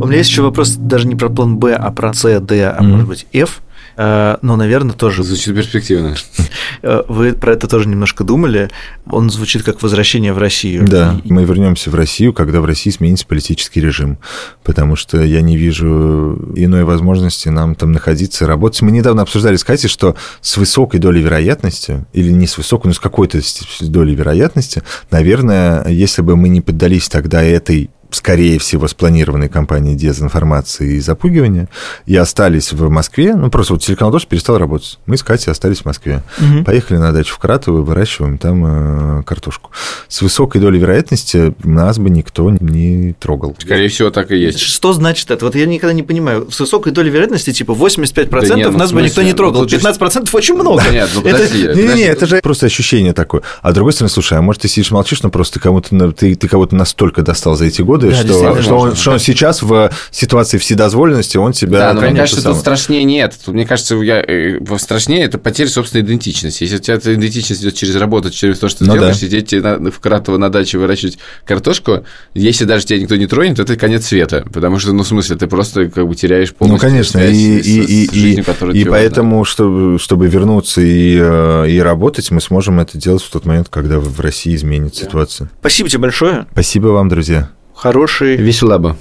У 0.00 0.06
меня 0.06 0.18
есть 0.18 0.30
еще 0.30 0.42
вопрос 0.42 0.70
даже 0.76 1.06
не 1.06 1.14
про 1.14 1.28
план 1.28 1.56
Б, 1.56 1.74
а 1.74 1.90
про 1.90 2.12
С, 2.12 2.40
Д, 2.40 2.64
а 2.68 2.80
Мгм. 2.82 2.90
может 2.92 3.08
быть 3.08 3.26
F. 3.32 3.60
Э, 3.96 4.36
Но, 4.42 4.56
наверное, 4.56 4.94
тоже 4.94 5.22
Звучит 5.22 5.54
перспективно. 5.54 6.14
э, 6.82 7.02
вы 7.08 7.32
про 7.32 7.52
это 7.52 7.68
тоже 7.68 7.88
немножко 7.88 8.24
думали. 8.24 8.70
Он 9.10 9.30
звучит 9.30 9.62
как 9.62 9.82
возвращение 9.82 10.32
в 10.32 10.38
Россию. 10.38 10.86
Да, 10.86 11.20
И- 11.24 11.32
мы 11.32 11.44
вернемся 11.44 11.90
в 11.90 11.94
Россию, 11.94 12.32
когда 12.32 12.60
в 12.60 12.64
России 12.64 12.90
сменится 12.90 13.26
политический 13.26 13.80
режим, 13.80 14.18
потому 14.62 14.96
что 14.96 15.22
я 15.22 15.40
не 15.40 15.56
вижу 15.56 16.52
иной 16.56 16.84
возможности 16.84 17.48
нам 17.48 17.74
там 17.74 17.92
находиться, 17.92 18.46
работать. 18.46 18.82
Мы 18.82 18.90
недавно 18.90 19.22
обсуждали 19.22 19.56
с 19.56 19.64
Катей, 19.64 19.88
что 19.88 20.16
с 20.40 20.56
высокой 20.56 21.00
долей 21.00 21.22
вероятности, 21.22 22.04
или 22.12 22.30
не 22.30 22.46
с 22.46 22.58
высокой, 22.58 22.88
но 22.88 22.94
с 22.94 22.98
какой-то 23.00 23.40
долей 23.80 24.14
вероятности, 24.14 24.82
наверное, 25.10 25.86
если 25.88 26.22
бы 26.22 26.36
мы 26.36 26.48
не 26.48 26.60
поддались 26.60 27.08
тогда 27.08 27.42
этой 27.42 27.90
скорее 28.14 28.58
всего, 28.58 28.88
спланированной 28.88 29.48
кампании 29.48 29.94
дезинформации 29.94 30.94
и 30.96 31.00
запугивания, 31.00 31.68
и 32.06 32.16
остались 32.16 32.72
в 32.72 32.88
Москве, 32.88 33.34
ну, 33.34 33.50
просто 33.50 33.74
вот 33.74 33.82
телеканал 33.82 34.12
«Дождь» 34.12 34.26
перестал 34.28 34.58
работать. 34.58 34.98
Мы 35.06 35.16
с 35.16 35.22
Катей 35.22 35.50
остались 35.50 35.80
в 35.80 35.84
Москве. 35.84 36.22
Мгм. 36.38 36.64
Поехали 36.64 36.98
на 36.98 37.12
дачу 37.12 37.34
в 37.34 37.38
Кратово, 37.38 37.82
выращиваем 37.82 38.38
там 38.38 39.20
э, 39.20 39.22
картошку. 39.24 39.70
С 40.08 40.22
высокой 40.22 40.60
долей 40.60 40.78
вероятности 40.78 41.54
нас 41.64 41.98
бы 41.98 42.10
никто 42.10 42.50
не 42.50 43.14
трогал. 43.14 43.56
Скорее 43.58 43.88
всего, 43.88 44.10
так 44.10 44.30
и 44.30 44.36
есть. 44.36 44.60
Что 44.60 44.92
значит 44.92 45.30
это? 45.30 45.44
Вот 45.44 45.54
я 45.54 45.66
никогда 45.66 45.92
не 45.92 46.02
понимаю. 46.02 46.50
С 46.50 46.60
высокой 46.60 46.92
долей 46.92 47.10
вероятности, 47.10 47.52
типа 47.52 47.72
85% 47.72 48.48
Да 48.48 48.54
не, 48.54 48.64
ну, 48.68 48.78
нас 48.78 48.92
бы 48.92 49.02
никто 49.02 49.22
не 49.22 49.32
трогал. 49.32 49.62
ну, 49.62 49.68
же- 49.68 49.76
15% 49.76 50.28
очень 50.32 50.54
много. 50.54 50.82
Нет, 50.90 51.08
ну 51.14 51.20
Это- 51.22 51.32
подожди. 51.32 51.58
Не-не-не, 51.58 51.82
подожди. 51.82 52.02
это 52.02 52.26
же 52.26 52.40
просто 52.42 52.66
ощущение 52.66 53.12
такое. 53.12 53.42
А 53.62 53.70
с 53.72 53.74
другой 53.74 53.92
стороны, 53.92 54.10
слушай, 54.10 54.38
а 54.38 54.42
может 54.42 54.62
ты 54.62 54.68
сидишь 54.68 54.90
молчишь, 54.90 55.22
но 55.22 55.30
просто 55.30 55.54
ты 55.54 55.60
кому-то 55.60 56.12
ты, 56.12 56.34
ты 56.34 56.48
кого-то 56.48 56.74
настолько 56.76 57.22
достал 57.22 57.56
за 57.56 57.66
эти 57.66 57.82
годы, 57.82 58.03
Да, 58.10 58.16
что, 58.16 58.62
что, 58.62 58.78
он, 58.78 58.96
что 58.96 59.10
он 59.12 59.18
сейчас 59.18 59.62
в 59.62 59.90
ситуации 60.10 60.58
вседозволенности, 60.58 61.36
он 61.36 61.52
тебя... 61.52 61.78
Да, 61.78 61.92
но 61.94 62.00
мне 62.02 62.14
кажется, 62.14 62.40
сам- 62.42 62.52
тут 62.52 62.60
страшнее 62.60 63.04
нет. 63.04 63.34
Тут, 63.44 63.54
мне 63.54 63.66
кажется, 63.66 63.96
я, 63.96 64.20
э, 64.26 64.58
страшнее 64.78 65.24
это 65.24 65.38
потеря 65.38 65.68
собственной 65.68 66.04
идентичности. 66.04 66.64
Если 66.64 66.76
у 66.76 66.78
тебя 66.80 66.94
эта 66.94 67.14
идентичность 67.14 67.62
идет 67.62 67.74
через 67.74 67.96
работу, 67.96 68.30
через 68.30 68.58
то, 68.58 68.68
что 68.68 68.80
ты 68.80 68.84
Ну 68.86 68.94
делаешь, 68.94 69.16
да. 69.18 69.26
сидеть 69.26 69.48
тебе 69.48 69.62
на- 69.62 69.90
в 69.90 69.98
Кратово 70.00 70.36
на 70.38 70.50
даче 70.50 70.78
выращивать 70.78 71.18
картошку, 71.46 72.04
если 72.34 72.64
даже 72.64 72.86
тебя 72.86 72.98
никто 72.98 73.16
не 73.16 73.26
тронет, 73.26 73.58
это 73.58 73.76
конец 73.76 74.06
света. 74.06 74.44
Потому 74.52 74.78
что, 74.78 74.92
ну, 74.92 75.02
в 75.02 75.06
смысле, 75.06 75.36
ты 75.36 75.46
просто 75.46 75.86
как 75.88 76.06
бы 76.08 76.14
теряешь 76.14 76.50
Ну, 76.50 76.56
полностью 76.66 76.88
конечно, 76.90 77.20
связь 77.20 77.36
и, 77.36 77.62
с, 77.62 77.66
и, 77.66 77.80
с 77.84 77.88
и, 77.88 78.04
и, 78.04 78.20
жизнью, 78.20 78.44
которая 78.44 78.74
и 78.74 78.78
важна. 78.84 78.90
поэтому, 78.92 79.44
чтобы, 79.44 79.98
чтобы 79.98 80.26
вернуться 80.28 80.80
и, 80.80 81.18
э, 81.20 81.66
и 81.70 81.78
работать, 81.78 82.30
мы 82.30 82.40
сможем 82.40 82.80
это 82.80 82.98
делать 82.98 83.22
в 83.22 83.30
тот 83.30 83.44
момент, 83.46 83.68
когда 83.70 83.98
в 83.98 84.20
России 84.20 84.54
изменится 84.54 85.04
ситуация. 85.04 85.50
Спасибо 85.60 85.88
тебе 85.88 86.00
большое. 86.00 86.46
Спасибо 86.52 86.88
вам, 86.88 87.08
друзья. 87.08 87.50
Хороший. 87.74 88.36
Весело 88.36 88.78
бы. 88.78 88.96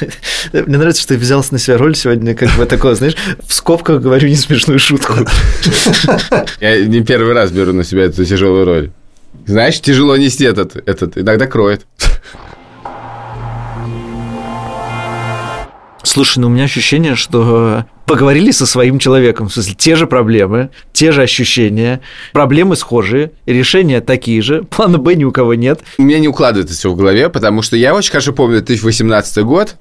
Мне 0.52 0.78
нравится, 0.78 1.02
что 1.02 1.14
ты 1.14 1.18
взялся 1.18 1.52
на 1.52 1.58
себя 1.58 1.78
роль 1.78 1.96
сегодня, 1.96 2.34
как 2.34 2.50
бы 2.56 2.66
такое, 2.66 2.94
знаешь, 2.94 3.16
в 3.46 3.52
скобках 3.52 4.02
говорю 4.02 4.28
не 4.28 4.36
смешную 4.36 4.78
шутку. 4.78 5.14
Я 6.60 6.84
не 6.84 7.02
первый 7.02 7.32
раз 7.32 7.50
беру 7.50 7.72
на 7.72 7.84
себя 7.84 8.04
эту 8.04 8.24
тяжелую 8.24 8.64
роль. 8.64 8.90
Знаешь, 9.46 9.80
тяжело 9.80 10.16
нести 10.16 10.44
этот, 10.44 10.76
этот 10.88 11.18
иногда 11.18 11.46
кроет. 11.46 11.86
Слушай, 16.02 16.38
ну 16.38 16.46
у 16.46 16.50
меня 16.50 16.64
ощущение, 16.64 17.14
что 17.14 17.84
поговорили 18.06 18.52
со 18.52 18.64
своим 18.64 18.98
человеком. 18.98 19.48
В 19.48 19.52
смысле, 19.52 19.74
те 19.74 19.96
же 19.96 20.06
проблемы, 20.06 20.70
те 20.92 21.12
же 21.12 21.22
ощущения, 21.22 22.00
проблемы 22.32 22.76
схожие, 22.76 23.32
решения 23.44 24.00
такие 24.00 24.40
же, 24.40 24.62
плана 24.70 24.98
Б 24.98 25.14
ни 25.14 25.24
у 25.24 25.32
кого 25.32 25.54
нет. 25.54 25.80
У 25.98 26.02
меня 26.02 26.18
не 26.18 26.28
укладывается 26.28 26.74
все 26.74 26.90
в 26.90 26.96
голове, 26.96 27.28
потому 27.28 27.62
что 27.62 27.76
я 27.76 27.94
очень 27.94 28.12
хорошо 28.12 28.32
помню 28.32 28.58
2018 28.58 29.44
год, 29.44 29.76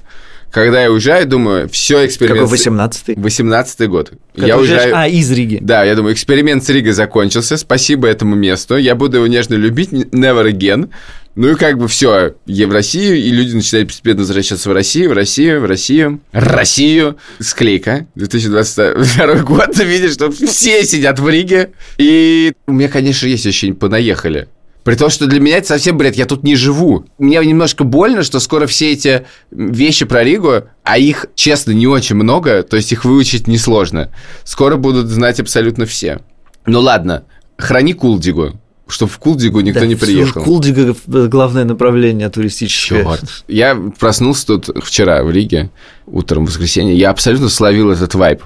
когда 0.52 0.82
я 0.82 0.92
уезжаю, 0.92 1.28
думаю, 1.28 1.68
все 1.70 2.06
эксперимент... 2.06 2.50
Какой 2.50 2.58
18-й? 2.58 3.16
18 3.20 3.90
год. 3.90 4.12
Когда 4.34 4.48
я 4.48 4.58
уезжаю... 4.58 4.96
А, 4.96 5.08
из 5.08 5.30
Риги. 5.32 5.60
Да, 5.62 5.84
я 5.84 5.96
думаю, 5.96 6.14
эксперимент 6.14 6.64
с 6.64 6.70
Ригой 6.70 6.94
закончился, 6.94 7.58
спасибо 7.58 8.08
этому 8.08 8.36
месту, 8.36 8.78
я 8.78 8.96
буду 8.96 9.18
его 9.18 9.28
нежно 9.28 9.56
любить, 9.56 9.92
never 9.92 10.50
again. 10.50 10.90
Ну 11.36 11.52
и 11.52 11.56
как 11.56 11.78
бы 11.78 11.90
все, 11.90 12.36
я 12.46 12.68
в 12.68 12.72
Россию, 12.72 13.18
и 13.18 13.30
люди 13.30 13.54
начинают 13.54 13.90
постепенно 13.90 14.20
возвращаться 14.20 14.70
в 14.70 14.74
Россию, 14.74 15.10
в 15.10 15.14
Россию, 15.14 15.62
в 15.62 15.66
Россию, 15.66 16.22
Россию. 16.32 17.18
Склейка, 17.40 18.08
2022 18.16 19.36
год, 19.44 19.74
ты 19.74 19.84
видишь, 19.84 20.14
что 20.14 20.32
все 20.32 20.86
сидят 20.86 21.20
в 21.20 21.28
Риге. 21.28 21.72
И 21.98 22.54
у 22.68 22.72
меня, 22.72 22.88
конечно, 22.88 23.28
есть 23.28 23.46
ощущение, 23.46 23.76
понаехали. 23.76 24.48
При 24.86 24.96
том, 24.96 25.10
что 25.10 25.26
для 25.26 25.42
меня 25.42 25.58
это 25.58 25.68
совсем 25.68 25.98
бред, 25.98 26.16
я 26.16 26.26
тут 26.26 26.44
не 26.44 26.56
живу. 26.56 27.06
Мне 27.18 27.44
немножко 27.44 27.84
больно, 27.84 28.24
что 28.24 28.40
скоро 28.40 28.66
все 28.66 28.94
эти 28.94 29.26
вещи 29.52 30.06
про 30.06 30.24
Ригу, 30.24 30.70
а 30.84 30.98
их, 30.98 31.26
честно, 31.36 31.72
не 31.72 31.88
очень 31.88 32.16
много, 32.16 32.64
то 32.64 32.78
есть 32.78 32.92
их 32.92 33.04
выучить 33.04 33.48
несложно, 33.48 34.14
скоро 34.44 34.78
будут 34.78 35.08
знать 35.08 35.40
абсолютно 35.40 35.86
все. 35.86 36.22
Ну 36.66 36.80
ладно, 36.80 37.26
храни 37.58 37.94
Кулдигу. 37.94 38.62
Чтобы 38.88 39.12
в 39.12 39.18
Кулдигу 39.18 39.62
никто 39.62 39.80
Да, 39.80 39.86
не 39.86 39.96
приехал. 39.96 40.44
Кулдига– 40.44 40.96
главное 41.08 41.66
направление 41.66 42.30
туристическое. 42.30 43.04
Чёрт. 43.04 43.44
Я 43.48 43.76
проснулся 44.00 44.48
тут 44.48 44.70
вчера 44.84 45.24
в 45.24 45.32
Риге, 45.32 45.72
утром 46.06 46.46
в 46.46 46.50
воскресенье. 46.50 46.96
Я 46.96 47.10
абсолютно 47.10 47.50
словил 47.50 47.92
этот 47.92 48.14
вайп. 48.14 48.44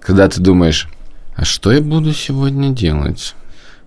Когда 0.00 0.28
ты 0.28 0.40
думаешь, 0.40 0.88
а 1.34 1.44
что 1.44 1.72
я 1.72 1.80
буду 1.80 2.14
сегодня 2.14 2.70
делать? 2.70 3.34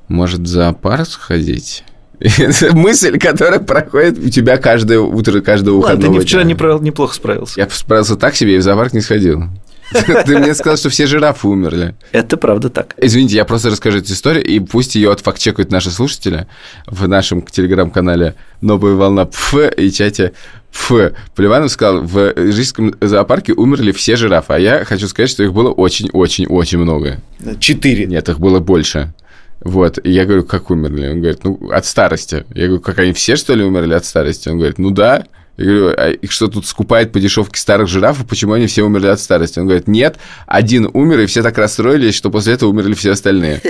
Может, 0.08 0.41
в 0.41 0.47
зоопарк 0.47 1.08
сходить? 1.08 1.84
Это 2.19 2.75
мысль, 2.75 3.17
которая 3.17 3.60
проходит 3.60 4.19
у 4.19 4.30
тебя 4.30 4.58
каждое 4.58 4.99
утро, 4.99 5.39
каждого 5.41 5.78
Ладно, 5.78 5.88
ты 5.89 5.95
выходного 5.95 6.19
не 6.19 6.25
вчера 6.25 6.43
дня. 6.43 6.78
неплохо 6.82 7.15
справился. 7.15 7.60
Я 7.60 7.69
справился 7.69 8.15
так 8.17 8.36
себе 8.36 8.56
и 8.56 8.58
в 8.60 8.62
зоопарк 8.62 8.93
не 8.93 9.02
сходил. 9.02 9.45
Ты 10.25 10.38
мне 10.38 10.54
сказал, 10.54 10.78
что 10.78 10.89
все 10.89 11.08
жирафы 11.08 11.47
умерли. 11.47 11.95
Это 12.12 12.38
правда 12.38 12.69
так. 12.69 12.95
Извините, 12.97 13.36
я 13.36 13.45
просто 13.45 13.69
расскажу 13.69 13.99
эту 13.99 14.13
историю, 14.13 14.43
и 14.43 14.60
пусть 14.60 14.95
ее 14.95 15.12
отфакт-чекают 15.12 15.71
наши 15.71 15.91
слушатели 15.91 16.47
в 16.86 17.08
нашем 17.08 17.41
телеграм-канале 17.41 18.36
«Новая 18.62 18.93
волна 18.93 19.25
ПФ» 19.25 19.56
и 19.78 19.91
чате 19.91 20.34
ПФ. 20.71 21.13
Поливанов 21.36 21.71
сказал, 21.71 22.02
в 22.02 22.34
Рижском 22.36 22.93
зоопарке 23.02 23.54
умерли 23.54 23.91
все 23.91 24.15
жирафы, 24.15 24.54
а 24.54 24.60
я 24.60 24.86
хочу 24.86 25.08
сказать, 25.08 25.30
что 25.30 25.43
их 25.43 25.54
было 25.54 25.71
очень-очень-очень 25.71 26.78
много. 26.78 27.19
Четыре. 27.60 28.06
Нет, 28.06 28.30
их 28.30 28.39
было 28.39 28.60
больше. 28.60 29.13
Вот, 29.62 29.99
и 30.04 30.12
я 30.12 30.25
говорю, 30.25 30.45
как 30.45 30.69
умерли? 30.69 31.10
Он 31.10 31.19
говорит, 31.19 31.43
ну, 31.43 31.69
от 31.71 31.86
старости. 31.86 32.45
Я 32.54 32.67
говорю, 32.67 32.82
как 32.82 32.99
они 32.99 33.12
все, 33.12 33.36
что 33.36 33.54
ли, 33.56 33.63
умерли 33.63 33.93
от 33.93 34.06
старости? 34.06 34.47
Он 34.47 34.58
говорит, 34.58 34.78
ну 34.78 34.91
да. 34.91 35.25
Я 35.60 35.65
говорю, 35.65 35.95
а 35.98 36.10
их 36.12 36.32
что 36.32 36.48
тут 36.48 36.65
скупает 36.65 37.12
по 37.12 37.19
дешевке 37.19 37.60
старых 37.60 37.89
жирафов, 37.89 38.26
почему 38.26 38.54
они 38.54 38.67
все 38.67 38.84
умерли 38.84 39.08
от 39.08 39.19
старости? 39.19 39.60
Он 39.60 39.65
говорит, 39.65 39.89
нет, 39.89 40.17
один 40.48 40.89
умер, 40.93 41.19
и 41.19 41.26
все 41.26 41.43
так 41.43 41.58
расстроились, 41.58 42.15
что 42.15 42.32
после 42.32 42.54
этого 42.54 42.69
умерли 42.69 42.93
все 42.93 43.12
остальные. 43.12 43.62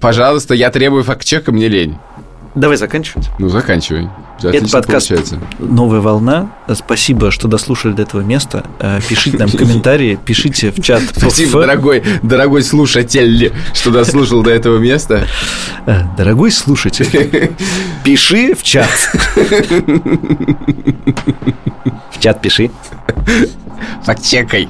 Пожалуйста, 0.00 0.54
я 0.54 0.70
требую 0.70 1.04
факт-чека, 1.04 1.52
мне 1.52 1.68
лень. 1.68 1.98
Давай 2.54 2.76
заканчивать. 2.76 3.30
Ну, 3.38 3.48
заканчивай. 3.48 4.08
Это 4.38 4.48
Отлично 4.48 4.68
подкаст 4.78 5.08
получается. 5.08 5.40
«Новая 5.58 6.00
волна». 6.00 6.50
Спасибо, 6.72 7.30
что 7.32 7.48
дослушали 7.48 7.92
до 7.94 8.02
этого 8.02 8.20
места. 8.20 8.64
Э, 8.78 9.00
Пишите 9.08 9.38
нам 9.38 9.50
комментарии, 9.50 10.18
пишите 10.24 10.70
в 10.70 10.80
чат. 10.80 11.02
Спасибо, 11.16 11.60
дорогой, 11.62 12.04
дорогой 12.22 12.62
слушатель, 12.62 13.52
что 13.72 13.90
дослушал 13.90 14.42
до 14.42 14.50
этого 14.50 14.78
места. 14.78 15.26
Э, 15.86 16.02
Дорогой 16.16 16.52
слушатель, 16.52 17.50
пиши 18.04 18.54
в 18.54 18.62
чат. 18.62 18.88
В 22.12 22.20
чат 22.20 22.40
пиши. 22.40 22.70
Факт-чекай 24.04 24.68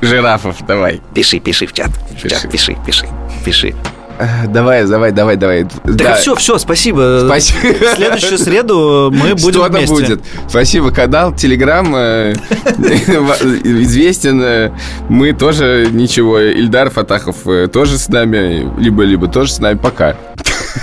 жирафов, 0.00 0.56
давай. 0.66 1.00
Пиши, 1.14 1.38
пиши 1.38 1.66
в 1.66 1.72
чат. 1.72 1.90
В 2.20 2.28
чат 2.28 2.50
пиши, 2.50 2.76
пиши, 2.84 3.06
пиши. 3.44 3.74
Давай, 4.48 4.86
давай, 4.86 5.12
давай, 5.12 5.36
давай. 5.36 5.66
Так 5.98 6.18
все, 6.18 6.34
все, 6.34 6.58
спасибо. 6.58 7.22
Спасибо. 7.26 7.58
В 7.74 7.96
следующую 7.96 8.38
среду 8.38 9.10
мы 9.12 9.34
будем 9.34 9.60
Что-то 9.60 9.78
вместе. 9.78 9.94
будет. 9.94 10.20
Спасибо, 10.48 10.90
канал, 10.90 11.34
телеграм 11.34 11.94
э, 11.96 12.32
известен. 13.64 14.40
э, 14.42 14.70
Мы 15.08 15.32
тоже 15.32 15.88
ничего. 15.90 16.38
Ильдар 16.40 16.90
Фатахов 16.90 17.46
э, 17.46 17.68
тоже 17.68 17.98
с 17.98 18.08
нами. 18.08 18.70
Либо-либо 18.80 19.28
тоже 19.28 19.52
с 19.52 19.58
нами. 19.58 19.78
Пока. 19.78 20.16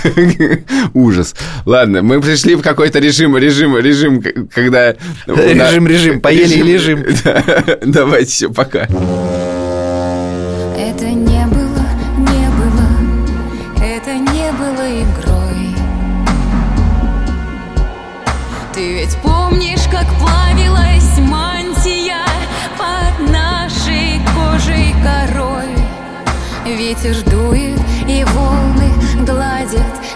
Ужас. 0.94 1.34
Ладно, 1.66 2.02
мы 2.02 2.20
пришли 2.20 2.54
в 2.54 2.62
какой-то 2.62 2.98
режим, 2.98 3.36
режим, 3.36 3.76
режим, 3.76 4.22
когда... 4.54 4.94
Режим, 5.26 5.86
режим, 5.86 6.20
поели 6.20 6.54
и 6.54 6.62
лежим. 6.62 7.04
Да. 7.24 7.42
Давайте, 7.84 8.30
все, 8.30 8.50
пока. 8.50 8.86
Это 10.78 11.04
не 11.10 11.39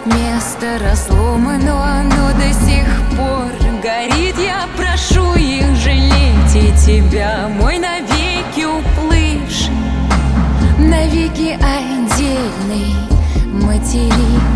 место 0.07 0.79
разлома, 0.81 1.59
но 1.59 1.83
оно 1.83 2.33
до 2.33 2.53
сих 2.67 2.87
пор 3.17 3.51
горит. 3.83 4.37
Я 4.39 4.67
прошу 4.77 5.35
их 5.35 5.77
жалеть 5.77 6.55
и 6.55 6.73
тебя, 6.85 7.49
мой 7.49 7.79
навеки 7.79 8.65
уплывший 8.65 9.75
навеки 10.79 11.59
отдельный 11.61 12.95
материк. 13.53 14.54